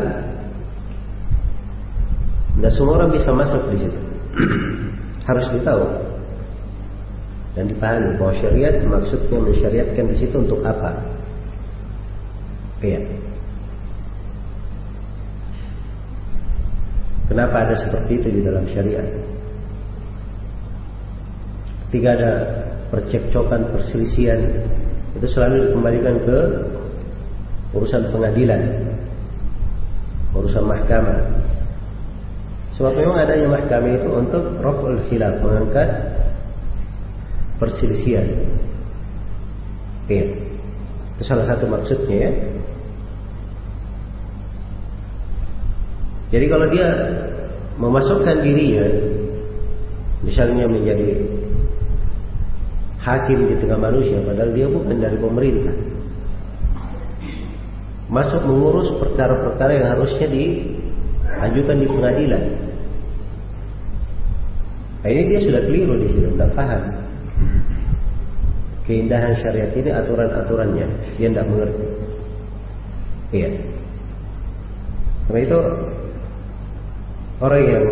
dan 2.60 2.70
semua 2.76 3.00
orang 3.00 3.16
bisa 3.16 3.32
masuk 3.32 3.62
di 3.72 3.88
situ. 3.88 4.00
Harus 5.32 5.48
ditahu 5.56 5.84
dan 7.56 7.72
dipahami 7.72 8.20
bahwa 8.20 8.36
syariat 8.36 8.84
maksudnya 8.84 9.38
mensyariatkan 9.40 10.04
di 10.12 10.16
situ 10.20 10.36
untuk 10.36 10.60
apa. 10.60 11.15
Iya. 12.86 13.00
Kenapa 17.26 17.66
ada 17.66 17.74
seperti 17.74 18.22
itu 18.22 18.28
di 18.38 18.40
dalam 18.46 18.62
syariat? 18.70 19.02
Ketika 21.90 22.08
ada 22.14 22.32
percekcokan, 22.94 23.74
perselisihan, 23.74 24.38
itu 25.18 25.26
selalu 25.26 25.70
dikembalikan 25.70 26.16
ke 26.22 26.38
urusan 27.74 28.14
pengadilan, 28.14 28.62
urusan 30.30 30.64
mahkamah. 30.70 31.18
Sebab 32.78 32.92
memang 32.94 33.18
adanya 33.26 33.48
mahkamah 33.50 33.90
itu 33.98 34.08
untuk 34.14 34.44
raful 34.62 34.94
khilaf, 35.10 35.42
mengangkat 35.42 35.88
perselisihan. 37.58 38.28
Iya. 40.06 40.26
Itu 41.16 41.22
salah 41.26 41.48
satu 41.48 41.64
maksudnya 41.66 42.16
ya. 42.28 42.30
Jadi 46.36 46.52
kalau 46.52 46.68
dia 46.68 46.84
memasukkan 47.80 48.44
dirinya 48.44 48.84
misalnya 50.20 50.68
menjadi 50.68 51.16
hakim 53.00 53.48
di 53.48 53.56
tengah 53.56 53.80
manusia 53.80 54.20
padahal 54.20 54.52
dia 54.52 54.68
bukan 54.68 55.00
dari 55.00 55.16
pemerintah. 55.16 55.76
Masuk 58.12 58.44
mengurus 58.44 59.00
perkara-perkara 59.00 59.80
yang 59.80 59.88
harusnya 59.96 60.28
diajukan 60.28 61.76
di 61.80 61.86
pengadilan. 61.88 62.44
Nah, 65.00 65.08
ini 65.08 65.22
dia 65.32 65.40
sudah 65.40 65.60
keliru 65.64 65.94
di 66.04 66.08
sini 66.12 66.36
tidak 66.36 66.52
paham. 66.52 66.82
Keindahan 68.84 69.40
syariat 69.40 69.72
ini 69.72 69.88
aturan-aturannya 69.88 70.86
dia 71.16 71.28
tidak 71.32 71.48
mengerti. 71.48 71.86
Iya. 73.32 73.50
Karena 75.26 75.40
itu 75.42 75.58
orang 77.42 77.62
yang 77.64 77.86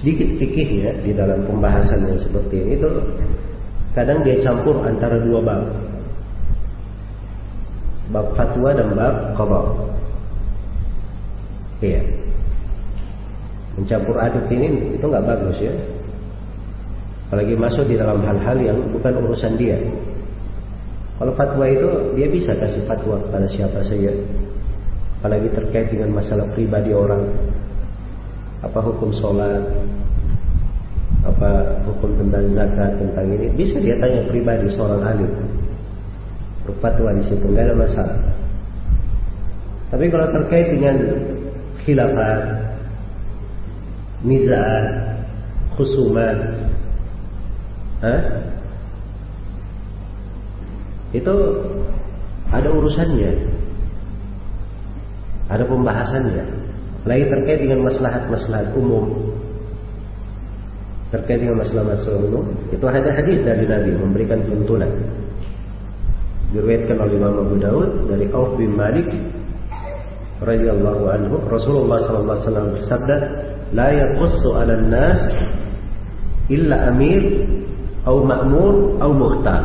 sedikit 0.00 0.28
fikih 0.40 0.68
ya 0.84 0.92
di 1.00 1.12
dalam 1.14 1.44
pembahasan 1.48 2.04
yang 2.04 2.18
seperti 2.18 2.54
ini 2.60 2.72
itu 2.76 2.90
kadang 3.94 4.20
dia 4.26 4.36
campur 4.42 4.82
antara 4.82 5.20
dua 5.22 5.40
bab 5.42 5.62
bab 8.10 8.26
fatwa 8.34 8.70
dan 8.74 8.88
bab 8.92 9.16
qada 9.38 9.62
iya 11.84 12.02
mencampur 13.74 14.16
aduk 14.18 14.46
ini 14.50 14.94
itu 14.94 15.04
nggak 15.04 15.26
bagus 15.26 15.56
ya 15.58 15.74
Apalagi 17.34 17.58
masuk 17.58 17.90
di 17.90 17.98
dalam 17.98 18.22
hal-hal 18.22 18.58
yang 18.62 18.78
bukan 18.94 19.10
urusan 19.26 19.58
dia. 19.58 19.74
Kalau 21.18 21.34
fatwa 21.34 21.66
itu 21.66 22.14
dia 22.14 22.30
bisa 22.30 22.54
kasih 22.54 22.86
fatwa 22.86 23.18
kepada 23.26 23.42
siapa 23.50 23.82
saja. 23.82 24.14
Apalagi 25.18 25.50
terkait 25.50 25.90
dengan 25.90 26.14
masalah 26.14 26.46
pribadi 26.54 26.94
orang. 26.94 27.26
Apa 28.64 28.80
hukum 28.80 29.12
sholat, 29.12 29.60
apa 31.20 31.50
hukum 31.84 32.16
tentang 32.16 32.48
zakat 32.56 32.96
tentang 32.96 33.26
ini? 33.28 33.52
Bisa 33.52 33.76
dia 33.76 33.92
tanya 34.00 34.24
pribadi 34.24 34.72
seorang 34.72 35.04
alim. 35.04 35.28
Berfatwa 36.64 37.12
di 37.12 37.28
situ 37.28 37.44
nggak 37.44 37.68
ada 37.68 37.76
masalah. 37.76 38.18
Tapi 39.92 40.08
kalau 40.08 40.26
terkait 40.32 40.72
dengan 40.72 40.96
khilafat 41.84 42.40
nizat 44.24 44.84
khusumat 45.76 46.64
Hah? 48.00 48.20
itu 51.12 51.36
ada 52.48 52.68
urusannya. 52.72 53.32
Ada 55.52 55.68
pembahasannya 55.68 56.73
lagi 57.04 57.24
terkait 57.28 57.58
dengan 57.60 57.84
maslahat-maslahat 57.84 58.72
umum. 58.76 59.12
Terkait 61.12 61.38
dengan 61.38 61.62
masalah-masalah 61.62 62.20
umum 62.26 62.44
itu 62.72 62.84
ada 62.88 63.10
hadis 63.12 63.38
dari 63.44 63.64
Nabi 63.68 63.90
memberikan 63.94 64.40
tuntunan. 64.48 64.90
Diriwayatkan 66.50 66.96
oleh 66.98 67.14
Imam 67.18 67.34
Abu 67.44 67.56
Daud 67.60 67.90
dari 68.08 68.26
Auf 68.32 68.56
bin 68.56 68.72
Malik 68.74 69.10
radhiyallahu 70.42 71.02
anhu. 71.12 71.36
Rasulullah 71.46 72.02
sallallahu 72.02 72.34
alaihi 72.34 72.46
wasallam 72.48 72.68
bersabda 72.78 73.16
la 73.76 73.88
yaqussu 73.92 74.48
'ala 74.54 74.74
nas 74.80 75.22
illa 76.50 76.88
amir 76.88 77.46
atau 78.04 78.20
ma'mur 78.20 79.00
atau 79.00 79.12
muhtar 79.16 79.62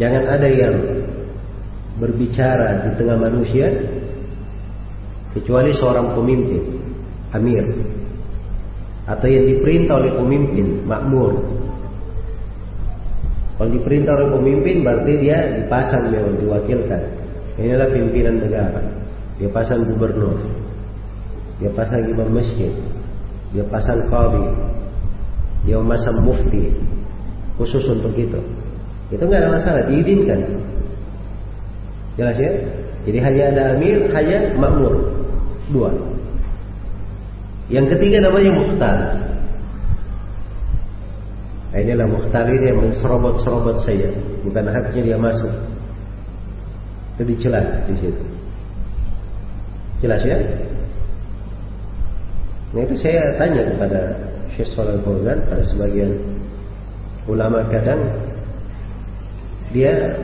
Jangan 0.00 0.24
ada 0.32 0.48
yang 0.48 0.74
berbicara 2.00 2.88
di 2.88 2.90
tengah 2.96 3.20
manusia 3.20 3.68
kecuali 5.36 5.70
seorang 5.76 6.16
pemimpin, 6.16 6.62
amir 7.36 7.64
atau 9.04 9.28
yang 9.28 9.44
diperintah 9.44 9.94
oleh 10.00 10.12
pemimpin, 10.16 10.66
makmur 10.88 11.60
kalau 13.60 13.76
diperintah 13.76 14.16
oleh 14.16 14.32
pemimpin 14.32 14.80
berarti 14.80 15.12
dia 15.20 15.52
dipasang 15.52 16.08
memang 16.08 16.32
diwakilkan. 16.40 17.02
Inilah 17.60 17.92
pimpinan 17.92 18.40
negara. 18.40 18.80
Dia 19.36 19.52
pasang 19.52 19.84
gubernur. 19.84 20.40
Dia 21.60 21.68
pasang 21.76 22.08
imam 22.08 22.32
masjid. 22.32 22.72
Dia 23.52 23.60
pasang 23.68 24.08
qadhi. 24.08 24.48
Dia 25.68 25.76
memasang 25.76 26.24
mufti. 26.24 26.72
Khusus 27.60 27.84
untuk 27.84 28.16
itu. 28.16 28.40
Itu 29.12 29.28
nggak 29.28 29.44
ada 29.44 29.52
masalah, 29.52 29.82
diizinkan. 29.92 30.40
Jelas 32.18 32.36
ya? 32.38 32.52
Jadi 33.06 33.18
hanya 33.22 33.42
ada 33.54 33.62
amir, 33.76 33.98
hanya 34.12 34.38
makmur. 34.58 34.94
Dua. 35.70 35.90
Yang 37.70 37.96
ketiga 37.96 38.26
namanya 38.26 38.50
muhtar. 38.50 38.98
Nah, 41.70 41.78
inilah 41.78 42.06
muhtar 42.10 42.44
ini 42.50 42.66
yang 42.66 42.78
menserobot-serobot 42.82 43.86
saya. 43.86 44.10
Bukan 44.42 44.66
haknya 44.66 45.14
dia 45.14 45.18
masuk. 45.18 45.52
Itu 47.14 47.22
dicela 47.30 47.62
di 47.86 47.94
situ. 48.02 48.24
Jelas 50.02 50.24
ya? 50.26 50.38
Nah 52.70 52.80
itu 52.86 52.94
saya 53.02 53.22
tanya 53.34 53.66
kepada 53.66 54.00
Syekh 54.54 54.70
Shalal 54.74 55.02
Fauzan 55.02 55.42
pada 55.50 55.62
sebagian 55.66 56.14
ulama 57.26 57.66
kadang 57.66 57.98
dia 59.74 60.14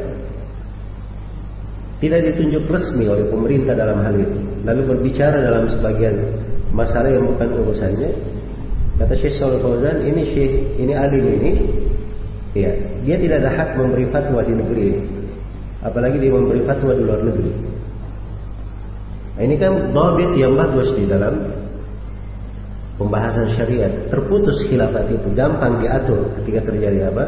tidak 1.97 2.21
ditunjuk 2.33 2.65
resmi 2.69 3.09
oleh 3.09 3.25
pemerintah 3.33 3.73
dalam 3.73 4.05
hal 4.05 4.15
itu. 4.15 4.39
Lalu 4.69 4.83
berbicara 4.97 5.39
dalam 5.41 5.65
sebagian 5.73 6.15
masalah 6.77 7.09
yang 7.09 7.25
bukan 7.25 7.49
urusannya, 7.57 8.11
Kata 8.97 9.13
Syekh 9.13 9.37
Shalal 9.37 9.61
Fauzan, 9.61 10.09
ini 10.09 10.25
Syekh, 10.33 10.81
ini 10.81 10.97
alim 10.97 11.25
ini, 11.37 11.53
ya, 12.57 12.73
dia 13.05 13.17
tidak 13.21 13.45
ada 13.45 13.51
hak 13.53 13.71
memberi 13.77 14.09
fatwa 14.09 14.41
di 14.41 14.57
negeri 14.57 14.85
ini. 14.89 15.05
Apalagi 15.85 16.17
dia 16.17 16.33
memberi 16.33 16.65
fatwa 16.65 16.97
di 16.97 17.03
luar 17.05 17.21
negeri. 17.21 17.53
Nah, 19.37 19.43
ini 19.45 19.55
kan 19.61 19.93
dobit 19.93 20.33
yang 20.41 20.57
bagus 20.57 20.97
di 20.97 21.05
dalam 21.05 21.45
pembahasan 22.97 23.53
syariat. 23.53 23.93
Terputus 24.09 24.65
khilafat 24.65 25.13
itu, 25.13 25.29
gampang 25.37 25.77
diatur 25.85 26.33
ketika 26.41 26.73
terjadi 26.73 27.13
apa? 27.13 27.25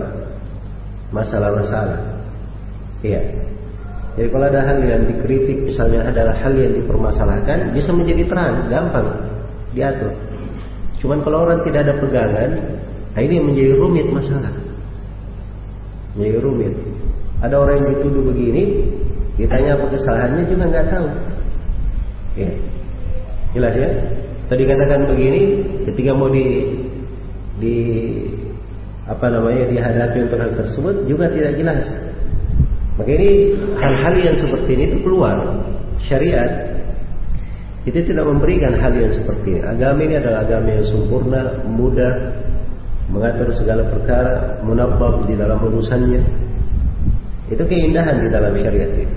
Masalah-masalah. 1.13 2.01
Iya. 3.05 3.21
Jadi 4.19 4.35
kalau 4.35 4.51
ada 4.51 4.67
hal 4.67 4.83
yang 4.83 5.07
dikritik, 5.07 5.63
misalnya 5.63 6.11
adalah 6.11 6.35
hal 6.43 6.51
yang 6.59 6.75
dipermasalahkan, 6.75 7.71
bisa 7.71 7.95
menjadi 7.95 8.27
terang, 8.27 8.67
gampang 8.67 9.07
diatur. 9.71 10.11
Cuman 10.99 11.23
kalau 11.23 11.47
orang 11.47 11.63
tidak 11.63 11.87
ada 11.87 11.95
pegangan, 12.03 12.51
nah 13.15 13.21
ini 13.23 13.39
menjadi 13.39 13.79
rumit 13.79 14.11
masalah. 14.11 14.51
Menjadi 16.19 16.39
rumit. 16.43 16.75
Ada 17.47 17.55
orang 17.63 17.79
yang 17.79 17.89
dituduh 17.95 18.27
begini, 18.35 18.91
ditanya 19.39 19.79
apa 19.79 19.87
kesalahannya 19.87 20.43
juga 20.51 20.65
nggak 20.67 20.87
tahu. 20.91 21.09
Ya. 22.43 22.51
Jelas 23.55 23.75
ya? 23.79 23.91
Tadi 24.51 24.63
katakan 24.67 25.01
begini, 25.15 25.41
ketika 25.87 26.11
mau 26.11 26.27
di 26.27 26.75
di 27.63 27.77
apa 29.07 29.31
namanya 29.31 29.71
dihadapi 29.71 30.19
untuk 30.27 30.39
hal 30.43 30.53
tersebut 30.59 31.07
juga 31.07 31.31
tidak 31.31 31.55
jelas. 31.55 32.08
Maka 32.99 33.11
ini 33.15 33.55
hal-hal 33.79 34.15
yang 34.19 34.37
seperti 34.37 34.71
ini 34.75 34.85
itu 34.91 34.99
keluar 35.07 35.39
syariat 36.11 36.79
kita 37.89 38.05
tidak 38.05 38.29
memberikan 38.29 38.77
hal 38.77 38.93
yang 38.93 39.09
seperti 39.09 39.57
ini. 39.57 39.61
Agama 39.65 40.05
ini 40.05 40.21
adalah 40.21 40.45
agama 40.45 40.69
yang 40.77 40.85
sempurna, 40.85 41.41
mudah, 41.65 42.13
mengatur 43.09 43.49
segala 43.57 43.89
perkara, 43.89 44.61
munabbab 44.61 45.25
di 45.25 45.33
dalam 45.33 45.57
urusannya. 45.57 46.21
Itu 47.49 47.65
keindahan 47.65 48.21
di 48.21 48.29
dalam 48.29 48.53
syariat 48.53 48.93
itu. 48.93 49.15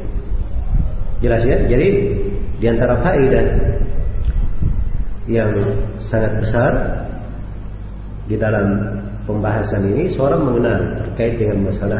Jelas 1.19 1.43
ya? 1.43 1.57
Jadi 1.67 1.87
di 2.63 2.65
antara 2.71 2.95
faedah 3.03 3.45
yang 5.27 5.51
sangat 6.07 6.39
besar 6.39 6.71
di 8.31 8.39
dalam 8.39 8.87
pembahasan 9.27 9.83
ini 9.91 10.15
seorang 10.15 10.47
mengenal 10.47 10.79
terkait 10.95 11.35
dengan 11.35 11.67
masalah 11.67 11.99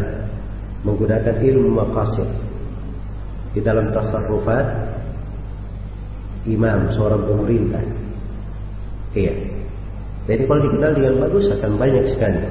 menggunakan 0.82 1.36
ilmu 1.38 1.70
maqasid 1.78 2.30
di 3.54 3.60
dalam 3.62 3.92
tasarrufat 3.94 4.66
imam, 6.50 6.90
seorang 6.98 7.22
pemerintah. 7.22 7.84
Iya. 9.14 9.34
Jadi 10.26 10.42
kalau 10.48 10.62
dikenal 10.70 10.92
dengan 10.96 11.16
bagus 11.28 11.46
akan 11.52 11.72
banyak 11.76 12.06
sekali 12.14 12.42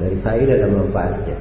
dari 0.00 0.16
faedah 0.24 0.56
dan 0.58 0.70
manfaatnya. 0.72 1.36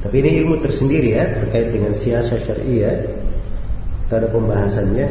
Tapi 0.00 0.16
ini 0.24 0.30
ilmu 0.40 0.64
tersendiri 0.64 1.12
ya 1.12 1.24
terkait 1.38 1.76
dengan 1.76 1.92
siasa 2.00 2.34
syariah. 2.48 3.04
Ada 4.10 4.26
pembahasannya 4.26 5.06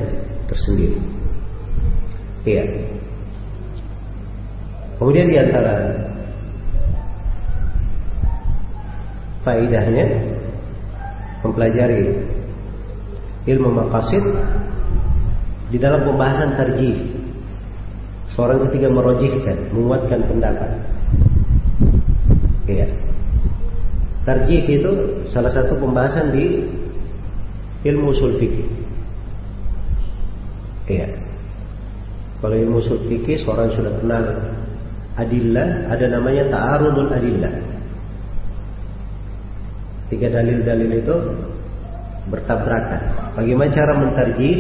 tersendiri. 0.52 1.00
Iya. 2.44 2.66
Kemudian 5.00 5.32
di 5.32 5.38
antara 5.40 5.96
faedahnya 9.50 10.06
mempelajari 11.42 12.14
ilmu 13.50 13.70
maqasid 13.74 14.22
di 15.74 15.78
dalam 15.82 16.06
pembahasan 16.06 16.54
tarjih. 16.54 17.18
Seorang 18.38 18.70
ketika 18.70 18.94
merojihkan 18.94 19.58
menguatkan 19.74 20.22
pendapat. 20.30 20.72
Ya 22.70 22.86
tarjih 24.22 24.62
itu 24.70 24.92
salah 25.34 25.50
satu 25.50 25.74
pembahasan 25.82 26.30
di 26.30 26.70
ilmu 27.90 28.14
usul 28.14 28.38
fikih. 28.38 28.70
Ya 30.86 31.10
kalau 32.38 32.54
ilmu 32.54 32.86
usul 32.86 33.02
fikih 33.10 33.42
seorang 33.42 33.74
sudah 33.74 33.98
kenal 33.98 34.26
adillah 35.18 35.90
ada 35.90 36.06
namanya 36.06 36.54
ta'arudul 36.54 37.10
adillah 37.10 37.69
tiga 40.10 40.28
dalil-dalil 40.34 40.92
itu 41.00 41.16
bertabrakan 42.30 43.34
bagaimana 43.38 43.70
cara 43.74 43.94
mentarjih 43.98 44.58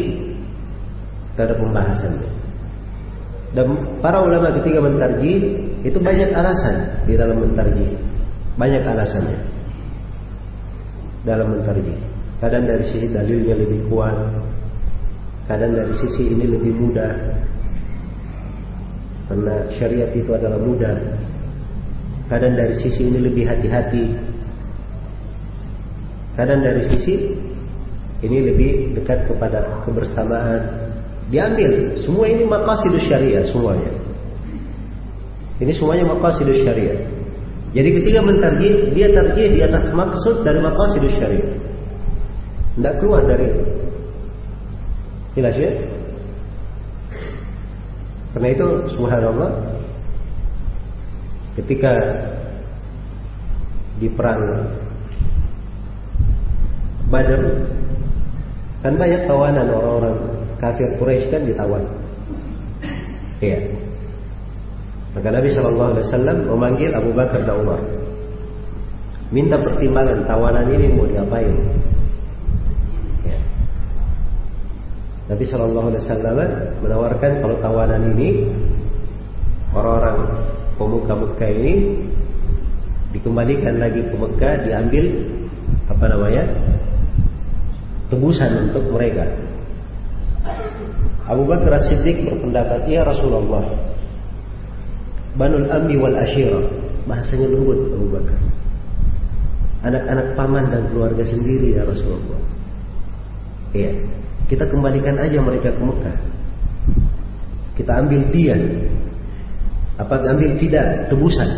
ada 1.39 1.55
pembahasannya. 1.55 2.31
Dan 3.55 3.67
para 4.03 4.21
ulama 4.21 4.53
ketika 4.61 4.77
mentarji 4.83 5.57
itu 5.81 5.97
banyak 5.97 6.29
alasan 6.35 7.01
di 7.07 7.17
dalam 7.17 7.41
mentarji. 7.41 7.97
Banyak 8.59 8.83
alasannya 8.83 9.39
dalam 11.23 11.57
mentarji. 11.57 11.95
Kadang 12.43 12.67
dari 12.67 12.83
sisi 12.87 13.07
dalilnya 13.07 13.55
lebih 13.55 13.87
kuat, 13.91 14.15
kadang 15.47 15.75
dari 15.75 15.93
sisi 15.97 16.23
ini 16.27 16.45
lebih 16.45 16.75
mudah. 16.75 17.13
Karena 19.31 19.55
syariat 19.75 20.11
itu 20.13 20.31
adalah 20.35 20.59
mudah. 20.59 20.95
Kadang 22.29 22.53
dari 22.53 22.75
sisi 22.77 23.01
ini 23.09 23.19
lebih 23.23 23.49
hati-hati. 23.49 24.05
Kadang 26.39 26.63
dari 26.63 26.87
sisi 26.87 27.35
ini 28.23 28.37
lebih 28.47 28.95
dekat 28.95 29.27
kepada 29.27 29.83
kebersamaan. 29.83 30.87
Diambil. 31.27 31.99
Semua 31.99 32.31
ini 32.31 32.47
maqasidus 32.47 33.11
syariah 33.11 33.43
semuanya. 33.51 33.91
Ini 35.59 35.71
semuanya 35.75 36.15
maqasidus 36.15 36.63
syariah. 36.63 36.95
Jadi 37.75 37.89
ketika 37.91 38.23
mentarjih, 38.23 38.95
dia 38.95 39.11
tarjih 39.11 39.51
di 39.51 39.59
atas 39.59 39.91
maksud 39.91 40.47
dari 40.47 40.63
maqasidus 40.63 41.13
syariah. 41.19 41.51
Tidak 42.79 42.93
keluar 43.03 43.27
dari 43.27 43.45
itu. 43.51 43.63
Ya? 45.43 45.71
Karena 48.31 48.47
itu 48.55 48.67
subhanallah 48.95 49.51
ketika 51.59 51.91
di 53.99 54.07
perang 54.07 54.39
Badar 57.09 57.41
kan 58.79 58.93
banyak 58.95 59.27
tawanan 59.27 59.67
orang-orang 59.67 60.15
kafir 60.61 60.87
Quraisy 61.01 61.27
kan 61.33 61.41
ditawan. 61.43 61.83
Iya. 63.43 63.59
Maka 65.17 65.27
Nabi 65.33 65.49
Shallallahu 65.51 65.89
Alaihi 65.97 66.05
Wasallam 66.05 66.37
memanggil 66.47 66.89
Abu 66.93 67.11
Bakar 67.17 67.41
dan 67.43 67.55
Umar, 67.65 67.81
minta 69.33 69.57
pertimbangan 69.57 70.21
tawanan 70.29 70.69
ini 70.69 70.85
mau 70.93 71.09
diapain. 71.09 71.55
Nabi 75.29 75.45
Shallallahu 75.45 75.93
Alaihi 75.93 76.03
Wasallam 76.09 76.37
menawarkan 76.81 77.31
kalau 77.37 77.55
tawanan 77.61 78.17
ini 78.17 78.49
orang-orang 79.77 80.17
pemuka 80.73 81.13
Mekah 81.13 81.51
ini 81.53 81.73
dikembalikan 83.13 83.77
lagi 83.77 84.01
ke 84.09 84.15
Mekah 84.17 84.53
diambil 84.65 85.05
apa 85.85 86.05
namanya 86.09 86.43
tebusan 88.09 88.69
untuk 88.69 88.89
mereka. 88.93 89.25
Abu 91.29 91.45
Bakar 91.45 91.77
As-Siddiq 91.77 92.25
berpendapat, 92.25 92.89
"Ya 92.89 93.05
Rasulullah, 93.05 93.69
Banul 95.37 95.69
Ammi 95.69 95.95
wal 96.01 96.17
Ashira." 96.17 96.61
Bahasanya 97.05 97.47
lembut 97.53 97.79
Abu 97.93 98.07
Bakar. 98.13 98.39
Anak-anak 99.85 100.27
paman 100.35 100.65
dan 100.73 100.89
keluarga 100.91 101.23
sendiri 101.23 101.77
ya 101.77 101.85
Rasulullah. 101.85 102.41
Iya. 103.71 103.93
Kita 104.49 104.65
kembalikan 104.65 105.15
aja 105.21 105.37
mereka 105.39 105.69
ke 105.69 105.81
Mekah. 105.81 106.17
Kita 107.77 107.91
ambil 108.01 108.21
dia. 108.33 108.57
Apa 110.01 110.19
ambil 110.25 110.57
tidak 110.57 111.07
tebusan. 111.13 111.49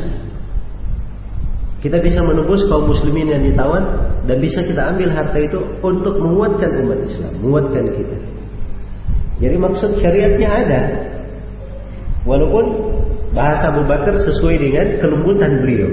Kita 1.82 1.98
bisa 1.98 2.22
menebus 2.22 2.62
kaum 2.70 2.94
muslimin 2.94 3.34
yang 3.34 3.42
ditawan 3.42 3.82
dan 4.30 4.38
bisa 4.38 4.62
kita 4.62 4.86
ambil 4.94 5.10
harta 5.18 5.38
itu 5.42 5.58
untuk 5.82 6.14
menguatkan 6.22 6.70
umat 6.86 7.00
Islam, 7.10 7.34
menguatkan 7.42 7.86
kita. 7.98 8.18
Jadi 9.42 9.56
maksud 9.58 9.98
syariatnya 9.98 10.50
ada. 10.50 10.82
Walaupun 12.22 12.66
bahasa 13.34 13.74
Abu 13.74 13.82
Bakar 13.90 14.14
sesuai 14.14 14.56
dengan 14.62 14.86
kelembutan 15.02 15.52
beliau. 15.66 15.90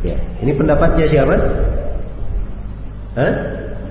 Ya, 0.00 0.16
ini 0.40 0.56
pendapatnya 0.56 1.04
siapa? 1.12 1.36
Hah? 3.20 3.32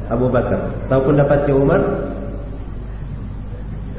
Abu 0.09 0.25
Bakar. 0.33 0.73
Tahu 0.89 1.01
pendapatnya 1.13 1.53
Umar? 1.53 1.81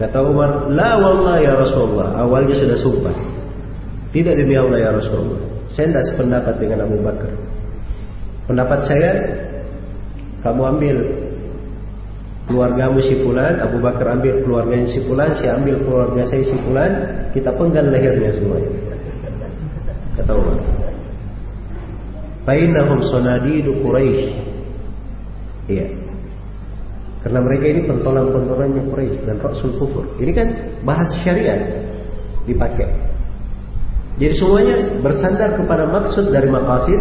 Kata 0.02 0.18
Umar, 0.26 0.66
La 0.74 0.98
wallah 0.98 1.38
ya 1.38 1.54
Rasulullah. 1.54 2.18
Awalnya 2.18 2.58
sudah 2.58 2.78
sumpah. 2.82 3.16
Tidak 4.10 4.34
demi 4.34 4.58
Allah 4.58 4.78
ya 4.82 4.90
Rasulullah. 4.98 5.51
Saya 5.72 5.88
tidak 5.88 6.04
sependapat 6.12 6.54
dengan 6.60 6.84
Abu 6.84 7.00
Bakar. 7.00 7.32
Pendapat 8.44 8.80
saya, 8.84 9.12
kamu 10.44 10.62
ambil 10.76 10.96
keluargamu 12.50 12.98
si 13.00 13.14
Fulan, 13.24 13.62
Abu 13.62 13.78
Bakar 13.80 14.18
ambil 14.18 14.42
keluarganya 14.44 14.88
si 14.90 15.00
Fulan, 15.06 15.32
saya 15.38 15.56
ambil 15.56 15.80
keluarga 15.80 16.22
saya 16.28 16.42
si 16.44 16.56
Fulan, 16.60 16.92
kita 17.32 17.50
penggal 17.56 17.88
lehernya 17.88 18.30
semuanya. 18.36 18.72
Kata 20.20 20.32
Umar. 20.36 20.58
Fainahum 22.42 23.00
sonadidu 23.06 23.72
Quraisy. 23.80 24.28
Iya. 25.70 25.86
Karena 27.22 27.38
mereka 27.38 27.64
ini 27.70 27.80
pentolan-pentolannya 27.86 28.82
Quraisy 28.90 29.18
dan 29.24 29.38
Rasul 29.38 29.78
kufur. 29.78 30.04
Ini 30.18 30.32
kan 30.34 30.48
bahas 30.82 31.06
syariat 31.22 31.62
dipakai. 32.50 33.11
Jadi 34.20 34.34
semuanya 34.36 34.76
bersandar 35.00 35.56
kepada 35.56 35.88
maksud 35.88 36.28
dari 36.32 36.48
maqasid 36.48 37.00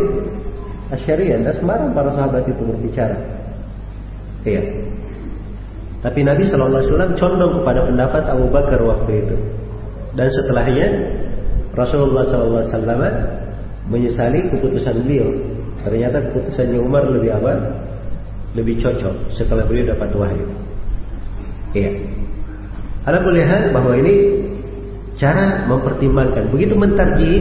syariat. 1.03 1.39
Dan 1.43 1.53
sembarang 1.55 1.91
para 1.91 2.12
sahabat 2.16 2.47
itu 2.47 2.62
berbicara. 2.64 3.18
Iya. 4.47 4.64
Tapi 6.01 6.26
Nabi 6.26 6.49
Wasallam 6.49 7.14
condong 7.20 7.62
kepada 7.62 7.86
pendapat 7.86 8.24
Abu 8.32 8.45
Bakar 8.49 8.80
waktu 8.82 9.12
itu. 9.22 9.36
Dan 10.18 10.28
setelahnya 10.28 10.88
Rasulullah 11.78 12.26
Shallallahu 12.28 12.64
Alaihi 12.68 13.22
menyesali 13.88 14.39
keputusan 14.49 15.05
beliau. 15.05 15.30
Ternyata 15.86 16.32
keputusannya 16.32 16.80
Umar 16.82 17.05
lebih 17.05 17.32
apa? 17.38 17.53
lebih 18.51 18.84
cocok 18.84 19.32
setelah 19.32 19.64
beliau 19.64 19.95
dapat 19.95 20.12
wahyu. 20.12 20.47
Iya. 21.72 21.91
Ada 23.07 23.24
hal 23.24 23.72
bahwa 23.72 23.95
ini 23.97 24.43
cara 25.22 25.69
mempertimbangkan. 25.69 26.49
Begitu 26.49 26.74
mentarji, 26.74 27.34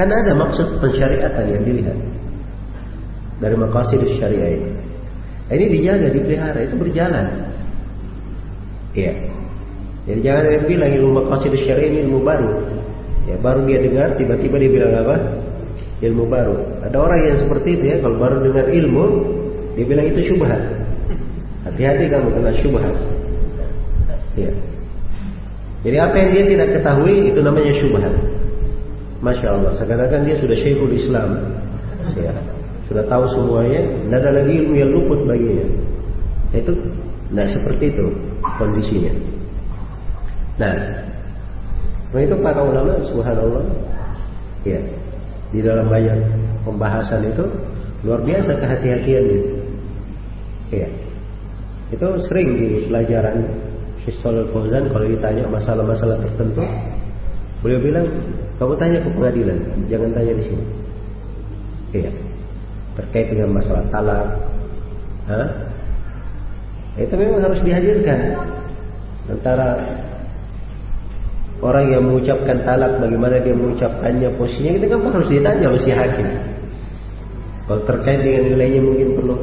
kan 0.00 0.08
ada 0.08 0.32
maksud 0.32 0.80
pensyariatan 0.80 1.44
yang 1.52 1.62
dilihat 1.68 1.98
dari 3.44 3.56
maqasid 3.60 4.00
syariah 4.16 4.56
ini. 4.56 4.70
Ini 5.52 5.64
dijaga, 5.68 6.08
dipelihara, 6.10 6.58
itu 6.64 6.74
berjalan. 6.80 7.26
Iya. 8.96 9.12
Jadi 10.08 10.20
jangan 10.24 10.42
ada 10.48 10.52
yang 10.56 10.66
bilang 10.66 10.90
ilmu 10.96 11.10
maqasid 11.20 11.52
syariah 11.60 11.92
ini 11.92 11.98
ilmu 12.08 12.24
baru. 12.24 12.50
Ya, 13.28 13.36
baru 13.44 13.68
dia 13.68 13.84
dengar, 13.84 14.16
tiba-tiba 14.16 14.56
dia 14.56 14.70
bilang 14.72 14.92
apa? 15.04 15.16
Ilmu 16.00 16.24
baru. 16.32 16.56
Ada 16.88 16.96
orang 16.96 17.20
yang 17.28 17.36
seperti 17.36 17.68
itu 17.76 17.84
ya, 17.84 17.96
kalau 18.00 18.16
baru 18.16 18.36
dengar 18.48 18.66
ilmu, 18.72 19.04
dia 19.76 19.84
bilang 19.84 20.08
itu 20.08 20.32
syubhat. 20.32 20.62
Hati-hati 21.68 22.08
kamu 22.08 22.32
kena 22.32 22.52
syubhat. 22.64 22.96
Ya. 24.40 24.50
Jadi 25.86 25.96
apa 26.02 26.14
yang 26.18 26.30
dia 26.34 26.44
tidak 26.50 26.68
ketahui 26.74 27.30
itu 27.30 27.38
namanya 27.38 27.72
syubhat. 27.78 28.10
Masya 29.22 29.46
Allah, 29.54 29.70
seakan-akan 29.78 30.20
dia 30.26 30.36
sudah 30.42 30.56
syekhul 30.58 30.90
Islam. 30.98 31.30
Ya. 32.18 32.34
Sudah 32.90 33.06
tahu 33.06 33.22
semuanya, 33.38 33.86
tidak 33.86 34.18
ada 34.26 34.30
lagi 34.42 34.52
ilmu 34.66 34.74
yang 34.74 34.90
luput 34.90 35.20
baginya. 35.30 35.66
Itu 36.50 36.74
tidak 37.30 37.48
seperti 37.54 37.94
itu 37.94 38.06
kondisinya. 38.58 39.12
Nah, 40.58 40.74
nah 42.10 42.20
itu 42.22 42.34
para 42.42 42.60
ulama, 42.66 42.98
subhanallah, 43.06 43.62
ya, 44.66 44.82
di 45.54 45.62
dalam 45.62 45.86
banyak 45.86 46.18
pembahasan 46.66 47.30
itu 47.30 47.46
luar 48.02 48.26
biasa 48.26 48.58
kehati-hatiannya. 48.58 49.40
Iya. 50.74 50.88
Itu 51.94 52.06
sering 52.26 52.58
di 52.58 52.68
pelajaran 52.90 53.65
Syaikhul 54.06 54.54
Fauzan 54.54 54.86
kalau 54.94 55.06
ditanya 55.10 55.44
masalah-masalah 55.50 56.16
tertentu, 56.22 56.62
beliau 57.58 57.80
bilang, 57.82 58.06
kamu 58.62 58.74
tanya 58.78 58.98
ke 59.02 59.08
pengadilan, 59.10 59.58
jangan 59.90 60.10
tanya 60.14 60.32
di 60.38 60.44
sini. 60.46 60.64
Iya. 61.90 62.10
Terkait 62.96 63.26
dengan 63.34 63.50
masalah 63.58 63.82
talak, 63.90 64.26
Hah? 65.26 65.48
itu 66.96 67.12
memang 67.12 67.44
harus 67.44 67.60
dihadirkan 67.60 68.40
antara 69.28 69.76
orang 71.60 71.92
yang 71.92 72.02
mengucapkan 72.08 72.56
talak 72.64 72.96
bagaimana 72.96 73.36
dia 73.42 73.52
mengucapkannya 73.52 74.32
posisinya 74.40 74.80
kita 74.80 74.86
kan 74.96 75.12
harus 75.12 75.28
ditanya 75.28 75.66
oleh 75.76 75.82
si 75.84 75.92
hakim 75.92 76.24
kalau 77.68 77.84
terkait 77.84 78.24
dengan 78.24 78.48
nilainya 78.48 78.80
mungkin 78.80 79.08
perlu 79.12 79.34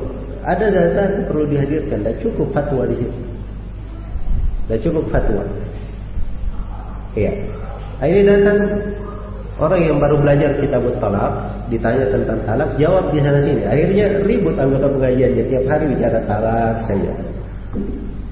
ada 0.43 0.67
data 0.67 1.01
itu 1.07 1.21
perlu 1.31 1.45
dihadirkan. 1.47 1.99
Dan 2.03 2.15
cukup 2.19 2.47
fatwa 2.51 2.83
di 2.87 2.95
situ. 2.99 3.19
Dan 4.71 4.77
cukup 4.79 5.03
fatwa. 5.11 5.43
Iya. 7.13 7.33
Nah, 7.99 8.05
ini 8.09 8.21
datang 8.25 8.57
orang 9.61 9.81
yang 9.85 9.97
baru 10.01 10.15
belajar 10.19 10.49
kitab 10.57 10.81
talak, 10.97 11.33
ditanya 11.69 12.05
tentang 12.09 12.39
talak, 12.47 12.69
jawab 12.81 13.13
di 13.13 13.19
sana 13.21 13.39
sini. 13.43 13.61
Akhirnya 13.63 14.05
ribut 14.25 14.55
anggota 14.57 14.87
pengajiannya 14.89 15.43
tiap 15.47 15.63
hari 15.69 15.85
bicara 15.93 16.19
talak 16.25 16.75
saja. 16.89 17.11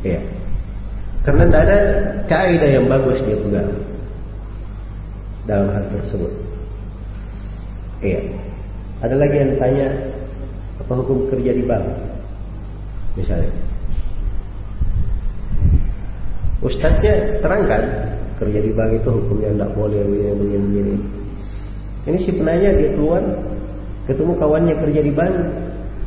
Iya. 0.01 0.21
Karena 1.21 1.43
tidak 1.45 1.61
ada 1.69 1.79
kaidah 2.25 2.69
yang 2.73 2.85
bagus 2.89 3.21
dia 3.21 3.37
pegang 3.37 3.71
dalam 5.45 5.67
hal 5.69 5.83
tersebut. 5.93 6.33
Iya. 8.01 8.21
Ada 9.05 9.15
lagi 9.17 9.35
yang 9.37 9.53
tanya 9.61 9.87
apa 10.81 10.93
hukum 10.97 11.29
kerja 11.29 11.51
di 11.53 11.63
bank? 11.65 11.85
Misalnya. 13.13 13.70
Ustaznya 16.61 17.41
terangkan 17.41 17.83
kerja 18.37 18.59
di 18.61 18.71
bank 18.73 19.01
itu 19.01 19.09
hukumnya 19.09 19.49
tidak 19.53 19.71
boleh 19.73 20.01
begini 20.05 20.57
begini. 20.61 20.95
Ini 22.05 22.17
si 22.21 22.29
penanya 22.33 22.69
dia 22.77 22.89
keluar 22.97 23.21
ketemu 24.05 24.33
kawannya 24.37 24.75
kerja 24.81 25.01
di 25.05 25.13
bank, 25.13 25.35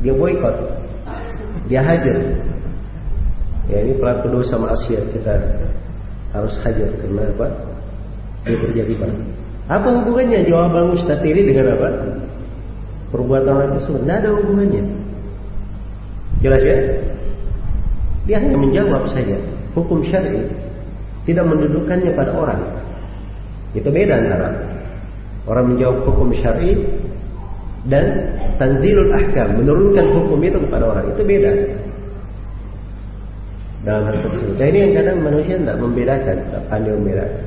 dia 0.03 0.13
boykot, 0.15 0.55
dia 1.67 1.83
hajar. 1.83 2.17
Ya 3.71 3.77
ini 3.83 3.99
pelaku 3.99 4.31
dosa 4.31 4.55
maksiat 4.55 5.03
kita 5.15 5.35
harus 6.35 6.55
hajar 6.63 6.91
karena 7.03 7.23
apa? 7.35 7.47
Dia 8.47 8.57
kerja 8.59 8.83
di 8.83 8.95
bank. 8.95 9.15
Apa 9.65 9.87
hubungannya 9.89 10.45
jawaban 10.45 10.93
Ustaz 10.93 11.19
ini 11.25 11.51
dengan 11.51 11.73
apa? 11.73 11.89
Perbuatan 13.09 13.49
orang 13.49 13.71
tersebut. 13.79 14.01
Tidak 14.05 14.17
ada 14.21 14.29
hubungannya. 14.37 14.83
Jelas 16.43 16.61
ya? 16.61 16.77
Dia 18.29 18.37
hanya 18.43 18.57
menjawab 18.59 19.09
saja. 19.09 19.54
Hukum 19.75 19.99
syar'i 20.07 20.47
tidak 21.27 21.45
mendudukkannya 21.45 22.11
pada 22.15 22.31
orang. 22.31 22.61
Itu 23.75 23.91
beda 23.91 24.15
antara 24.15 24.49
orang 25.45 25.75
menjawab 25.75 26.07
hukum 26.07 26.31
syar'i 26.39 26.79
dan 27.85 28.33
tanzilul 28.57 29.13
ahkam, 29.13 29.61
menurunkan 29.61 30.05
hukum 30.15 30.39
itu 30.41 30.57
kepada 30.63 30.85
orang. 30.89 31.05
Itu 31.11 31.21
beda. 31.21 31.51
Dalam 33.85 34.01
hal 34.09 34.17
tersebut. 34.17 34.55
Dan 34.57 34.67
ini 34.73 34.79
yang 34.81 34.93
kadang 34.97 35.17
manusia 35.21 35.55
tidak 35.61 35.77
membedakan, 35.77 36.35
tidak 36.41 36.63
pandai 36.71 36.93
membedakan. 36.97 37.43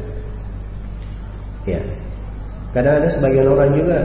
Ya. 1.67 1.81
Kadang 2.71 2.95
ada 3.03 3.09
sebagian 3.11 3.49
orang 3.51 3.71
juga 3.75 3.99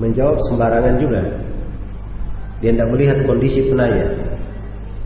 menjawab 0.00 0.38
sembarangan 0.48 0.96
juga. 0.96 1.20
Dia 2.64 2.70
tidak 2.72 2.88
melihat 2.94 3.18
kondisi 3.28 3.68
penanya. 3.68 4.21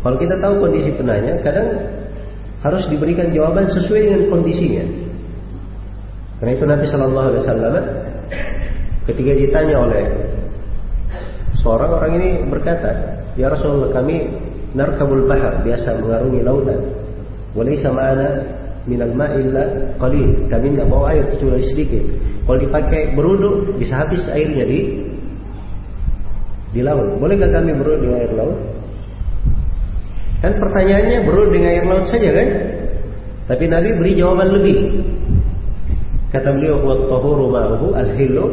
Kalau 0.06 0.22
kita 0.22 0.38
tahu 0.38 0.62
kondisi 0.62 0.94
penanya, 0.94 1.34
kadang 1.42 1.66
harus 2.62 2.86
diberikan 2.86 3.26
jawaban 3.34 3.66
sesuai 3.74 4.06
dengan 4.06 4.22
kondisinya. 4.30 4.86
Karena 6.38 6.50
itu 6.54 6.62
Nabi 6.62 6.84
Shallallahu 6.86 7.26
Alaihi 7.26 7.42
Wasallam 7.42 7.74
ketika 9.10 9.32
ditanya 9.34 9.76
oleh 9.82 10.04
seorang 11.58 11.90
orang 11.90 12.12
ini 12.22 12.28
berkata, 12.46 13.18
Ya 13.34 13.50
Rasulullah 13.50 13.90
kami 13.90 14.30
narkabul 14.78 15.26
bahar 15.26 15.66
biasa 15.66 15.98
mengarungi 15.98 16.40
lautan. 16.46 16.86
Walaysa 17.58 17.90
ma'ana 17.90 18.46
minal 18.86 19.10
ma'illa 19.10 19.90
qalil. 19.98 20.46
Kami 20.46 20.66
tidak 20.70 20.86
bawa 20.86 21.18
air 21.18 21.34
kecuali 21.34 21.66
sedikit. 21.66 22.06
Kalau 22.46 22.62
dipakai 22.62 23.10
beruduk 23.10 23.74
bisa 23.74 24.06
habis 24.06 24.22
airnya 24.30 24.70
di 24.70 25.02
di 26.70 26.80
laut. 26.86 27.18
Bolehkah 27.18 27.50
kami 27.50 27.74
beruduk 27.74 28.06
di 28.06 28.08
air 28.14 28.30
laut? 28.38 28.75
Kan 30.44 30.52
pertanyaannya 30.60 31.24
beruduk 31.24 31.56
dengan 31.56 31.70
air 31.72 31.84
laut 31.88 32.06
saja 32.08 32.28
kan? 32.32 32.48
Tapi 33.46 33.64
Nabi 33.70 33.88
beri 33.96 34.12
jawaban 34.18 34.48
lebih. 34.52 34.78
Kata 36.34 36.52
beliau 36.52 36.82
wa 36.82 36.96
tahuru 37.08 37.46
ma'uhu 37.48 37.86
al-hillu 37.94 38.46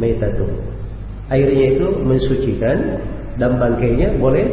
maitatu. 0.00 0.46
Airnya 1.28 1.76
itu 1.76 1.86
mensucikan 2.00 3.02
dan 3.36 3.60
bangkainya 3.60 4.16
boleh 4.16 4.46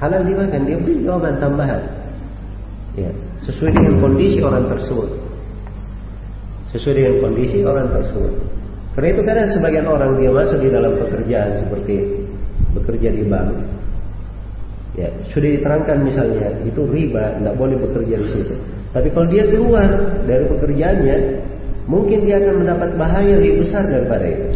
halal 0.00 0.24
dimakan. 0.24 0.62
Dia 0.64 0.78
beri 0.80 0.94
jawaban 1.04 1.36
tambahan. 1.36 1.82
Ya, 2.92 3.08
sesuai 3.44 3.72
dengan 3.72 4.04
kondisi 4.04 4.38
orang 4.44 4.68
tersebut 4.68 5.32
sesuai 6.72 6.94
dengan 6.96 7.14
kondisi 7.20 7.58
orang 7.62 7.92
tersebut. 7.92 8.32
Karena 8.96 9.08
itu 9.12 9.22
kadang 9.24 9.48
sebagian 9.52 9.86
orang 9.88 10.12
dia 10.20 10.30
masuk 10.32 10.58
di 10.60 10.68
dalam 10.72 10.92
pekerjaan 11.00 11.50
seperti 11.60 11.94
bekerja 12.76 13.08
di 13.12 13.24
bank. 13.28 13.52
Ya, 14.92 15.08
sudah 15.32 15.48
diterangkan 15.56 16.04
misalnya 16.04 16.52
itu 16.68 16.84
riba, 16.84 17.40
tidak 17.40 17.54
boleh 17.56 17.76
bekerja 17.80 18.16
di 18.20 18.28
situ. 18.28 18.54
Tapi 18.92 19.08
kalau 19.08 19.26
dia 19.32 19.44
keluar 19.48 19.88
dari 20.28 20.44
pekerjaannya, 20.52 21.16
mungkin 21.88 22.28
dia 22.28 22.36
akan 22.36 22.54
mendapat 22.60 22.90
bahaya 23.00 23.40
lebih 23.40 23.64
besar 23.64 23.88
daripada 23.88 24.28
itu. 24.28 24.52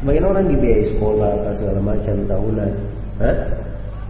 Sebagian 0.00 0.24
orang 0.24 0.48
dibiayai 0.48 0.84
sekolah, 0.96 1.30
atau 1.44 1.52
segala 1.60 1.80
macam 1.84 2.16
tahunan. 2.24 2.70
Hah? 3.20 3.36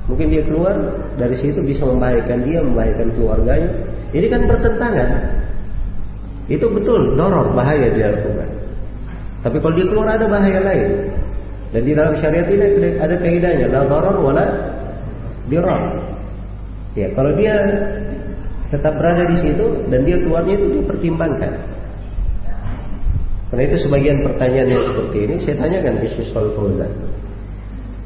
Mungkin 0.07 0.27
dia 0.31 0.43
keluar 0.47 0.74
dari 1.18 1.35
situ 1.43 1.59
bisa 1.59 1.83
membahayakan 1.83 2.39
dia, 2.47 2.59
membahayakan 2.62 3.09
keluarganya. 3.18 3.70
Ini 4.14 4.27
kan 4.31 4.47
bertentangan 4.47 5.09
itu 6.47 6.66
betul, 6.70 7.18
doror 7.18 7.51
bahaya 7.59 7.91
dia 7.91 8.14
lakukan. 8.14 8.51
Tapi 9.43 9.57
kalau 9.59 9.74
dia 9.74 9.87
keluar 9.91 10.09
ada 10.14 10.27
bahaya 10.31 10.62
lain. 10.62 10.91
Dan 11.74 11.83
di 11.83 11.93
dalam 11.99 12.14
syariat 12.22 12.47
ini 12.47 12.95
ada 13.03 13.18
kaidahnya, 13.18 13.66
la 13.66 13.83
doror 13.91 14.22
wala 14.22 14.47
dirar. 15.47 15.82
Ya, 16.97 17.12
kalau 17.12 17.32
dia 17.36 17.55
tetap 18.72 18.99
berada 18.99 19.28
di 19.30 19.36
situ 19.44 19.66
dan 19.92 20.03
dia 20.03 20.16
keluarnya 20.18 20.55
itu 20.59 20.66
dipertimbangkan. 20.82 21.53
Karena 23.47 23.62
itu 23.62 23.76
sebagian 23.86 24.26
pertanyaan 24.26 24.68
yang 24.74 24.82
seperti 24.90 25.16
ini 25.22 25.34
saya 25.47 25.55
tanyakan 25.62 25.94
ke 26.03 26.07
Syekh 26.18 26.34
Fauzan. 26.34 26.92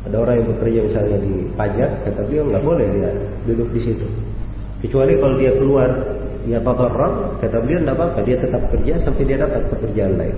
Ada 0.05 0.17
orang 0.17 0.35
yang 0.41 0.49
bekerja 0.57 0.81
misalnya 0.85 1.19
di 1.21 1.33
pajak, 1.57 1.91
kata 2.09 2.21
beliau 2.29 2.45
nggak 2.49 2.65
boleh 2.65 2.87
dia 2.93 3.11
duduk 3.49 3.69
di 3.73 3.81
situ. 3.85 4.07
Kecuali 4.85 5.13
kalau 5.17 5.37
dia 5.37 5.53
keluar 5.57 5.91
ya 6.49 6.59
tadarrab 6.65 7.37
kata 7.43 7.57
beliau 7.61 7.81
tidak 7.85 7.95
apa-apa 8.01 8.19
dia 8.25 8.37
tetap 8.41 8.63
kerja 8.73 8.95
sampai 9.05 9.23
dia 9.29 9.37
dapat 9.37 9.61
pekerjaan 9.69 10.17
lain 10.17 10.37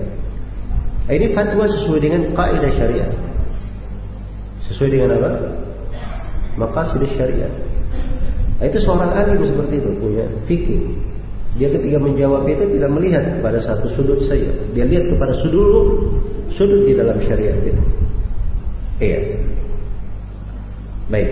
ini 1.07 1.31
fatwa 1.31 1.63
sesuai 1.67 1.99
dengan 2.03 2.21
kaidah 2.35 2.71
syariat 2.75 3.11
sesuai 4.67 4.89
dengan 4.91 5.09
apa 5.15 5.31
maqasid 6.59 7.01
syariat. 7.17 7.53
Nah, 8.61 8.65
itu 8.69 8.79
seorang 8.79 9.11
alim 9.11 9.43
seperti 9.43 9.81
itu 9.81 9.89
punya 9.99 10.25
fikih. 10.47 10.81
Dia 11.53 11.69
ketika 11.69 12.01
menjawab 12.01 12.49
itu 12.49 12.65
tidak 12.79 12.89
melihat 12.89 13.23
pada 13.45 13.61
satu 13.61 13.91
sudut 13.93 14.17
saja. 14.25 14.49
Dia 14.73 14.85
lihat 14.89 15.05
kepada 15.05 15.37
sudut 15.41 16.09
sudut 16.53 16.81
di 16.85 16.93
dalam 16.97 17.17
syariat 17.25 17.57
itu. 17.61 17.83
Iya. 19.01 19.19
Baik. 21.13 21.29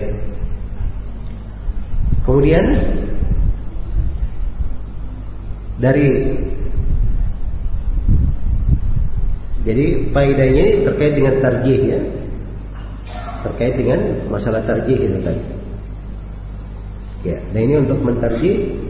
Kemudian 2.22 2.66
dari 5.82 6.08
jadi 9.62 9.86
faedahnya 10.14 10.62
ini 10.62 10.78
terkait 10.86 11.14
dengan 11.18 11.34
tarjih 11.42 11.80
ya 11.82 12.02
terkait 13.42 13.74
dengan 13.78 14.00
masalah 14.30 14.62
tarjih 14.64 14.98
itu 14.98 15.20
tadi 15.22 15.44
ya 17.22 17.38
nah 17.54 17.60
ini 17.62 17.74
untuk 17.82 17.98
mentarjih 18.02 18.82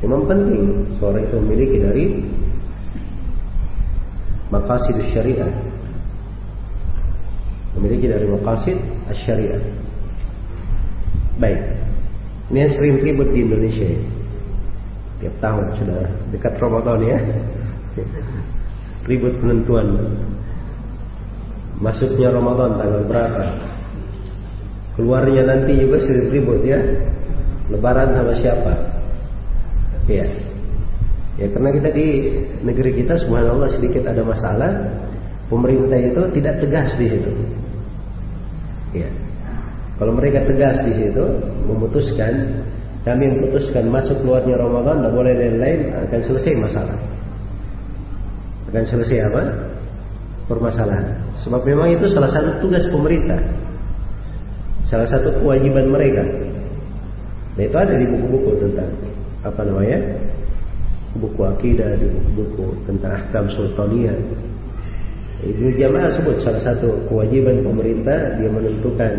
memang 0.00 0.24
penting. 0.26 0.64
Seorang 0.98 1.22
itu 1.28 1.36
memiliki 1.44 1.76
dari 1.80 2.04
maqasid 4.48 4.96
syariah. 5.12 5.52
Memiliki 7.76 8.06
dari 8.08 8.26
maqasid 8.28 8.76
syariah. 9.24 9.60
Baik. 11.40 11.60
Ini 12.50 12.58
yang 12.66 12.72
sering 12.74 12.94
ribut 13.00 13.28
di 13.30 13.40
Indonesia. 13.46 13.86
Ya 13.86 14.00
tiap 15.20 15.36
tahun 15.44 15.64
sudah 15.76 16.00
dekat 16.32 16.54
Ramadan 16.58 16.98
ya. 17.04 17.18
Ribut 19.08 19.36
penentuan. 19.40 20.16
Masuknya 21.80 22.28
Ramadan 22.28 22.76
tanggal 22.76 23.02
berapa 23.08 23.69
keluarnya 25.00 25.48
nanti 25.48 25.80
juga 25.80 25.96
sering 26.04 26.28
ribut 26.28 26.60
ya. 26.60 26.76
Lebaran 27.72 28.12
sama 28.12 28.36
siapa? 28.36 28.72
Ya 30.04 30.28
ya 31.40 31.48
karena 31.56 31.72
kita 31.72 31.88
di 31.96 32.06
negeri 32.60 33.00
kita 33.00 33.16
subhanallah 33.16 33.72
sedikit 33.72 34.04
ada 34.04 34.20
masalah 34.20 34.68
pemerintah 35.48 35.96
itu 35.96 36.20
tidak 36.36 36.60
tegas 36.60 36.92
di 37.00 37.06
situ. 37.08 37.32
Ya 38.92 39.08
kalau 39.96 40.12
mereka 40.12 40.44
tegas 40.44 40.84
di 40.84 40.92
situ 40.92 41.24
memutuskan 41.64 42.60
kami 43.00 43.24
memutuskan 43.32 43.88
masuk 43.88 44.20
keluarnya 44.20 44.60
Ramadan 44.60 45.00
tidak 45.00 45.12
boleh 45.16 45.32
lain-lain 45.32 45.80
akan 46.04 46.20
selesai 46.20 46.52
masalah. 46.60 46.98
Akan 48.68 48.84
selesai 48.84 49.18
apa? 49.32 49.42
Permasalahan. 50.44 51.24
Sebab 51.40 51.64
memang 51.64 51.88
itu 51.96 52.04
salah 52.12 52.28
satu 52.28 52.60
tugas 52.60 52.84
pemerintah 52.92 53.40
salah 54.90 55.06
satu 55.06 55.30
kewajiban 55.38 55.86
mereka 55.88 56.26
nah 57.54 57.62
itu 57.62 57.76
ada 57.78 57.94
di 57.94 58.06
buku-buku 58.10 58.50
tentang 58.66 58.90
apa 59.46 59.60
namanya 59.62 59.98
buku 61.16 61.40
akidah 61.46 61.94
di 61.96 62.06
buku-buku 62.10 62.66
tentang 62.90 63.10
ahkam 63.14 63.46
sultaniyah 63.54 64.18
Ibnu 65.40 65.72
Jamaah 65.80 66.20
sebut 66.20 66.36
salah 66.44 66.60
satu 66.60 67.08
kewajiban 67.08 67.64
pemerintah 67.64 68.36
dia 68.36 68.52
menentukan 68.52 69.12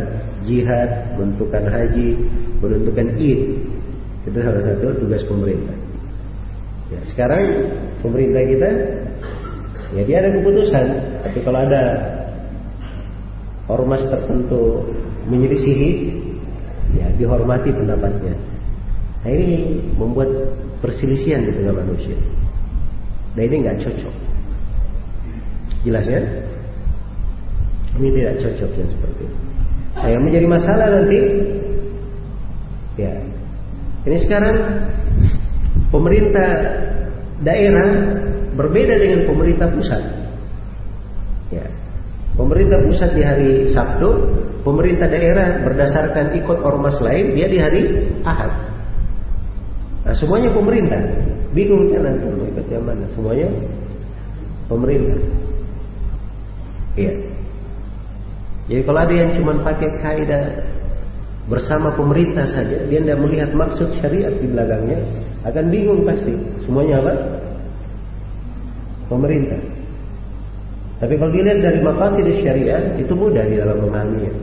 jihad, 0.46 1.18
menentukan 1.18 1.66
haji, 1.66 2.14
menentukan 2.62 3.18
id. 3.18 3.58
Itu 4.30 4.38
salah 4.38 4.62
satu 4.62 5.02
tugas 5.02 5.26
pemerintah. 5.26 5.74
Ya, 6.94 7.00
sekarang 7.10 7.42
pemerintah 8.06 8.42
kita 8.46 8.70
ya 9.98 10.02
dia 10.06 10.18
ada 10.22 10.30
keputusan, 10.38 10.86
tapi 11.26 11.40
kalau 11.42 11.60
ada 11.66 11.84
ormas 13.66 14.06
tertentu 14.06 14.86
menyelisihi, 15.28 15.90
ya 16.98 17.08
dihormati 17.18 17.70
pendapatnya. 17.70 18.34
Nah 19.22 19.30
ini 19.30 19.78
membuat 19.98 20.30
perselisihan 20.82 21.46
di 21.46 21.52
tengah 21.54 21.78
manusia. 21.78 22.18
Dan 23.38 23.44
ini 23.48 23.56
nggak 23.64 23.80
cocok. 23.86 24.16
Jelas 25.86 26.06
ya? 26.06 26.22
Ini 27.98 28.08
tidak 28.16 28.34
cocok 28.40 28.72
yang 28.80 28.90
seperti 28.90 29.22
itu. 29.28 29.38
Nah, 29.92 30.08
yang 30.08 30.24
menjadi 30.24 30.48
masalah 30.48 30.88
nanti, 30.88 31.20
ya, 32.96 33.12
ini 34.08 34.18
sekarang 34.24 34.56
pemerintah 35.92 36.50
daerah 37.44 37.90
berbeda 38.56 38.94
dengan 39.04 39.22
pemerintah 39.28 39.68
pusat. 39.68 40.21
Pemerintah 42.32 42.80
pusat 42.88 43.12
di 43.12 43.22
hari 43.22 43.52
Sabtu, 43.76 44.08
pemerintah 44.64 45.08
daerah 45.12 45.60
berdasarkan 45.68 46.32
ikut 46.40 46.60
ormas 46.64 46.96
lain 47.04 47.36
dia 47.36 47.48
di 47.52 47.60
hari 47.60 47.82
Ahad. 48.24 48.52
Nah, 50.08 50.16
semuanya 50.16 50.50
pemerintah. 50.50 51.02
Bingung 51.52 51.92
kan 51.92 52.08
nanti 52.08 52.26
mau 52.32 52.48
ikut 52.48 52.66
yang 52.72 52.84
mana? 52.88 53.06
Semuanya 53.12 53.48
pemerintah. 54.72 55.20
Iya. 56.96 57.14
Jadi 58.72 58.82
kalau 58.88 59.00
ada 59.04 59.14
yang 59.14 59.30
cuma 59.36 59.54
pakai 59.68 59.90
kaidah 60.00 60.44
bersama 61.52 61.92
pemerintah 61.92 62.48
saja, 62.48 62.88
dia 62.88 63.00
tidak 63.04 63.20
melihat 63.20 63.52
maksud 63.52 63.92
syariat 64.00 64.32
di 64.40 64.48
belakangnya, 64.48 65.00
akan 65.44 65.66
bingung 65.68 66.08
pasti. 66.08 66.32
Semuanya 66.64 67.04
apa? 67.04 67.14
Pemerintah. 69.12 69.60
Tapi 71.02 71.14
kalau 71.18 71.34
dilihat 71.34 71.66
dari 71.66 71.82
maqasid 71.82 72.30
syariat, 72.46 72.94
itu 73.02 73.10
mudah 73.18 73.42
di 73.50 73.58
dalam 73.58 73.82
memahaminya. 73.82 74.34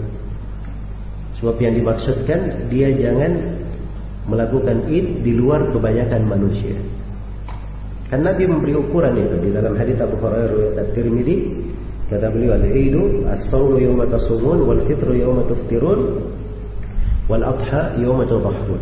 Sebab 1.38 1.54
yang 1.62 1.78
dimaksudkan, 1.78 2.66
dia 2.66 2.90
jangan 2.98 3.62
melakukan 4.26 4.90
id 4.90 5.22
di 5.22 5.32
luar 5.38 5.70
kebanyakan 5.70 6.26
manusia. 6.26 6.74
Kan 8.11 8.26
Nabi 8.26 8.50
memberi 8.50 8.74
ukuran 8.74 9.14
itu 9.14 9.36
di 9.38 9.50
dalam 9.54 9.78
hadis 9.78 10.02
Abu 10.02 10.18
Hurairah 10.18 10.48
riwayat 10.50 10.76
At-Tirmidzi 10.80 11.36
Kata 12.09 12.32
beliau 12.32 12.56
al-Idu 12.56 13.28
as-sawmu 13.28 13.76
yawma 13.84 14.09
tasumun 14.09 14.64
wal 14.64 14.80
fitru 14.88 15.12
yawma 15.12 15.44
tuftirun 15.44 16.24
wal 17.28 17.44
adha 17.44 18.00
yawma 18.00 18.24
tudhahun. 18.24 18.80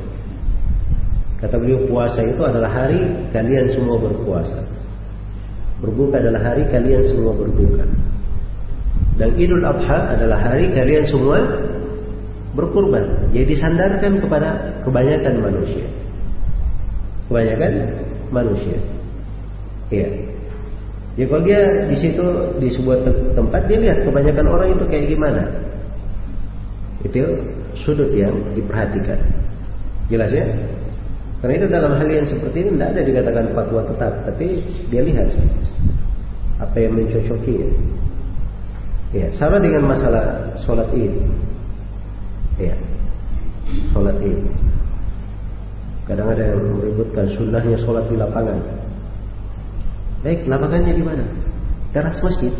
Kata 1.43 1.59
beliau 1.59 1.91
puasa 1.91 2.23
itu 2.23 2.39
adalah 2.47 2.71
hari 2.71 3.03
kalian 3.35 3.67
semua 3.75 3.99
berpuasa. 3.99 4.63
Berbuka 5.87 6.19
adalah 6.19 6.43
hari 6.43 6.67
kalian 6.67 7.07
semua 7.07 7.33
berbuka. 7.39 7.87
Dan 9.17 9.31
Idul 9.39 9.65
Adha 9.65 10.19
adalah 10.19 10.39
hari 10.43 10.69
kalian 10.75 11.07
semua 11.09 11.39
berkurban. 12.53 13.31
Jadi 13.31 13.55
disandarkan 13.55 14.19
kepada 14.21 14.49
kebanyakan 14.83 15.35
manusia. 15.41 15.87
Kebanyakan 17.31 17.73
manusia. 18.35 18.77
Iya. 19.95 20.09
Ya 21.17 21.25
kalau 21.33 21.43
dia 21.49 21.61
di 21.89 21.97
situ 21.97 22.27
di 22.61 22.69
sebuah 22.77 23.09
tempat 23.33 23.63
dia 23.71 23.79
lihat 23.81 24.05
kebanyakan 24.05 24.47
orang 24.53 24.69
itu 24.77 24.85
kayak 24.85 25.07
gimana. 25.09 25.43
Itu 27.07 27.25
sudut 27.87 28.13
yang 28.13 28.37
diperhatikan. 28.53 29.17
Jelas 30.13 30.29
ya? 30.35 30.45
Karena 31.41 31.55
itu 31.63 31.67
dalam 31.73 31.93
hal 31.97 32.09
yang 32.09 32.27
seperti 32.27 32.65
ini 32.65 32.71
tidak 32.77 32.89
ada 32.97 33.01
dikatakan 33.05 33.45
fatwa 33.53 33.81
tetap, 33.85 34.13
tapi 34.25 34.47
dia 34.89 35.03
lihat 35.05 35.29
apa 36.57 36.77
yang 36.81 36.97
mencocoki. 36.97 37.69
Ya, 39.13 39.29
sama 39.37 39.61
dengan 39.61 39.89
masalah 39.89 40.57
sholat 40.65 40.89
id. 40.93 41.15
Ya, 42.61 42.75
sholat 43.93 44.17
id. 44.25 44.41
Kadang 46.07 46.31
ada 46.33 46.55
yang 46.55 46.63
meributkan 46.79 47.27
sunnahnya 47.35 47.77
sholat 47.83 48.07
di 48.07 48.17
lapangan. 48.17 48.59
Baik, 50.23 50.47
lapangannya 50.47 50.93
di 50.95 51.05
mana? 51.05 51.25
Teras 51.91 52.19
masjid. 52.23 52.55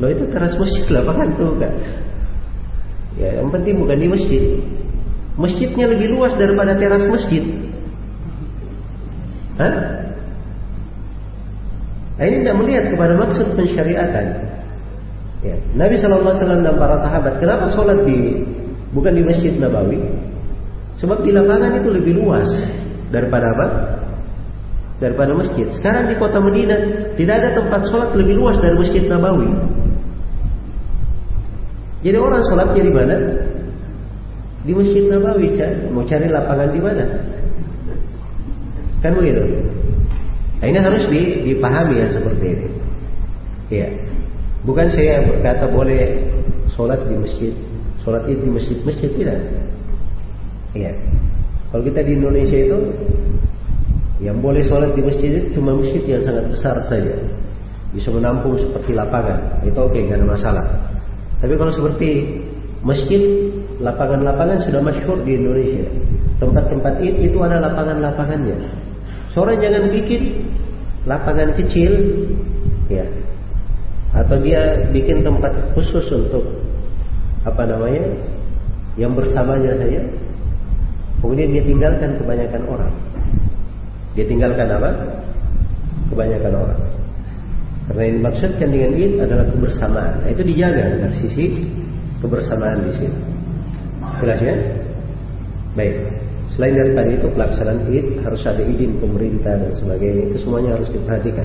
Lo 0.00 0.08
itu 0.08 0.24
teras 0.32 0.56
masjid 0.56 0.84
lapangan 0.88 1.36
tuh 1.36 1.52
kan? 1.60 1.72
Ya, 3.16 3.40
yang 3.40 3.48
penting 3.48 3.80
bukan 3.80 3.96
di 3.96 4.08
masjid. 4.08 4.42
Masjidnya 5.36 5.88
lebih 5.92 6.16
luas 6.16 6.32
daripada 6.36 6.76
teras 6.80 7.04
masjid. 7.08 7.44
Hah? 9.56 9.95
Nah, 12.16 12.24
ini 12.24 12.36
tidak 12.44 12.56
melihat 12.64 12.84
kepada 12.96 13.12
maksud 13.20 13.46
pensyariatan. 13.52 14.26
Ya. 15.44 15.56
Nabi 15.76 16.00
SAW 16.00 16.32
dan 16.32 16.76
para 16.80 16.96
sahabat, 17.04 17.38
kenapa 17.38 17.68
sholat 17.76 18.08
di 18.08 18.40
bukan 18.96 19.12
di 19.12 19.22
masjid 19.22 19.52
Nabawi? 19.60 20.00
Sebab 20.96 21.20
di 21.20 21.30
lapangan 21.36 21.76
itu 21.76 21.92
lebih 21.92 22.16
luas 22.16 22.48
daripada 23.12 23.52
apa? 23.52 23.66
daripada 24.96 25.36
masjid. 25.36 25.68
Sekarang 25.76 26.08
di 26.08 26.16
kota 26.16 26.40
Madinah 26.40 27.12
tidak 27.20 27.34
ada 27.36 27.48
tempat 27.52 27.80
sholat 27.92 28.16
lebih 28.16 28.40
luas 28.40 28.56
dari 28.64 28.76
masjid 28.80 29.04
Nabawi. 29.04 29.50
Jadi 32.00 32.16
orang 32.16 32.42
sholatnya 32.48 32.82
di 32.82 32.92
mana? 32.92 33.16
Di 34.64 34.72
masjid 34.72 35.04
Nabawi, 35.06 35.48
mau 35.92 36.04
cari 36.08 36.26
lapangan 36.32 36.68
di 36.72 36.80
mana? 36.80 37.04
Kan 39.04 39.12
begitu. 39.20 39.42
Nah, 40.56 40.66
ini 40.72 40.78
harus 40.80 41.04
dipahami 41.44 41.94
yang 42.00 42.12
seperti 42.16 42.46
ini. 42.56 42.68
Ya, 43.68 43.88
bukan 44.64 44.88
saya 44.88 45.26
berkata 45.26 45.68
boleh 45.68 46.32
sholat 46.72 47.02
di 47.04 47.14
masjid, 47.18 47.52
sholat 48.06 48.24
itu 48.30 48.40
di 48.40 48.52
masjid-masjid 48.54 49.10
tidak. 49.12 49.38
Iya. 50.72 50.92
Kalau 51.72 51.82
kita 51.82 52.00
di 52.06 52.12
Indonesia 52.14 52.56
itu 52.56 52.78
yang 54.22 54.40
boleh 54.40 54.64
sholat 54.64 54.96
di 54.96 55.02
masjid 55.04 55.28
itu 55.28 55.60
cuma 55.60 55.76
masjid 55.76 56.02
yang 56.08 56.22
sangat 56.24 56.44
besar 56.48 56.76
saja. 56.88 57.14
Bisa 57.92 58.08
menampung 58.12 58.56
seperti 58.56 58.96
lapangan. 58.96 59.60
Itu 59.64 59.76
oke, 59.76 59.92
okay, 59.92 60.08
gak 60.08 60.20
ada 60.20 60.28
masalah. 60.28 60.64
Tapi 61.40 61.52
kalau 61.56 61.72
seperti 61.72 62.40
masjid, 62.80 63.20
lapangan-lapangan 63.80 64.64
sudah 64.64 64.80
masyhur 64.80 65.20
di 65.24 65.36
Indonesia. 65.36 65.84
Tempat-tempat 66.40 67.00
itu, 67.04 67.32
itu 67.32 67.38
ada 67.44 67.60
lapangan-lapangannya. 67.60 68.85
Seorang 69.36 69.60
jangan 69.60 69.92
bikin 69.92 70.48
lapangan 71.04 71.52
kecil, 71.60 71.92
ya, 72.88 73.04
atau 74.16 74.40
dia 74.40 74.88
bikin 74.88 75.20
tempat 75.20 75.76
khusus 75.76 76.08
untuk 76.08 76.56
apa 77.44 77.68
namanya, 77.68 78.16
yang 78.96 79.12
bersamanya 79.12 79.76
saja. 79.76 80.00
Kemudian 81.20 81.52
dia 81.52 81.68
tinggalkan 81.68 82.16
kebanyakan 82.16 82.62
orang. 82.64 82.92
Dia 84.16 84.24
tinggalkan 84.24 84.72
apa? 84.72 84.90
Kebanyakan 86.08 86.52
orang. 86.56 86.80
Karena 87.92 88.02
yang 88.08 88.16
dimaksudkan 88.24 88.68
dengan 88.72 88.92
id 88.96 89.12
adalah 89.20 89.46
kebersamaan. 89.52 90.12
Nah, 90.24 90.28
itu 90.32 90.42
dijaga 90.48 90.96
dari 90.96 91.16
sisi 91.20 91.44
kebersamaan 92.24 92.88
di 92.88 92.92
sini. 92.96 93.20
Jelas 94.16 94.40
ya? 94.40 94.56
Baik. 95.76 96.24
Selain 96.56 96.72
daripada 96.72 97.12
itu 97.12 97.28
pelaksanaan 97.36 97.84
id 97.92 98.24
harus 98.24 98.40
ada 98.48 98.64
izin 98.64 98.96
pemerintah 98.96 99.60
dan 99.60 99.76
sebagainya. 99.76 100.32
Itu 100.32 100.48
semuanya 100.48 100.80
harus 100.80 100.88
diperhatikan. 100.88 101.44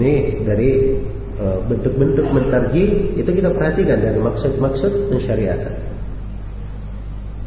Ini 0.00 0.12
dari 0.48 0.96
e, 1.36 1.44
bentuk-bentuk 1.68 2.24
mentarji 2.32 3.12
itu 3.20 3.28
kita 3.28 3.52
perhatikan 3.52 4.00
dari 4.00 4.16
maksud-maksud 4.16 5.12
pensyariatan. 5.12 5.74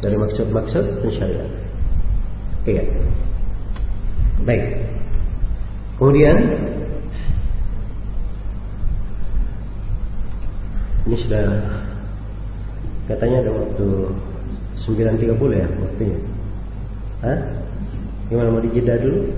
Dari 0.06 0.16
maksud-maksud 0.22 0.84
pensyariatan. 1.02 1.50
Iya. 2.62 2.84
Baik. 4.46 4.64
Kemudian 5.98 6.36
ini 11.10 11.16
sudah 11.26 11.46
katanya 13.10 13.42
ada 13.42 13.50
waktu 13.50 13.86
9.30 14.86 15.58
ya 15.58 15.66
waktunya. 15.82 16.31
Hah? 17.22 17.38
Gimana 18.26 18.50
mau 18.50 18.62
dijeda 18.62 18.98
dulu? 18.98 19.30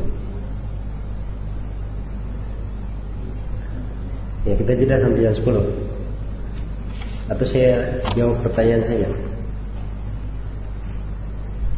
Ya 4.44 4.56
kita 4.60 4.72
jeda 4.76 5.00
sampai 5.00 5.24
jam 5.24 5.32
10 5.36 7.32
Atau 7.32 7.46
saya 7.48 8.00
jawab 8.12 8.44
pertanyaan 8.44 8.84
saya 8.84 9.08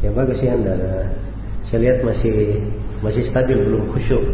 Ya 0.02 0.10
bagus 0.10 0.42
ya 0.42 0.54
anda 0.58 0.74
Saya 1.70 1.78
lihat 1.82 1.98
masih 2.02 2.62
masih 3.04 3.22
stabil 3.28 3.58
belum 3.60 3.92
khusyuk. 3.92 4.24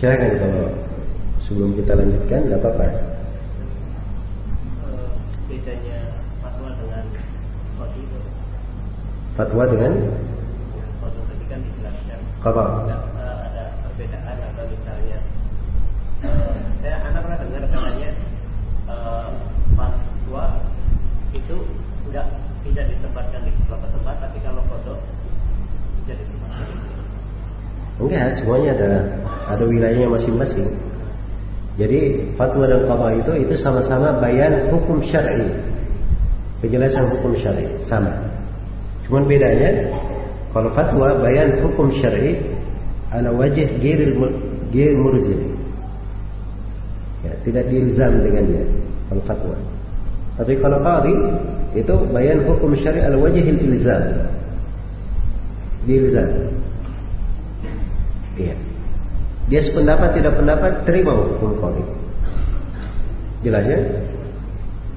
Silakan 0.00 0.32
kalau 0.40 0.64
sebelum 1.44 1.76
kita 1.76 1.92
lanjutkan, 1.92 2.48
tidak 2.48 2.64
apa-apa. 2.64 2.88
bedanya 5.44 5.98
fatwa 6.40 6.72
dengan 6.72 7.04
kodi 7.76 8.00
itu 8.00 8.20
Fatwa 9.36 9.62
dengan 9.68 9.92
fatwa 11.04 11.22
tadi 11.28 11.44
kan 11.52 11.60
dijelaskan 11.60 12.20
apa? 12.40 12.64
tidak 12.64 13.00
eh, 13.12 13.36
ada 13.44 13.64
perbedaan 13.84 14.36
atau 14.40 14.64
misalnya 14.72 15.18
eh, 16.24 16.54
saya 16.80 16.96
anak 17.04 17.20
pernah 17.20 17.38
dengar 17.44 17.62
katanya 17.68 18.10
eh, 18.88 19.28
fatwa 19.76 20.44
itu 21.36 21.56
tidak 22.08 22.26
tidak 22.64 22.84
ditempatkan 22.88 23.40
di 23.44 23.50
beberapa 23.52 23.86
tempat 23.92 24.16
tapi 24.16 24.38
kalau 24.40 24.64
kodok 24.64 25.00
bisa 26.00 26.16
ditempatkan. 26.16 26.88
Enggak, 28.00 28.32
semuanya 28.40 28.70
ada 28.80 29.19
ada 29.56 29.64
wilayahnya 29.66 30.08
masing-masing. 30.08 30.68
Jadi 31.80 32.28
fatwa 32.36 32.68
dan 32.68 32.84
qada 32.84 33.08
itu 33.16 33.32
itu 33.46 33.54
sama-sama 33.62 34.12
bayan 34.20 34.68
hukum 34.68 35.00
syar'i. 35.08 35.48
Penjelasan 36.60 37.08
hukum 37.08 37.32
syar'i 37.40 37.64
sama. 37.88 38.12
Cuman 39.08 39.24
bedanya 39.24 39.88
kalau 40.52 40.68
fatwa 40.76 41.16
bayan 41.24 41.56
hukum 41.64 41.88
syar'i 41.98 42.36
ala 43.10 43.32
wajh 43.32 43.58
ghairil 43.80 44.14
ghair 44.70 44.92
murzim. 44.98 45.56
Ya, 47.24 47.32
tidak 47.44 47.64
diilzam 47.72 48.22
dengannya 48.24 48.64
kalau 49.08 49.22
fatwa. 49.24 49.56
Tapi 50.40 50.56
kalau 50.56 50.78
qadi 50.80 51.14
itu 51.80 51.94
bayan 52.10 52.42
hukum 52.44 52.74
syar'i 52.76 53.00
ala 53.04 53.16
wajhil 53.20 53.60
ilzam. 53.60 54.04
Diilzam. 55.86 56.28
Iya. 58.40 58.69
Dia 59.50 59.60
sependapat 59.66 60.14
tidak 60.14 60.38
pendapat 60.38 60.86
terima 60.86 61.10
hukum 61.10 61.58
qadi. 61.58 61.82
Jelas 63.42 63.66
ya? 63.66 63.80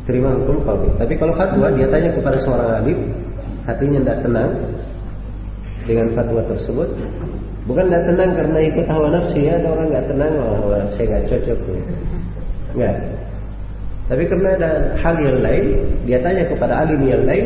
Terima 0.05 0.29
hukum 0.37 0.61
qadi. 0.61 0.87
Tapi 1.01 1.13
kalau 1.17 1.33
fatwa 1.33 1.73
dia 1.73 1.89
tanya 1.89 2.13
kepada 2.13 2.37
seorang 2.45 2.69
alim, 2.85 2.99
hatinya 3.65 3.99
tidak 4.05 4.17
tenang 4.21 4.51
dengan 5.89 6.07
fatwa 6.13 6.41
tersebut. 6.45 6.89
Bukan 7.65 7.89
tidak 7.89 8.03
tenang 8.05 8.31
karena 8.37 8.59
ikut 8.61 8.85
hawa 8.85 9.07
nafsu 9.09 9.39
ya, 9.41 9.57
ada 9.57 9.67
orang 9.73 9.87
nggak 9.89 10.07
tenang, 10.11 10.33
wah, 10.37 10.85
saya 10.93 11.05
nggak 11.09 11.25
cocok. 11.33 11.59
Enggak. 12.77 12.95
Tapi 14.03 14.23
karena 14.27 14.49
ada 14.59 14.69
hal 14.99 15.15
yang 15.17 15.39
lain, 15.41 15.65
dia 16.05 16.19
tanya 16.21 16.43
kepada 16.45 16.73
alim 16.85 17.01
yang 17.07 17.23
lain, 17.25 17.45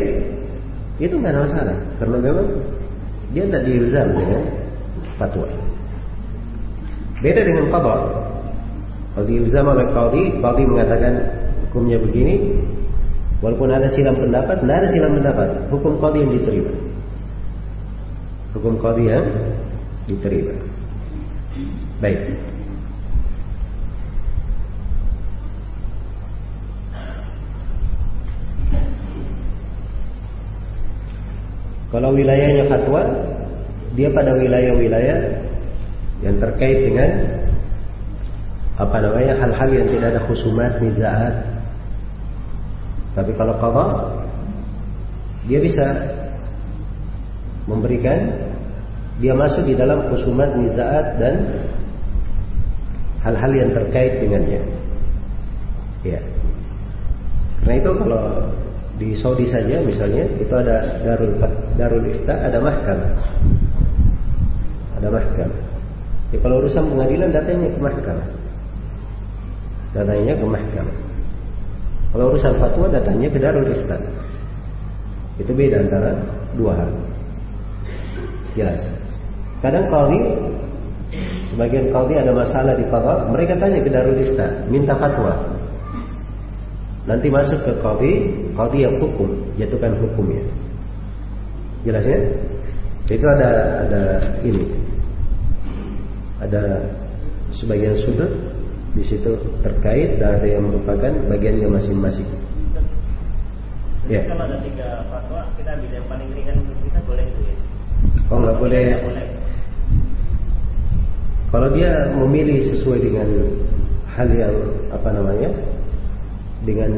itu 0.99 1.13
nggak 1.15 1.31
ada 1.31 1.41
masalah. 1.45 1.77
Karena 2.01 2.17
memang 2.19 2.47
dia 3.31 3.43
tidak 3.47 3.63
diilzam 3.63 4.07
dengan 4.11 4.43
fatwa. 5.15 5.66
Beda 7.17 7.41
dengan 7.41 7.65
qada. 7.73 7.95
Kalau 9.17 9.25
diilzam 9.25 9.65
oleh 9.65 9.89
qadi, 9.89 10.21
qadi 10.37 10.63
mengatakan 10.69 11.13
hukumnya 11.65 11.97
begini, 11.97 12.53
walaupun 13.41 13.73
ada 13.73 13.89
silam 13.89 14.13
pendapat, 14.13 14.61
tidak 14.61 14.75
ada 14.77 14.87
silam 14.93 15.11
pendapat. 15.17 15.49
Hukum 15.73 15.97
qadi 15.97 16.17
yang 16.21 16.31
diterima. 16.37 16.73
Hukum 18.53 18.73
qadi 18.77 19.03
yang 19.09 19.25
diterima. 20.05 20.53
Baik. 21.97 22.21
Kalau 31.87 32.13
wilayahnya 32.13 32.69
fatwa, 32.69 33.01
dia 33.97 34.13
pada 34.13 34.35
wilayah-wilayah 34.37 35.17
yang 36.25 36.35
terkait 36.41 36.89
dengan 36.89 37.09
apa 38.77 38.97
namanya 39.01 39.33
hal-hal 39.41 39.69
yang 39.73 39.87
tidak 39.89 40.07
ada 40.13 40.21
khusumat 40.29 40.71
nizaat. 40.81 41.35
Tapi 43.17 43.31
kalau 43.33 43.57
qada 43.57 43.85
dia 45.49 45.57
bisa 45.57 45.85
memberikan 47.65 48.29
dia 49.17 49.33
masuk 49.33 49.65
di 49.65 49.73
dalam 49.73 50.05
khusumat 50.13 50.53
nizaat 50.53 51.17
dan 51.17 51.35
hal-hal 53.25 53.51
yang 53.57 53.69
terkait 53.73 54.21
dengannya. 54.21 54.61
Ya. 56.05 56.21
Karena 57.65 57.73
itu 57.81 57.91
kalau 57.97 58.23
di 58.97 59.09
Saudi 59.17 59.45
saja 59.49 59.81
misalnya 59.81 60.25
itu 60.37 60.53
ada 60.53 61.01
darul 61.05 61.37
darul 61.77 62.05
ifta 62.09 62.33
ada 62.33 62.57
mahkamah 62.57 63.13
ada 64.97 65.07
mahkamah 65.13 65.66
Ya, 66.27 66.37
kalau 66.43 66.59
urusan 66.59 66.83
pengadilan 66.91 67.31
datanya 67.31 67.67
ke 67.71 67.79
mahkamah. 67.79 68.27
Datanya 69.95 70.33
ke 70.35 70.45
mahkamah. 70.45 70.97
Kalau 72.11 72.25
urusan 72.35 72.53
fatwa 72.59 72.85
datanya 72.91 73.27
ke 73.31 73.39
Darul 73.39 73.71
Ifta. 73.71 73.95
Itu 75.39 75.51
beda 75.55 75.87
antara 75.87 76.11
dua 76.59 76.75
hal. 76.75 76.89
Jelas. 78.59 78.83
Kadang 79.63 79.87
qadhi 79.87 80.19
sebagian 81.53 81.95
qadhi 81.95 82.13
ada 82.19 82.31
masalah 82.35 82.73
di 82.75 82.83
qadha, 82.91 83.31
mereka 83.31 83.55
tanya 83.55 83.79
ke 83.79 83.89
Darul 83.89 84.19
Ifta, 84.19 84.67
minta 84.67 84.99
fatwa. 84.99 85.31
Nanti 87.07 87.31
masuk 87.31 87.63
ke 87.63 87.71
qadhi, 87.79 88.13
qadhi 88.51 88.83
yang 88.83 88.99
hukum, 88.99 89.31
jatuhkan 89.55 89.95
hukumnya. 89.95 90.43
Jelas 91.87 92.03
ya? 92.03 92.19
Itu 93.07 93.23
ada 93.23 93.49
ada 93.87 94.01
ini 94.43 94.76
ada 96.41 96.85
sebagian 97.57 97.97
sudut 98.01 98.29
di 98.93 99.03
situ 99.05 99.37
terkait 99.61 100.17
dan 100.17 100.41
ada 100.41 100.47
yang 100.47 100.65
merupakan 100.65 101.13
bagiannya 101.29 101.69
masing-masing. 101.69 102.25
Ya. 104.07 104.23
Kalau 104.23 104.47
ada 104.47 104.57
tiga 104.63 105.03
fatwa, 105.11 105.43
kita 105.59 105.75
ambil 105.75 105.91
yang 105.91 106.07
paling 106.07 106.29
ringan 106.31 106.55
untuk 106.63 106.79
kita 106.87 106.99
boleh 107.03 107.25
itu 107.27 107.41
ya. 107.43 107.55
Oh 108.31 108.37
nggak 108.39 108.57
boleh. 108.57 108.85
Boleh. 109.03 109.27
Kalau 111.47 111.67
dia 111.75 111.91
memilih 112.15 112.59
sesuai 112.75 112.99
dengan 113.03 113.27
hal 114.15 114.27
yang 114.31 114.55
apa 114.95 115.09
namanya, 115.11 115.49
dengan 116.63 116.91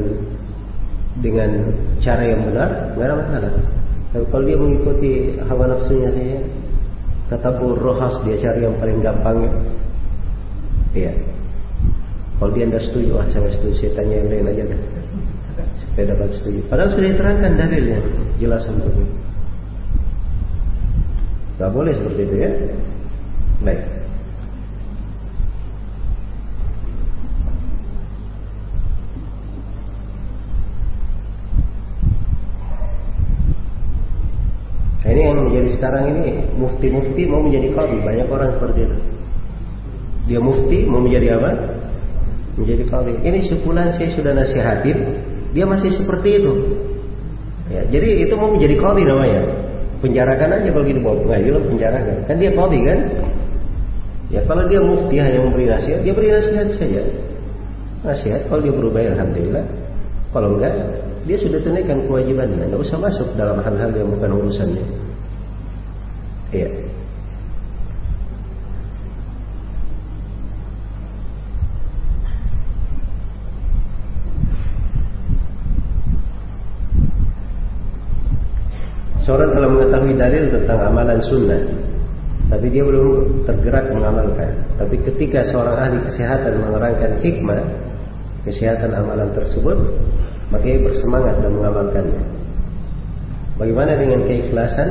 dengan 1.20 1.50
cara 2.02 2.24
yang 2.24 2.42
benar, 2.46 2.70
nggak 2.94 3.08
ada 3.10 3.16
masalah. 3.18 3.54
Tapi 4.10 4.26
kalau 4.30 4.44
dia 4.46 4.58
mengikuti 4.58 5.12
hawa 5.50 5.66
nafsunya 5.70 6.10
saja, 6.14 6.38
tatabur 7.30 7.78
rohas 7.78 8.20
dia 8.26 8.36
cari 8.42 8.66
yang 8.66 8.76
paling 8.82 9.00
gampang. 9.06 9.38
Iya. 10.98 11.14
Kalau 12.42 12.52
dia 12.56 12.66
tidak 12.66 12.84
setuju, 12.90 13.12
ah 13.22 13.28
saya 13.30 13.52
setuju, 13.54 13.74
saya 13.78 13.92
tanya 14.00 14.16
yang 14.24 14.28
lain 14.32 14.50
aja 14.50 14.64
deh. 14.66 14.82
Supaya 15.86 16.06
dapat 16.16 16.30
setuju. 16.34 16.60
Padahal 16.72 16.90
sudah 16.96 17.10
diterangkan 17.14 17.52
dalilnya, 17.54 18.00
jelas 18.42 18.64
untuknya. 18.66 19.08
Gak 21.60 21.72
boleh 21.76 21.92
seperti 21.92 22.22
itu 22.24 22.36
ya. 22.40 22.52
Baik. 23.62 23.78
Nah, 23.84 24.00
ini 35.10 35.22
yang 35.26 35.38
menjadi 35.38 35.70
sekarang 35.80 36.04
ini 36.12 36.44
mufti-mufti 36.60 37.24
mau 37.26 37.42
menjadi 37.42 37.68
qadhi, 37.74 37.98
banyak 38.04 38.28
orang 38.30 38.50
seperti 38.58 38.80
itu. 38.86 38.98
Dia 40.30 40.40
mufti 40.44 40.78
mau 40.86 41.02
menjadi 41.02 41.40
apa? 41.40 41.52
Menjadi 42.60 42.84
qadhi. 42.92 43.14
Ini 43.24 43.40
sebulan 43.50 43.98
saya 43.98 44.10
sudah 44.14 44.32
nasihatin, 44.36 44.98
dia 45.56 45.66
masih 45.66 45.90
seperti 45.96 46.44
itu. 46.44 46.54
Ya, 47.70 47.82
jadi 47.90 48.26
itu 48.28 48.34
mau 48.38 48.54
menjadi 48.54 48.76
qadhi 48.78 49.04
namanya. 49.06 49.42
Penjarakan 50.00 50.50
aja 50.56 50.70
kalau 50.72 50.86
gitu 50.88 51.00
bawa 51.04 51.16
pengadilan 51.28 51.64
penjarakan. 51.68 52.16
Kan 52.24 52.36
dia 52.40 52.52
qadhi 52.56 52.80
kan? 52.86 53.00
Ya 54.30 54.42
kalau 54.46 54.64
dia 54.70 54.82
mufti 54.84 55.16
hanya 55.18 55.40
memberi 55.42 55.66
nasihat, 55.66 56.00
dia 56.06 56.14
beri 56.14 56.30
nasihat 56.30 56.68
saja. 56.78 57.02
Nasihat 58.06 58.42
kalau 58.46 58.62
dia 58.62 58.74
berubah 58.74 59.02
alhamdulillah. 59.02 59.66
Kalau 60.30 60.50
enggak, 60.56 60.74
dia 61.30 61.38
sudah 61.38 61.62
tunaikan 61.62 62.10
kewajibannya, 62.10 62.74
nggak 62.74 62.82
usah 62.82 62.98
masuk 62.98 63.38
dalam 63.38 63.62
hal-hal 63.62 63.94
yang 63.94 64.10
bukan 64.10 64.34
urusannya. 64.34 64.82
Iya. 66.50 66.70
Seorang 79.22 79.54
telah 79.54 79.70
mengetahui 79.70 80.18
dalil 80.18 80.50
tentang 80.50 80.82
amalan 80.90 81.22
sunnah, 81.22 81.62
tapi 82.50 82.74
dia 82.74 82.82
belum 82.82 83.46
tergerak 83.46 83.94
mengamalkan. 83.94 84.66
Tapi 84.82 84.98
ketika 85.06 85.46
seorang 85.54 85.78
ahli 85.78 86.02
kesehatan 86.10 86.58
menerangkan 86.58 87.22
hikmah 87.22 87.62
kesehatan 88.50 88.98
amalan 88.98 89.30
tersebut, 89.38 89.78
maka 90.50 90.66
ia 90.66 90.80
bersemangat 90.82 91.36
dan 91.42 91.52
mengamalkannya. 91.54 92.24
Bagaimana 93.62 93.92
dengan 94.00 94.22
keikhlasan 94.26 94.90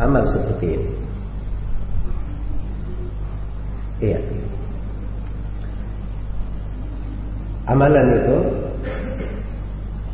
amal 0.00 0.24
seperti 0.30 0.66
ini. 0.78 0.88
Iya. 4.04 4.20
Amalan 7.64 8.06
itu 8.20 8.36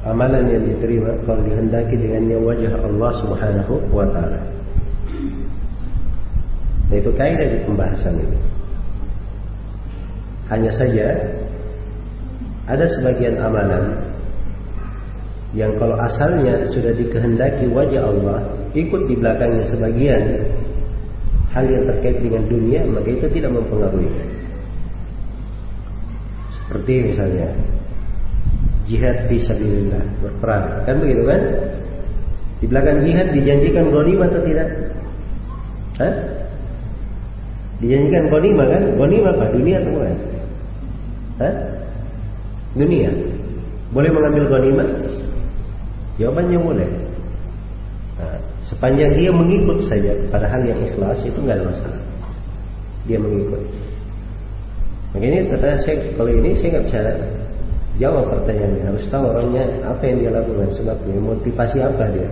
amalan 0.06 0.44
yang 0.46 0.64
diterima 0.64 1.10
kalau 1.26 1.42
dihendaki 1.42 1.98
dengannya 1.98 2.38
wajah 2.38 2.72
Allah 2.78 3.10
Subhanahu 3.20 3.74
wa 3.90 4.06
taala. 4.08 4.40
Itu 6.90 7.10
kaidah 7.14 7.46
di 7.46 7.58
pembahasan 7.66 8.18
ini. 8.18 8.38
Hanya 10.50 10.70
saja 10.74 11.06
ada 12.66 12.86
sebagian 12.98 13.38
amalan 13.38 14.09
yang 15.50 15.74
kalau 15.82 15.98
asalnya 15.98 16.62
sudah 16.70 16.94
dikehendaki 16.94 17.66
wajah 17.74 18.06
Allah 18.06 18.38
ikut 18.70 19.10
di 19.10 19.14
belakangnya 19.18 19.66
sebagian 19.66 20.46
hal 21.50 21.66
yang 21.66 21.82
terkait 21.90 22.22
dengan 22.22 22.46
dunia 22.46 22.86
maka 22.86 23.10
itu 23.10 23.26
tidak 23.34 23.50
mempengaruhi. 23.58 24.10
Seperti 26.54 26.92
misalnya 27.02 27.50
jihad 28.86 29.26
fi 29.26 29.36
sabilillah 29.42 30.04
berperang. 30.22 30.86
Kan 30.86 31.02
begitu 31.02 31.22
kan? 31.26 31.42
Di 32.62 32.66
belakang 32.70 32.98
jihad 33.02 33.26
dijanjikan 33.34 33.90
ghanimah 33.90 34.26
atau 34.30 34.42
tidak? 34.46 34.68
Hah? 35.98 36.14
dijanjikan 37.82 38.24
ghanimah 38.30 38.66
kan? 38.70 38.82
Ghanimah 38.94 39.30
apa? 39.34 39.44
Dunia 39.50 39.76
atau 39.82 39.90
bukan? 39.98 40.14
Hah? 41.42 41.54
dunia. 42.78 43.10
Boleh 43.90 44.10
mengambil 44.14 44.44
ghanimah 44.46 44.88
jawabannya 46.20 46.58
boleh 46.60 46.90
nah, 48.20 48.38
sepanjang 48.68 49.10
dia 49.16 49.32
mengikut 49.32 49.78
saja 49.88 50.12
pada 50.28 50.46
hal 50.46 50.62
yang 50.68 50.78
ikhlas 50.84 51.24
itu 51.24 51.38
nggak 51.40 51.56
ada 51.56 51.66
masalah 51.72 52.00
dia 53.08 53.16
mengikut 53.16 53.64
Begini 55.10 55.50
kata 55.50 55.74
saya 55.82 56.06
kalau 56.14 56.30
ini 56.30 56.54
saya 56.54 56.78
nggak 56.78 56.84
bisa 56.86 57.00
jawab 57.98 58.30
pertanyaannya. 58.30 58.82
Harus 58.94 59.04
tahu 59.10 59.24
orangnya 59.26 59.64
apa 59.82 60.02
yang 60.06 60.16
dia 60.22 60.30
lakukan 60.30 60.70
sebabnya, 60.78 61.18
motivasi 61.18 61.78
apa 61.82 62.04
dia. 62.14 62.30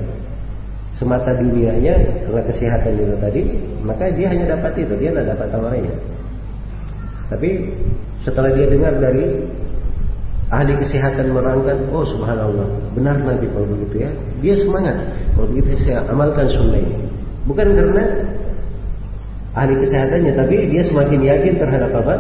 Semata 0.95 1.31
dunianya 1.39 1.95
karena 2.27 2.43
kesehatan 2.47 2.93
itu 2.99 3.17
tadi, 3.23 3.43
maka 3.83 4.11
dia 4.15 4.31
hanya 4.31 4.59
dapat 4.59 4.83
itu, 4.83 4.95
dia 4.99 5.11
tidak 5.15 5.37
dapat 5.37 5.47
tawarannya. 5.51 5.95
Tapi 7.29 7.51
setelah 8.23 8.51
dia 8.55 8.67
dengar 8.71 8.95
dari 8.99 9.27
ahli 10.49 10.73
kesehatan 10.81 11.33
merangkan, 11.33 11.89
oh 11.93 12.05
subhanallah, 12.09 12.69
benar 12.97 13.21
nanti 13.21 13.49
kalau 13.53 13.69
begitu 13.69 14.09
ya, 14.09 14.11
dia 14.41 14.55
semangat. 14.57 14.97
Kalau 15.37 15.47
begitu 15.53 15.77
saya 15.85 16.05
amalkan 16.09 16.49
sunnah 16.49 16.81
ini. 16.81 17.05
Bukan 17.45 17.69
karena 17.77 18.05
ahli 19.57 19.75
kesehatannya, 19.85 20.33
tapi 20.33 20.55
dia 20.73 20.83
semakin 20.85 21.21
yakin 21.21 21.55
terhadap 21.61 21.93
apa? 22.01 22.15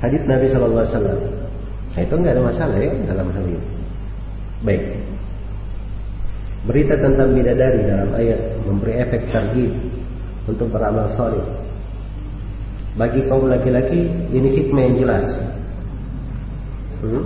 hadits 0.00 0.26
Nabi 0.28 0.46
Shallallahu 0.52 0.82
Alaihi 0.84 0.92
Wasallam. 0.92 1.20
Nah 1.96 2.00
itu 2.04 2.14
nggak 2.14 2.34
ada 2.36 2.42
masalah 2.44 2.76
ya 2.76 2.92
dalam 3.08 3.26
hal 3.32 3.44
ini. 3.48 3.68
Baik. 4.64 4.82
Berita 6.66 6.94
tentang 6.98 7.30
bidadari 7.32 7.80
dalam 7.86 8.10
ayat 8.12 8.40
memberi 8.66 8.94
efek 9.00 9.30
targib 9.30 9.72
untuk 10.50 10.68
beramal 10.68 11.06
soleh. 11.14 11.46
Bagi 12.96 13.24
kaum 13.28 13.46
laki-laki 13.46 14.08
ini 14.32 14.48
hikmah 14.56 14.82
yang 14.88 14.96
jelas. 14.98 15.26
Hmm? 17.04 17.24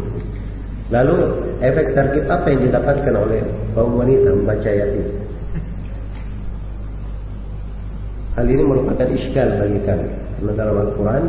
Lalu 0.90 1.16
efek 1.62 1.94
targib 1.94 2.26
apa 2.26 2.46
yang 2.50 2.60
didapatkan 2.66 3.14
oleh 3.14 3.40
kaum 3.78 3.94
wanita 3.94 4.34
membaca 4.34 4.66
ayat 4.66 4.90
ini? 4.98 5.12
Hal 8.34 8.46
ini 8.46 8.62
merupakan 8.66 9.08
iskal 9.14 9.48
bagi 9.58 9.80
kami. 9.86 10.08
Karena 10.10 10.52
dalam 10.56 10.76
Al-Quran 10.82 11.24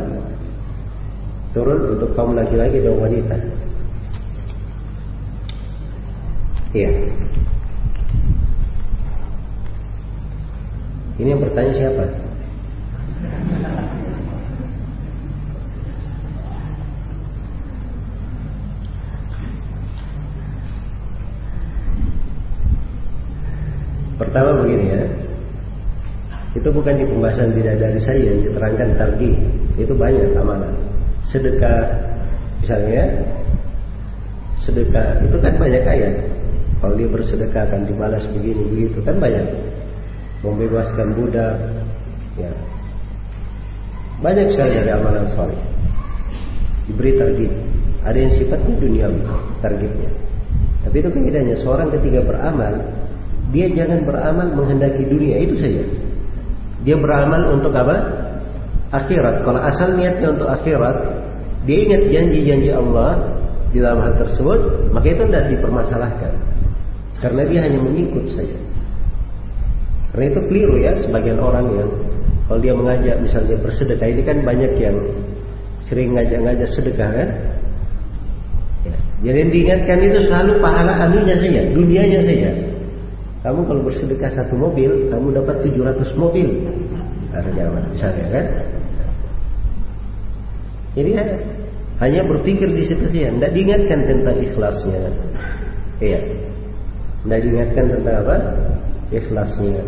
turun 1.51 1.80
untuk 1.97 2.09
kaum 2.18 2.34
laki-laki 2.34 2.81
dan 2.81 2.95
wanita. 2.97 3.38
Iya. 6.72 6.91
Ini 11.19 11.27
yang 11.38 11.41
bertanya 11.43 11.73
siapa? 11.77 12.05
Pertama 24.22 24.61
begini 24.61 24.85
ya, 24.85 25.02
itu 26.53 26.69
bukan 26.69 26.93
di 26.93 27.10
pembahasan 27.10 27.57
tidak 27.57 27.81
dari 27.81 27.99
saya 28.06 28.22
yang 28.22 28.38
diterangkan 28.45 28.89
targi, 29.02 29.34
itu 29.81 29.93
banyak 29.98 30.38
amalan. 30.38 30.77
Sedekah 31.26 31.89
misalnya 32.61 33.03
sedekah. 34.61 35.26
Itu 35.26 35.38
kan 35.41 35.57
banyak 35.57 35.84
ayat. 35.84 36.14
Kalau 36.81 36.93
dia 36.98 37.10
bersedekah 37.10 37.65
akan 37.69 37.89
dibalas 37.89 38.26
begini 38.30 38.64
begitu. 38.69 39.02
Kan 39.02 39.18
banyak. 39.18 39.45
Membebaskan 40.41 41.14
budak 41.18 41.57
ya. 42.38 42.49
Banyak 44.22 44.53
sekali 44.53 44.72
dari 44.77 44.91
amalan 44.93 45.26
soleh. 45.34 45.61
Diberi 46.89 47.18
target. 47.18 47.53
Ada 48.02 48.18
yang 48.18 48.34
sifatnya 48.34 48.73
dunia 48.81 49.07
targetnya. 49.61 50.10
Tapi 50.81 50.95
itu 50.98 51.10
keadaannya 51.14 51.57
seorang 51.61 51.93
ketika 51.93 52.26
beramal 52.26 52.73
dia 53.52 53.68
jangan 53.72 54.07
beramal 54.07 54.48
menghendaki 54.56 55.03
dunia 55.06 55.44
itu 55.44 55.56
saja 55.60 55.84
dia 56.82 56.98
beramal 56.98 57.53
untuk 57.53 57.72
apa 57.78 57.95
akhirat. 58.91 59.45
Kalau 59.48 59.60
asal 59.61 59.95
niatnya 59.95 60.34
untuk 60.36 60.49
akhirat, 60.49 60.98
dia 61.65 61.78
ingat 61.88 62.02
janji-janji 62.11 62.69
Allah 62.73 63.11
di 63.72 63.80
dalam 63.80 64.03
hal 64.03 64.14
tersebut, 64.19 64.91
maka 64.91 65.07
itu 65.07 65.23
tidak 65.30 65.45
dipermasalahkan. 65.56 66.34
Karena 67.22 67.41
dia 67.48 67.60
hanya 67.69 67.80
mengikut 67.80 68.26
saja. 68.34 68.57
Karena 70.11 70.26
itu 70.28 70.40
keliru 70.52 70.76
ya 70.82 70.91
sebagian 70.99 71.40
orang 71.40 71.65
yang 71.72 71.90
kalau 72.49 72.60
dia 72.60 72.73
mengajak 72.76 73.15
misalnya 73.23 73.56
bersedekah 73.64 74.07
ini 74.11 74.22
kan 74.28 74.38
banyak 74.44 74.73
yang 74.76 74.98
sering 75.88 76.11
ngajak-ngajak 76.18 76.68
sedekah 76.68 77.10
kan. 77.14 77.30
Ya. 78.84 78.95
Jadi 79.22 79.40
diingatkan 79.53 79.98
itu 80.03 80.19
selalu 80.28 80.60
pahala 80.60 80.94
anunya 81.07 81.38
saja, 81.38 81.61
dunianya 81.72 82.19
saja. 82.28 82.49
Kamu 83.41 83.65
kalau 83.65 83.81
bersedekah 83.81 84.30
satu 84.38 84.53
mobil, 84.53 85.09
kamu 85.09 85.34
dapat 85.34 85.65
700 85.65 86.13
mobil. 86.13 86.61
Ada 87.34 87.49
jawaban 87.57 87.84
misalnya 87.89 88.26
kan. 88.30 88.45
Jadi 90.93 91.11
hanya 92.01 92.22
berpikir 92.27 92.69
di 92.69 92.84
situ 92.85 93.09
saja, 93.09 93.34
tidak 93.34 93.51
diingatkan 93.57 93.99
tentang 94.05 94.38
ikhlasnya. 94.45 95.01
Iya. 95.97 96.19
Tidak 97.26 97.39
diingatkan 97.41 97.85
tentang 97.97 98.15
apa? 98.26 98.35
Ikhlasnya. 99.09 99.84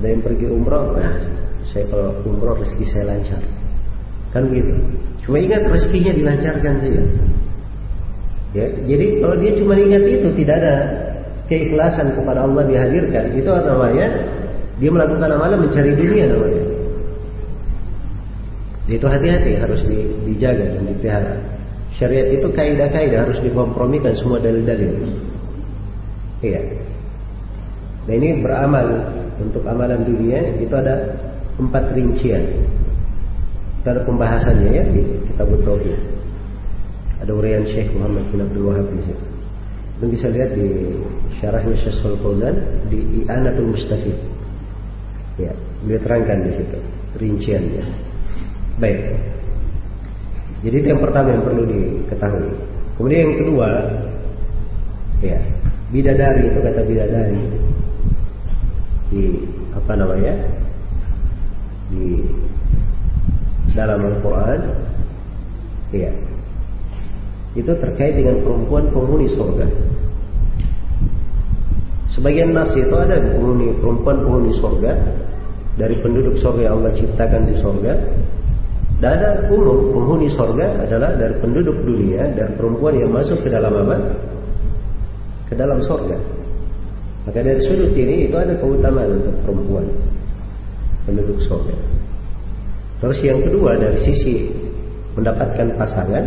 Ada 0.00 0.06
yang 0.06 0.22
pergi 0.24 0.46
umroh, 0.48 0.96
nah, 0.96 1.20
saya 1.68 1.84
kalau 1.90 2.16
umroh 2.24 2.56
rezeki 2.56 2.86
saya 2.88 3.04
lancar. 3.12 3.42
Kan 4.30 4.48
begitu. 4.48 4.72
Cuma 5.26 5.36
ingat 5.42 5.68
rezekinya 5.68 6.12
dilancarkan 6.16 6.74
saja. 6.80 7.02
Ya, 8.50 8.66
jadi 8.88 9.06
kalau 9.20 9.36
dia 9.38 9.52
cuma 9.58 9.74
ingat 9.78 10.02
itu 10.06 10.28
tidak 10.42 10.54
ada 10.64 10.74
keikhlasan 11.50 12.14
kepada 12.14 12.46
Allah 12.46 12.62
dihadirkan, 12.62 13.34
itu 13.34 13.50
namanya 13.50 14.06
dia 14.78 14.88
melakukan 14.88 15.28
amalan 15.34 15.66
mencari 15.66 15.92
dunia 15.98 16.24
namanya. 16.30 16.64
Itu 18.90 19.06
hati-hati 19.06 19.58
harus 19.58 19.82
dijaga 20.24 20.78
dan 20.78 20.82
dipelihara. 20.86 21.34
Syariat 21.98 22.32
itu 22.32 22.46
kaidah-kaidah 22.54 23.28
harus 23.28 23.38
dikompromikan 23.42 24.14
semua 24.16 24.38
dalil-dalil. 24.40 25.10
Iya. 26.40 26.62
Nah 28.08 28.14
ini 28.16 28.40
beramal 28.40 28.86
untuk 29.36 29.62
amalan 29.68 30.00
dunia 30.06 30.56
itu 30.56 30.72
ada 30.72 31.18
empat 31.60 31.92
rincian. 31.92 32.40
Itu 33.84 33.86
ada 33.90 34.00
pembahasannya 34.08 34.70
ya 34.72 34.84
di 34.88 35.02
kitab 35.28 35.52
Tauhid. 35.60 36.00
Ada 37.20 37.30
urian 37.36 37.68
Syekh 37.68 37.92
Muhammad 37.92 38.24
bin 38.32 38.40
Abdul 38.40 38.64
Wahab 38.64 38.88
di 38.96 39.04
situ. 39.04 39.26
Dan 40.00 40.08
bisa 40.08 40.26
lihat 40.32 40.56
di 40.56 40.96
syarahnya 41.40 41.76
Syekh 41.80 41.98
Fauzan 42.04 42.56
di 42.92 43.24
I'anatul 43.24 43.72
Mustafid. 43.72 44.16
Ya, 45.40 45.56
beliau 45.82 46.00
terangkan 46.04 46.38
di 46.44 46.52
situ 46.52 46.78
rinciannya. 47.16 47.84
Baik. 48.76 49.00
Jadi 50.60 50.76
itu 50.76 50.86
yang 50.92 51.00
pertama 51.00 51.32
yang 51.32 51.44
perlu 51.44 51.64
diketahui. 51.64 52.52
Kemudian 53.00 53.20
yang 53.24 53.36
kedua, 53.40 53.68
ya 55.24 55.38
bidadari 55.88 56.52
itu 56.52 56.58
kata 56.60 56.80
bidadari 56.84 57.42
di 59.10 59.24
apa 59.72 59.92
namanya 59.96 60.34
di 61.88 62.20
dalam 63.72 64.04
Al-Quran, 64.04 64.60
ya 65.96 66.12
itu 67.56 67.72
terkait 67.80 68.14
dengan 68.14 68.44
perempuan 68.44 68.92
penghuni 68.92 69.32
surga. 69.32 69.66
Sebagian 72.10 72.50
nas 72.50 72.74
itu 72.74 72.90
ada 72.90 73.22
penghuni 73.22 73.70
perempuan 73.78 74.18
penghuni 74.26 74.50
surga 74.58 74.92
dari 75.78 75.94
penduduk 76.02 76.42
surga 76.42 76.60
yang 76.66 76.74
Allah 76.82 76.92
ciptakan 76.98 77.42
di 77.46 77.54
surga. 77.62 77.92
Dan 79.00 79.16
ada 79.16 79.48
umum 79.48 79.94
penghuni 79.94 80.28
surga 80.28 80.84
adalah 80.84 81.16
dari 81.16 81.32
penduduk 81.40 81.72
dunia 81.86 82.34
dan 82.36 82.52
perempuan 82.58 82.98
yang 82.98 83.14
masuk 83.14 83.40
ke 83.40 83.48
dalam 83.48 83.72
apa? 83.72 83.96
Ke 85.48 85.54
dalam 85.56 85.78
surga. 85.86 86.18
Maka 87.24 87.38
dari 87.46 87.62
sudut 87.64 87.94
ini 87.94 88.28
itu 88.28 88.36
ada 88.36 88.58
keutamaan 88.58 89.22
untuk 89.22 89.34
perempuan 89.46 89.86
penduduk 91.06 91.38
surga. 91.46 91.76
Terus 93.00 93.18
yang 93.24 93.40
kedua 93.40 93.78
dari 93.78 93.98
sisi 94.04 94.50
mendapatkan 95.16 95.78
pasangan 95.78 96.24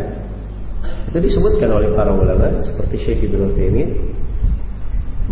itu 1.11 1.17
disebutkan 1.29 1.69
oleh 1.69 1.93
para 1.93 2.09
ulama 2.09 2.49
seperti 2.65 3.05
Syekh 3.05 3.29
Ibnu 3.29 3.53
Taimiyah 3.53 4.12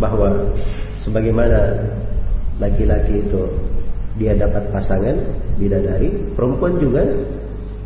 bahwa 0.02 0.50
sebagaimana 1.06 1.78
laki-laki 2.58 3.22
itu 3.22 3.42
dia 4.18 4.34
dapat 4.34 4.66
pasangan 4.74 5.16
bidadari, 5.62 6.10
perempuan 6.34 6.82
juga 6.82 7.06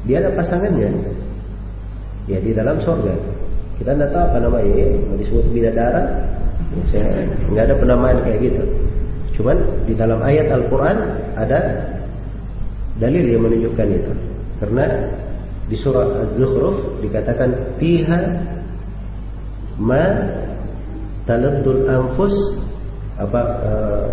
dia 0.08 0.24
ada 0.24 0.32
pasangannya. 0.34 0.90
Ya 2.26 2.40
di 2.42 2.56
dalam 2.56 2.82
surga. 2.82 3.14
Kita 3.76 3.92
tidak 3.92 4.10
tahu 4.16 4.24
apa 4.24 4.38
namanya, 4.40 4.72
ya, 4.72 4.88
disebut 5.20 5.46
bidadara. 5.52 6.04
Ya, 6.74 6.84
saya 6.90 7.28
nggak 7.52 7.64
ada 7.70 7.76
penamaan 7.76 8.18
kayak 8.24 8.40
gitu. 8.42 8.64
Cuman 9.36 9.58
di 9.84 9.94
dalam 9.94 10.24
ayat 10.24 10.48
Al-Quran 10.48 10.98
ada 11.36 11.60
dalil 12.98 13.26
yang 13.36 13.44
menunjukkan 13.44 13.88
itu. 13.92 14.12
Karena 14.64 14.86
di 15.68 15.76
surah 15.76 16.24
Az-Zukhruf 16.24 17.04
dikatakan 17.04 17.78
fiha 17.78 18.22
ma 19.82 20.06
taladdul 21.26 21.90
anfus 21.90 22.36
apa 23.18 23.42
uh, 23.66 24.10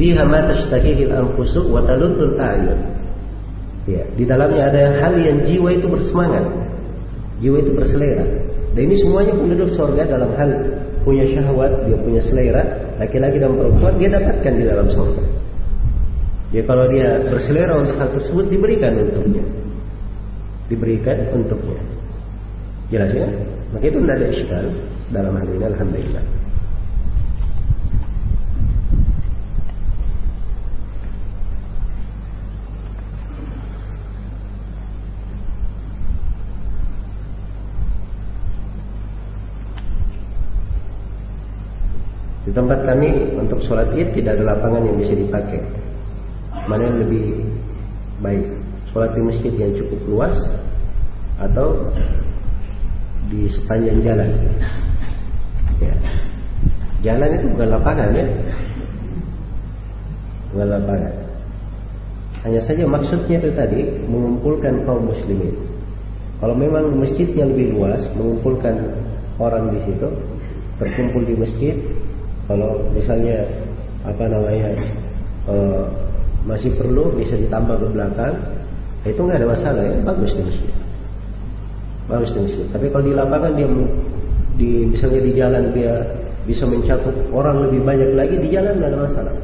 fiha 0.00 0.24
ma 0.24 0.44
tashtahihi 0.48 1.10
al-anfusu 1.10 1.68
wa 1.68 1.84
taluddul 1.84 2.36
a'yun. 2.38 2.80
Ya, 3.88 4.04
di 4.14 4.24
dalamnya 4.28 4.68
ada 4.68 5.00
hal 5.00 5.16
yang 5.16 5.48
jiwa 5.48 5.72
itu 5.72 5.88
bersemangat. 5.88 6.44
Jiwa 7.40 7.56
itu 7.64 7.72
berselera. 7.72 8.26
Dan 8.76 8.82
ini 8.84 8.96
semuanya 9.00 9.32
penduduk 9.32 9.72
surga 9.72 10.02
dalam 10.04 10.30
hal 10.36 10.50
punya 11.08 11.24
syahwat, 11.32 11.72
dia 11.88 11.96
punya 12.04 12.20
selera, 12.20 12.62
laki-laki 13.00 13.40
dan 13.40 13.56
perempuan 13.56 13.96
dia 13.96 14.12
dapatkan 14.12 14.52
di 14.52 14.64
dalam 14.68 14.86
surga. 14.92 15.24
Ya 16.52 16.62
kalau 16.68 16.84
dia 16.92 17.08
berselera 17.28 17.80
untuk 17.80 17.96
hal 17.96 18.08
tersebut 18.12 18.44
diberikan 18.52 18.92
untuknya. 18.96 19.44
Diberikan 20.68 21.16
untuknya. 21.32 21.80
Jelas 22.92 23.10
ya? 23.12 23.28
Maka 23.72 23.84
itu 23.88 23.98
tidak 24.00 24.16
ada 24.20 24.28
dalam 25.08 25.32
hal 25.36 25.48
ini 25.48 25.64
alhamdulillah. 25.64 26.24
Di 42.48 42.56
tempat 42.56 42.80
kami 42.88 43.36
untuk 43.36 43.60
sholat 43.68 43.92
id 43.92 44.16
tidak 44.16 44.40
ada 44.40 44.56
lapangan 44.56 44.80
yang 44.88 44.96
bisa 44.96 45.12
dipakai. 45.12 45.60
Mana 46.64 46.88
yang 46.88 47.04
lebih 47.04 47.44
baik? 48.24 48.44
Sholat 48.88 49.12
di 49.12 49.20
masjid 49.20 49.52
yang 49.52 49.72
cukup 49.76 50.00
luas 50.08 50.36
atau 51.36 51.92
di 53.28 53.52
sepanjang 53.52 54.00
jalan? 54.00 54.32
Ya. 55.78 55.94
Jalan 57.06 57.30
itu 57.38 57.46
bukan 57.54 57.68
lapangan 57.78 58.10
ya, 58.10 58.26
bukan 60.50 60.68
lapangan. 60.74 61.12
Hanya 62.42 62.60
saja 62.66 62.82
maksudnya 62.86 63.38
itu 63.38 63.50
tadi 63.54 63.80
mengumpulkan 64.10 64.82
kaum 64.82 65.06
muslimin. 65.06 65.54
Kalau 66.38 66.54
memang 66.54 66.94
masjidnya 66.98 67.50
lebih 67.50 67.74
luas, 67.74 68.02
mengumpulkan 68.14 68.94
orang 69.38 69.74
di 69.74 69.78
situ, 69.86 70.06
berkumpul 70.78 71.22
di 71.26 71.34
masjid, 71.34 71.74
kalau 72.46 72.78
misalnya 72.94 73.42
apa 74.06 74.24
namanya 74.30 74.70
uh, 75.50 75.82
masih 76.46 76.74
perlu 76.78 77.10
bisa 77.18 77.34
ditambah 77.34 77.78
ke 77.78 77.86
belakang, 77.90 78.34
itu 79.02 79.18
nggak 79.18 79.38
ada 79.42 79.48
masalah 79.50 79.82
ya, 79.82 79.98
bagus 80.02 80.30
di 80.34 80.42
masjid. 80.46 80.72
Bagus 82.06 82.30
di 82.34 82.38
masjid. 82.46 82.66
Tapi 82.70 82.86
kalau 82.90 83.04
di 83.06 83.14
lapangan 83.14 83.52
dia 83.58 83.68
di 84.58 84.90
misalnya 84.90 85.20
di 85.22 85.32
jalan 85.38 85.64
dia 85.70 85.94
bisa 86.44 86.66
mencakup 86.66 87.14
orang 87.30 87.70
lebih 87.70 87.86
banyak 87.86 88.10
lagi 88.18 88.36
di 88.42 88.48
jalan 88.50 88.74
nggak 88.76 88.90
ada 88.90 89.00
masalah. 89.06 89.34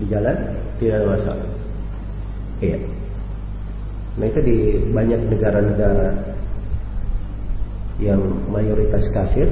Di 0.00 0.04
jalan 0.08 0.36
tidak 0.80 0.94
ada 0.96 1.06
masalah. 1.12 1.46
Iya. 2.64 2.78
Nah 4.16 4.26
itu 4.32 4.40
di 4.40 4.56
banyak 4.96 5.20
negara-negara 5.28 6.08
yang 8.00 8.20
mayoritas 8.48 9.08
kafir 9.12 9.48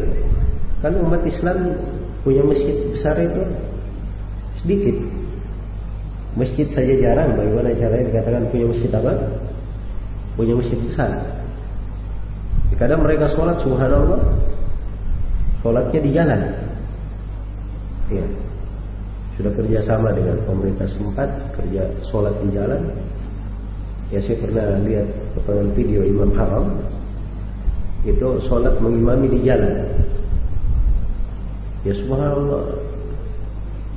kan 0.80 0.96
umat 1.00 1.24
Islam 1.24 1.76
punya 2.24 2.40
masjid 2.44 2.76
besar 2.92 3.20
itu 3.20 3.42
sedikit. 4.64 4.96
Masjid 6.34 6.66
saja 6.74 6.90
jarang, 6.98 7.38
bagaimana 7.38 7.70
caranya 7.78 8.10
dikatakan 8.10 8.50
punya 8.50 8.66
masjid 8.66 8.90
apa? 8.90 9.12
Punya 10.34 10.58
masjid 10.58 10.78
besar. 10.82 11.10
Kadang 12.74 13.06
mereka 13.06 13.30
sholat, 13.32 13.62
subhanallah, 13.62 14.20
sholatnya 15.62 16.00
di 16.02 16.10
jalan. 16.10 16.40
Ya. 18.10 18.26
Sudah 19.34 19.50
kerjasama 19.54 20.14
dengan 20.14 20.38
pemerintah 20.46 20.86
sempat 20.94 21.26
kerja 21.58 21.90
sholat 22.10 22.34
di 22.42 22.48
jalan. 22.54 22.82
Ya 24.12 24.20
saya 24.22 24.36
pernah 24.38 24.78
lihat 24.84 25.10
potongan 25.34 25.74
video 25.74 26.06
Imam 26.06 26.30
Haram 26.38 26.70
itu 28.04 28.26
sholat 28.44 28.76
mengimami 28.84 29.32
di 29.32 29.48
jalan 29.48 29.80
Ya 31.88 31.96
subhanallah 31.96 32.84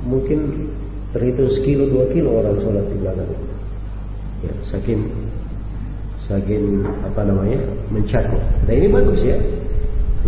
Mungkin 0.08 0.72
terhitung 1.12 1.52
sekilo 1.60 1.92
dua 1.92 2.08
kilo 2.08 2.40
orang 2.40 2.56
sholat 2.64 2.84
di 2.88 2.96
belakang 2.96 3.30
Ya 4.48 4.52
saking 4.72 5.27
Saking 6.28 6.84
apa 7.02 7.24
namanya 7.24 7.58
Mencakup 7.88 8.40
Nah 8.68 8.72
ini 8.76 8.86
bagus 8.92 9.20
ya. 9.24 9.36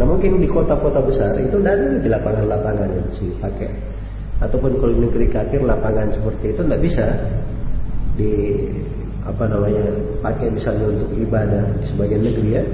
Nah 0.01 0.09
mungkin 0.09 0.41
di 0.41 0.49
kota-kota 0.49 1.05
besar 1.05 1.37
Itu 1.39 1.61
tidak 1.61 2.01
di 2.01 2.09
lapangan-lapangan 2.09 2.89
yang 2.89 3.07
bisa 3.13 3.25
dipakai. 3.29 3.71
Ataupun 4.41 4.81
kalau 4.81 4.93
di 4.97 5.01
negeri 5.05 5.27
kafir 5.29 5.61
Lapangan 5.61 6.09
seperti 6.17 6.57
itu 6.57 6.61
tidak 6.65 6.81
bisa 6.81 7.07
Di 8.17 8.33
apa 9.21 9.45
namanya 9.45 9.85
pakai 10.25 10.49
misalnya 10.49 10.89
untuk 10.89 11.13
ibadah 11.13 11.61
di 11.77 11.85
sebagian 11.93 12.25
negeri 12.25 12.49
ya. 12.57 12.65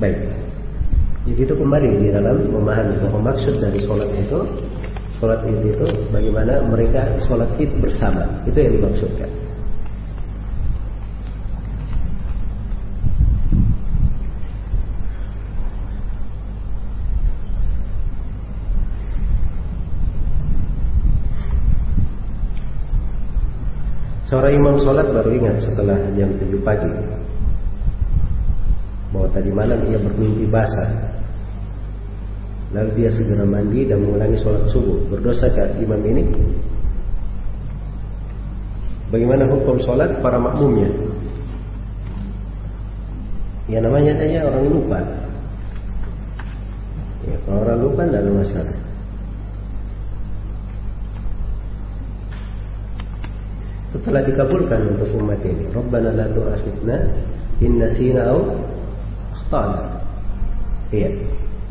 Baik. 0.00 0.18
Jadi 1.28 1.40
itu 1.44 1.54
kembali 1.54 1.88
di 2.00 2.08
dalam 2.08 2.48
memahami 2.48 2.96
bahwa 3.04 3.36
maksud 3.36 3.60
dari 3.60 3.78
sholat 3.84 4.08
itu 4.16 4.40
Sholat 5.18 5.42
id 5.50 5.74
itu 5.74 5.86
bagaimana 6.14 6.62
mereka 6.62 7.02
sholat 7.26 7.50
id 7.58 7.74
bersama. 7.82 8.22
Itu 8.46 8.54
yang 8.62 8.78
dimaksudkan 8.78 9.30
Seorang 24.38 24.54
imam 24.54 24.78
sholat 24.78 25.10
baru 25.10 25.34
ingat 25.34 25.66
setelah 25.66 25.98
jam 26.14 26.30
7 26.30 26.62
pagi 26.62 26.94
Bahwa 29.10 29.26
tadi 29.34 29.50
malam 29.50 29.82
ia 29.90 29.98
bermimpi 29.98 30.46
basah 30.46 30.86
Lalu 32.70 33.02
dia 33.02 33.10
segera 33.10 33.42
mandi 33.42 33.82
dan 33.82 33.98
mengulangi 33.98 34.38
sholat 34.38 34.62
subuh. 34.70 35.10
Berdosakah 35.10 35.82
imam 35.82 35.98
ini? 36.06 36.22
Bagaimana 39.10 39.50
hukum 39.50 39.82
sholat 39.82 40.22
para 40.22 40.38
makmumnya? 40.38 40.86
Ya 43.66 43.82
namanya 43.82 44.22
saja 44.22 44.46
orang 44.46 44.70
lupa. 44.70 45.02
Ya, 47.26 47.36
kalau 47.42 47.66
orang 47.66 47.78
lupa 47.82 48.06
tidak 48.06 48.22
ada 48.22 48.32
masalah. 48.38 48.77
Setelah 53.88 54.20
dikabulkan 54.20 54.80
untuk 54.96 55.08
umat 55.16 55.40
ini. 55.44 55.64
Rabbana 55.72 56.12
la 56.12 56.26
tu'akhidna 56.28 56.96
in 57.64 57.80
nasina 57.80 58.36
au 58.36 58.52
akhtana. 59.32 59.80
Iya. 60.92 61.10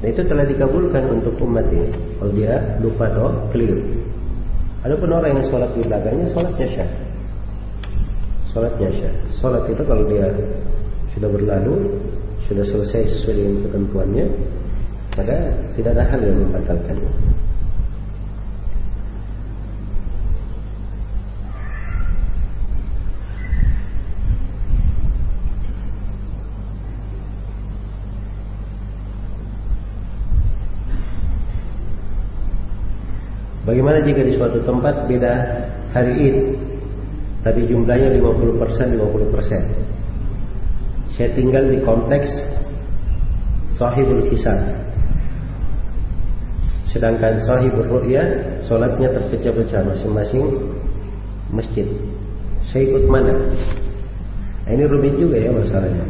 Dan 0.01 0.07
itu 0.13 0.21
telah 0.25 0.45
dikabulkan 0.45 1.03
untuk 1.13 1.37
umat 1.45 1.65
ini. 1.69 1.89
Kalau 2.17 2.31
dia 2.33 2.57
lupa 2.81 3.09
atau 3.09 3.29
keliru. 3.53 3.81
Adapun 4.85 5.09
orang 5.09 5.37
yang 5.37 5.43
sholat 5.49 5.69
di 5.73 5.81
belakangnya, 5.85 6.25
sholatnya 6.33 6.67
syah. 6.73 6.91
Sholatnya 8.53 8.89
syah. 8.93 9.13
Sholat 9.41 9.63
itu 9.69 9.83
kalau 9.85 10.03
dia 10.09 10.29
sudah 11.17 11.29
berlalu, 11.33 11.97
sudah 12.45 12.65
selesai 12.65 13.01
sesuai 13.17 13.35
dengan 13.35 13.57
ketentuannya, 13.65 14.25
maka 15.17 15.35
tidak 15.73 15.91
ada 15.97 16.03
hal 16.13 16.19
yang 16.21 16.37
membatalkannya. 16.45 17.11
Bagaimana 33.77 34.01
jika 34.01 34.25
di 34.25 34.33
suatu 34.33 34.57
tempat 34.65 35.05
beda 35.05 35.33
hari 35.93 36.17
Id 36.17 36.57
tapi 37.45 37.61
jumlahnya 37.69 38.09
50% 38.09 38.97
50%. 38.97 41.13
Saya 41.13 41.29
tinggal 41.37 41.69
di 41.69 41.85
kompleks 41.85 42.25
sahibul 43.77 44.33
kisah. 44.33 44.57
Sedangkan 46.89 47.37
sahibul 47.45 47.85
ru'ya 47.85 48.25
sholatnya 48.65 49.13
terpecah-pecah 49.13 49.85
masing-masing 49.85 50.57
masjid. 51.53 51.85
Saya 52.73 52.81
ikut 52.81 53.05
mana? 53.05 53.37
Nah, 54.65 54.73
ini 54.73 54.89
rumit 54.89 55.21
juga 55.21 55.37
ya 55.37 55.53
masalahnya. 55.53 56.01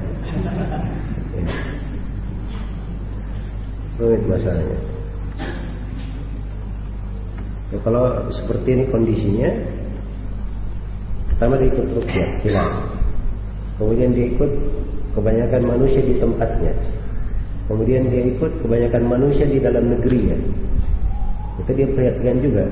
Rumit 4.00 4.24
masalahnya. 4.24 4.97
Ya, 7.68 7.78
kalau 7.84 8.32
seperti 8.32 8.80
ini 8.80 8.84
kondisinya, 8.88 9.50
pertama 11.34 11.60
dia 11.60 11.68
ikut 11.68 11.88
rukyah, 12.00 12.30
hilang. 12.48 12.74
Kemudian 13.76 14.10
dia 14.16 14.26
ikut 14.32 14.52
kebanyakan 15.12 15.62
manusia 15.68 16.00
di 16.00 16.16
tempatnya. 16.16 16.74
Kemudian 17.68 18.08
dia 18.08 18.24
ikut 18.32 18.52
kebanyakan 18.64 19.04
manusia 19.04 19.44
di 19.44 19.60
dalam 19.60 19.92
negerinya. 19.92 20.38
Itu 21.60 21.72
dia 21.76 21.88
perhatikan 21.92 22.40
juga. 22.40 22.64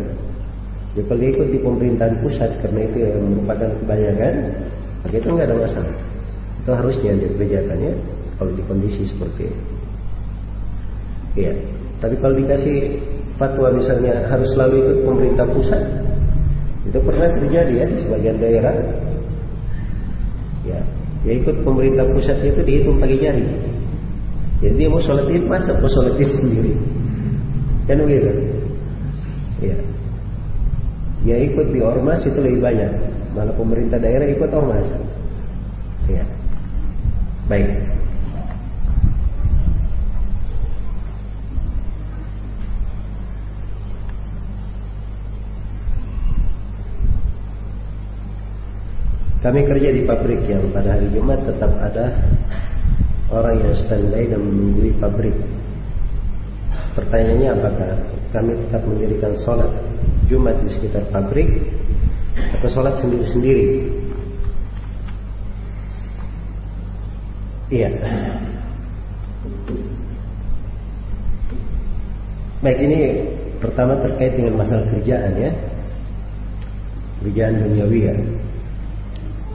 Ya, 0.95 1.03
kalau 1.03 1.19
dia 1.19 1.29
ikut 1.35 1.47
di 1.51 1.59
pemerintahan 1.59 2.15
pusat 2.23 2.51
karena 2.63 2.79
itu 2.87 2.97
yang 3.03 3.19
merupakan 3.35 3.69
kebanyakan, 3.83 4.33
maka 5.03 5.15
itu 5.19 5.27
nggak 5.27 5.47
ada 5.51 5.57
masalah. 5.59 5.95
Itu 6.63 6.71
harusnya 6.71 7.11
dia 7.19 7.29
kerjakan 7.35 7.77
ya, 7.83 7.93
kalau 8.39 8.51
di 8.55 8.63
kondisi 8.63 9.03
seperti 9.11 9.51
ini. 9.51 9.59
Iya. 11.35 11.53
Tapi 11.99 12.15
kalau 12.23 12.35
dikasih 12.39 12.77
fatwa 13.35 13.67
misalnya 13.75 14.23
harus 14.31 14.47
selalu 14.55 14.75
ikut 14.79 14.97
pemerintah 15.03 15.45
pusat 15.51 15.83
itu 16.85 16.99
pernah 17.01 17.27
terjadi 17.41 17.73
ya 17.73 17.85
di 17.89 17.97
sebagian 17.99 18.37
daerah. 18.37 18.75
Ya 20.65 20.79
ya 21.25 21.31
ikut 21.41 21.65
pemerintah 21.65 22.05
pusat 22.13 22.37
itu 22.45 22.61
dihitung 22.61 23.01
pakai 23.01 23.17
jari. 23.17 23.45
Jadi 24.63 24.73
dia 24.79 24.87
mau 24.87 25.01
sholat 25.03 25.27
id 25.27 25.45
masa 25.49 25.75
mau 25.81 25.89
sholat 25.91 26.15
id 26.15 26.31
sendiri? 26.37 26.73
Kan 27.89 28.01
begitu? 28.05 28.31
Ya. 29.61 29.77
Ya 31.25 31.35
ikut 31.41 31.73
di 31.73 31.81
ormas 31.81 32.21
itu 32.23 32.37
lebih 32.37 32.61
banyak. 32.61 32.91
Malah 33.33 33.55
pemerintah 33.57 33.97
daerah 33.97 34.29
ikut 34.29 34.49
ormas. 34.53 34.87
Ya. 36.07 36.23
Baik 37.49 37.94
Kami 49.45 49.61
kerja 49.61 49.93
di 49.93 50.01
pabrik 50.09 50.41
yang 50.49 50.73
pada 50.73 50.97
hari 50.97 51.05
Jumat 51.13 51.37
tetap 51.45 51.69
ada 51.77 52.17
orang 53.29 53.61
yang 53.61 53.77
standby 53.77 54.25
dan 54.25 54.41
menunggu 54.41 54.89
pabrik. 54.97 55.37
Pertanyaannya 56.97 57.53
apakah 57.53 57.93
kami 58.33 58.57
tetap 58.57 58.81
mendirikan 58.89 59.37
sholat 59.45 59.69
Jumat 60.25 60.57
di 60.65 60.73
sekitar 60.73 61.05
pabrik 61.13 61.61
atau 62.57 62.69
sholat 62.73 62.97
sendiri-sendiri? 62.97 63.85
Iya. 67.69 67.89
Baik 72.65 72.79
ini 72.81 72.99
pertama 73.61 73.93
terkait 74.01 74.41
dengan 74.41 74.57
masalah 74.57 74.89
kerjaan 74.89 75.37
ya. 75.37 75.53
Kerjaan 77.21 77.61
duniawi 77.61 78.01
ya. 78.09 78.17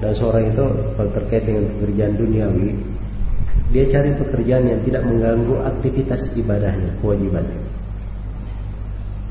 Dan 0.00 0.16
seorang 0.16 0.48
itu 0.48 0.64
kalau 0.96 1.10
terkait 1.12 1.44
dengan 1.44 1.68
pekerjaan 1.76 2.16
duniawi, 2.16 2.72
dia 3.70 3.84
cari 3.86 4.10
pekerjaan 4.16 4.64
yang 4.66 4.80
tidak 4.82 5.02
mengganggu 5.04 5.54
aktivitas 5.62 6.20
ibadahnya, 6.34 6.90
kewajibannya. 7.04 7.60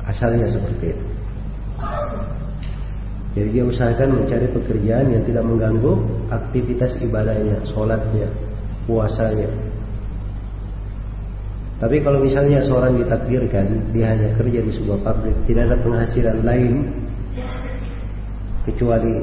Asalnya 0.06 0.46
seperti 0.48 0.94
itu. 0.94 1.06
Jadi 3.30 3.48
dia 3.54 3.62
usahakan 3.62 4.10
mencari 4.22 4.46
pekerjaan 4.50 5.06
yang 5.10 5.22
tidak 5.22 5.44
mengganggu 5.46 5.92
aktivitas 6.34 6.98
ibadahnya, 6.98 7.62
sholatnya, 7.70 8.26
puasanya. 8.90 9.50
Tapi 11.78 11.96
kalau 12.04 12.20
misalnya 12.20 12.60
seorang 12.60 12.98
ditakdirkan 13.00 13.94
dia 13.94 14.12
hanya 14.12 14.34
kerja 14.36 14.60
di 14.60 14.72
sebuah 14.74 14.98
pabrik, 15.00 15.36
tidak 15.46 15.70
ada 15.70 15.76
penghasilan 15.80 16.38
lain 16.42 16.74
kecuali 18.68 19.14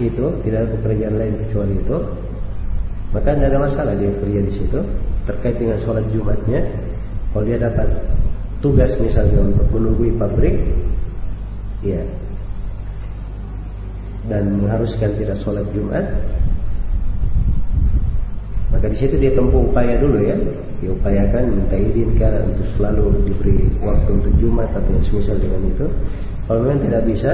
itu 0.00 0.24
tidak 0.46 0.58
ada 0.64 0.68
pekerjaan 0.78 1.14
lain 1.18 1.34
kecuali 1.46 1.74
itu. 1.76 1.98
Maka 3.12 3.28
tidak 3.36 3.48
ada 3.52 3.60
masalah 3.60 3.92
dia 3.98 4.12
kerja 4.16 4.40
di 4.40 4.52
situ. 4.56 4.80
Terkait 5.28 5.56
dengan 5.60 5.76
sholat 5.84 6.04
jumatnya 6.10 6.60
kalau 7.30 7.44
dia 7.44 7.58
dapat 7.60 7.88
tugas 8.64 8.90
misalnya 8.96 9.42
untuk 9.42 9.68
menunggu 9.74 10.12
pabrik 10.16 10.56
ya. 11.84 12.00
Dan 14.30 14.62
mengharuskan 14.62 15.18
tidak 15.18 15.36
sholat 15.42 15.66
jumat 15.74 16.06
maka 18.72 18.88
di 18.88 18.96
situ 18.96 19.14
dia 19.20 19.30
tempuh 19.36 19.68
upaya 19.68 20.00
dulu 20.00 20.18
ya. 20.24 20.34
Diupayakan 20.82 21.54
minta 21.54 21.78
izin 21.78 22.18
untuk 22.18 22.66
selalu 22.74 23.22
diberi 23.30 23.70
waktu 23.78 24.10
untuk 24.18 24.34
jumat 24.42 24.66
atau 24.74 24.98
semisal 25.06 25.38
dengan 25.38 25.62
itu. 25.70 25.86
Kalau 26.50 26.58
memang 26.66 26.82
tidak 26.82 27.06
bisa 27.06 27.30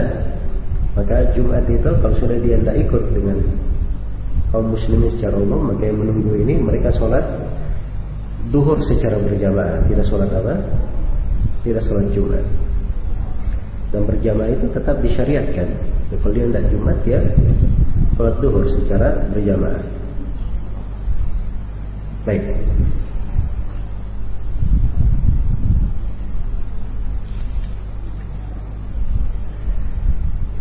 maka 0.99 1.31
Jumat 1.31 1.63
itu 1.71 1.87
kalau 2.03 2.15
sudah 2.19 2.43
dia 2.43 2.59
tidak 2.59 2.75
ikut 2.91 3.03
dengan 3.15 3.39
kaum 4.51 4.75
muslimin 4.75 5.15
secara 5.15 5.39
umum, 5.39 5.71
maka 5.71 5.87
yang 5.87 6.03
menunggu 6.03 6.35
ini 6.43 6.59
mereka 6.59 6.91
sholat 6.91 7.23
duhur 8.51 8.83
secara 8.83 9.15
berjamaah, 9.23 9.87
tidak 9.87 10.11
sholat 10.11 10.27
apa? 10.35 10.59
Tidak 11.63 11.83
sholat 11.87 12.11
Jumat. 12.11 12.43
Dan 13.95 14.11
berjamaah 14.11 14.51
itu 14.51 14.67
tetap 14.75 14.99
disyariatkan. 14.99 15.69
Kalau 16.19 16.35
dia 16.35 16.51
tidak 16.51 16.67
Jumat 16.75 16.99
ya 17.07 17.23
sholat 18.19 18.35
duhur 18.43 18.67
secara 18.67 19.23
berjamaah. 19.31 19.79
Baik. 22.27 22.43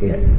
Iya. 0.01 0.37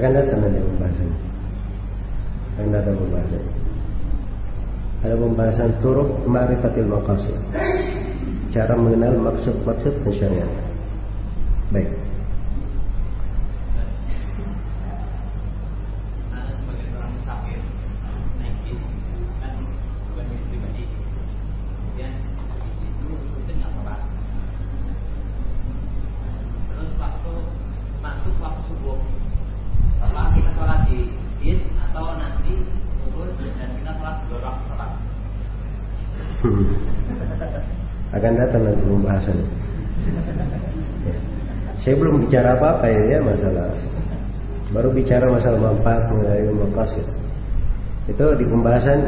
akan 0.00 0.16
datang 0.16 0.38
nanti 0.40 0.64
pembahasannya 0.64 1.18
akan 2.56 2.68
datang 2.72 2.96
pembahasannya 2.96 3.52
pembahasan 5.60 5.82
turuk 5.84 6.10
ma'rifatil 6.24 6.88
maqasid. 6.88 7.36
Cara 8.50 8.74
mengenal 8.80 9.14
maksud-maksud 9.20 9.94
syariat. 10.16 10.48
Baik 11.70 11.88
setelah 30.00 30.32
kita 30.34 30.50
sholat 30.58 30.80
di 30.90 31.06
id 31.44 31.60
atau 31.86 32.18
nanti 32.18 32.66
turun 32.98 33.30
dan 33.36 33.70
kita 33.78 33.92
sholat 33.94 34.16
dua 34.26 34.38
rakaat 34.42 34.90
Hmm. 36.40 36.72
Akan 38.16 38.32
pembahasannya. 38.90 39.46
Ya. 41.06 41.14
Saya 41.80 41.94
belum 41.96 42.26
bicara 42.26 42.58
apa-apa 42.58 42.86
ya, 42.90 43.02
ya 43.16 43.18
masalah. 43.22 43.72
Baru 44.70 44.88
bicara 44.94 45.26
masalah 45.30 45.58
manfaat 45.58 46.02
mengenai 46.12 46.50
maqasid. 46.54 47.06
Itu 48.06 48.26
di 48.38 48.44
pembahasan 48.46 49.00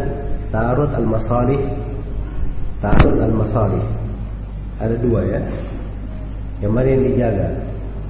ta'arud 0.51 0.91
al-masalih. 0.95 1.61
Ta'arud 2.83 3.19
al-masalih. 3.19 3.85
Ada 4.83 4.97
dua 4.99 5.21
ya. 5.27 5.41
Yang 6.63 6.73
mana 6.73 6.89
yang 6.91 7.03
dijaga? 7.07 7.49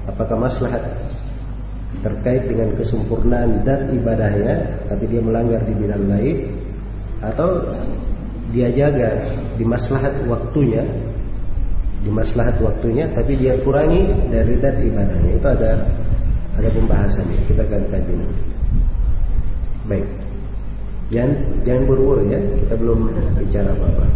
Apakah 0.09 0.37
maslahat 0.37 0.85
terkait 2.01 2.49
dengan 2.49 2.73
kesempurnaan 2.75 3.63
dan 3.69 3.93
ibadahnya, 3.93 4.65
tapi 4.89 5.05
dia 5.07 5.21
melanggar 5.21 5.61
di 5.69 5.77
bidang 5.77 6.05
lain, 6.09 6.37
atau 7.21 7.63
dia 8.51 8.69
jaga 8.73 9.23
di 9.55 9.65
maslahat 9.65 10.13
waktunya 10.27 10.83
di 12.03 12.11
maslahat 12.11 12.59
waktunya 12.59 13.07
tapi 13.15 13.39
dia 13.39 13.55
kurangi 13.63 14.11
dari 14.31 14.59
dat 14.59 14.77
ibadahnya. 14.83 15.31
Itu 15.39 15.49
ada 15.49 15.73
ada 16.59 16.69
pembahasannya. 16.75 17.39
Kita 17.47 17.63
akan 17.63 17.83
kaji 17.89 18.15
baik. 19.87 20.07
Jangan 21.15 21.31
jangan 21.63 21.83
buru-buru 21.87 22.23
ya 22.27 22.41
kita 22.41 22.75
belum 22.75 23.01
bicara 23.39 23.71
apa-apa. 23.71 24.07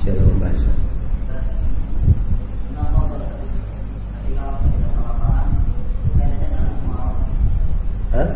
Secara 0.00 0.20
pembahasan. 0.24 0.76
Hah? 8.12 8.28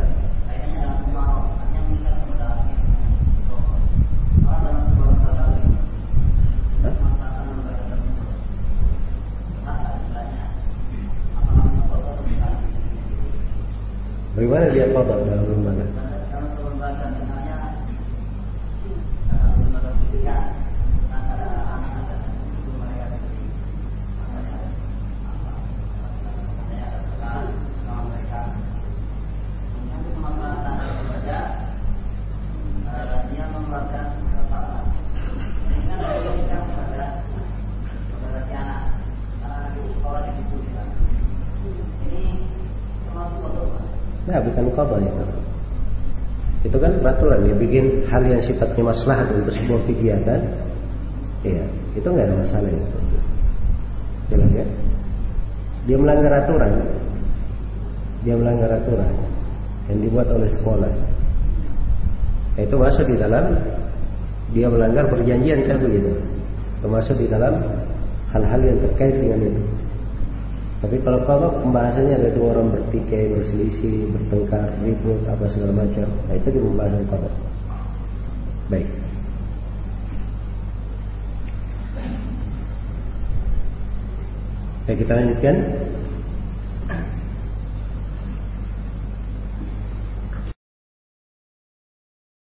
Bagaimana 14.57 14.73
dia 14.73 14.89
qada 14.89 15.21
dalam 15.21 15.45
lembaga? 15.53 15.85
Nah, 44.27 44.43
bukan 44.43 44.75
qada 44.75 44.97
itu. 44.99 45.25
Itu 46.67 46.77
kan 46.83 46.99
peraturan 46.99 47.47
dia 47.47 47.55
bikin 47.55 48.03
hal 48.17 48.25
yang 48.25 48.41
sifatnya 48.41 48.81
maslahat 48.81 49.29
untuk 49.29 49.53
sebuah 49.53 49.81
kegiatan. 49.85 50.41
Iya, 51.45 51.65
itu 51.93 52.07
nggak 52.09 52.27
ada 52.33 52.37
masalah 52.41 52.71
itu. 52.73 52.99
Jelas 54.33 54.51
ya? 54.57 54.67
Dia 55.85 55.97
melanggar 56.01 56.33
aturan. 56.33 56.73
Dia 58.25 58.35
melanggar 58.35 58.71
aturan 58.73 59.13
yang 59.93 59.99
dibuat 60.01 60.29
oleh 60.33 60.49
sekolah. 60.49 60.93
Itu 62.57 62.75
masuk 62.81 63.05
di 63.05 63.21
dalam 63.21 63.53
dia 64.57 64.67
melanggar 64.73 65.13
perjanjian 65.13 65.69
kan 65.69 65.77
begitu. 65.77 66.17
Termasuk 66.81 67.21
di 67.21 67.29
dalam 67.29 67.61
hal-hal 68.33 68.61
yang 68.65 68.79
terkait 68.81 69.15
dengan 69.21 69.45
itu. 69.45 69.63
Tapi 70.81 70.97
kalau 71.05 71.21
kalau 71.29 71.49
pembahasannya 71.61 72.17
ada 72.17 72.31
dua 72.33 72.57
orang 72.57 72.69
bertikai, 72.73 73.33
berselisih, 73.33 74.13
bertengkar, 74.13 74.73
ribut, 74.85 75.21
apa 75.29 75.45
segala 75.53 75.85
macam, 75.85 76.09
nah 76.29 76.35
itu 76.37 76.49
di 76.53 76.61
pembahasan 76.61 77.05
kalau. 77.13 77.33
Baik. 78.67 78.89
Baik 84.87 84.95
kita 84.99 85.13
lanjutkan. 85.19 85.57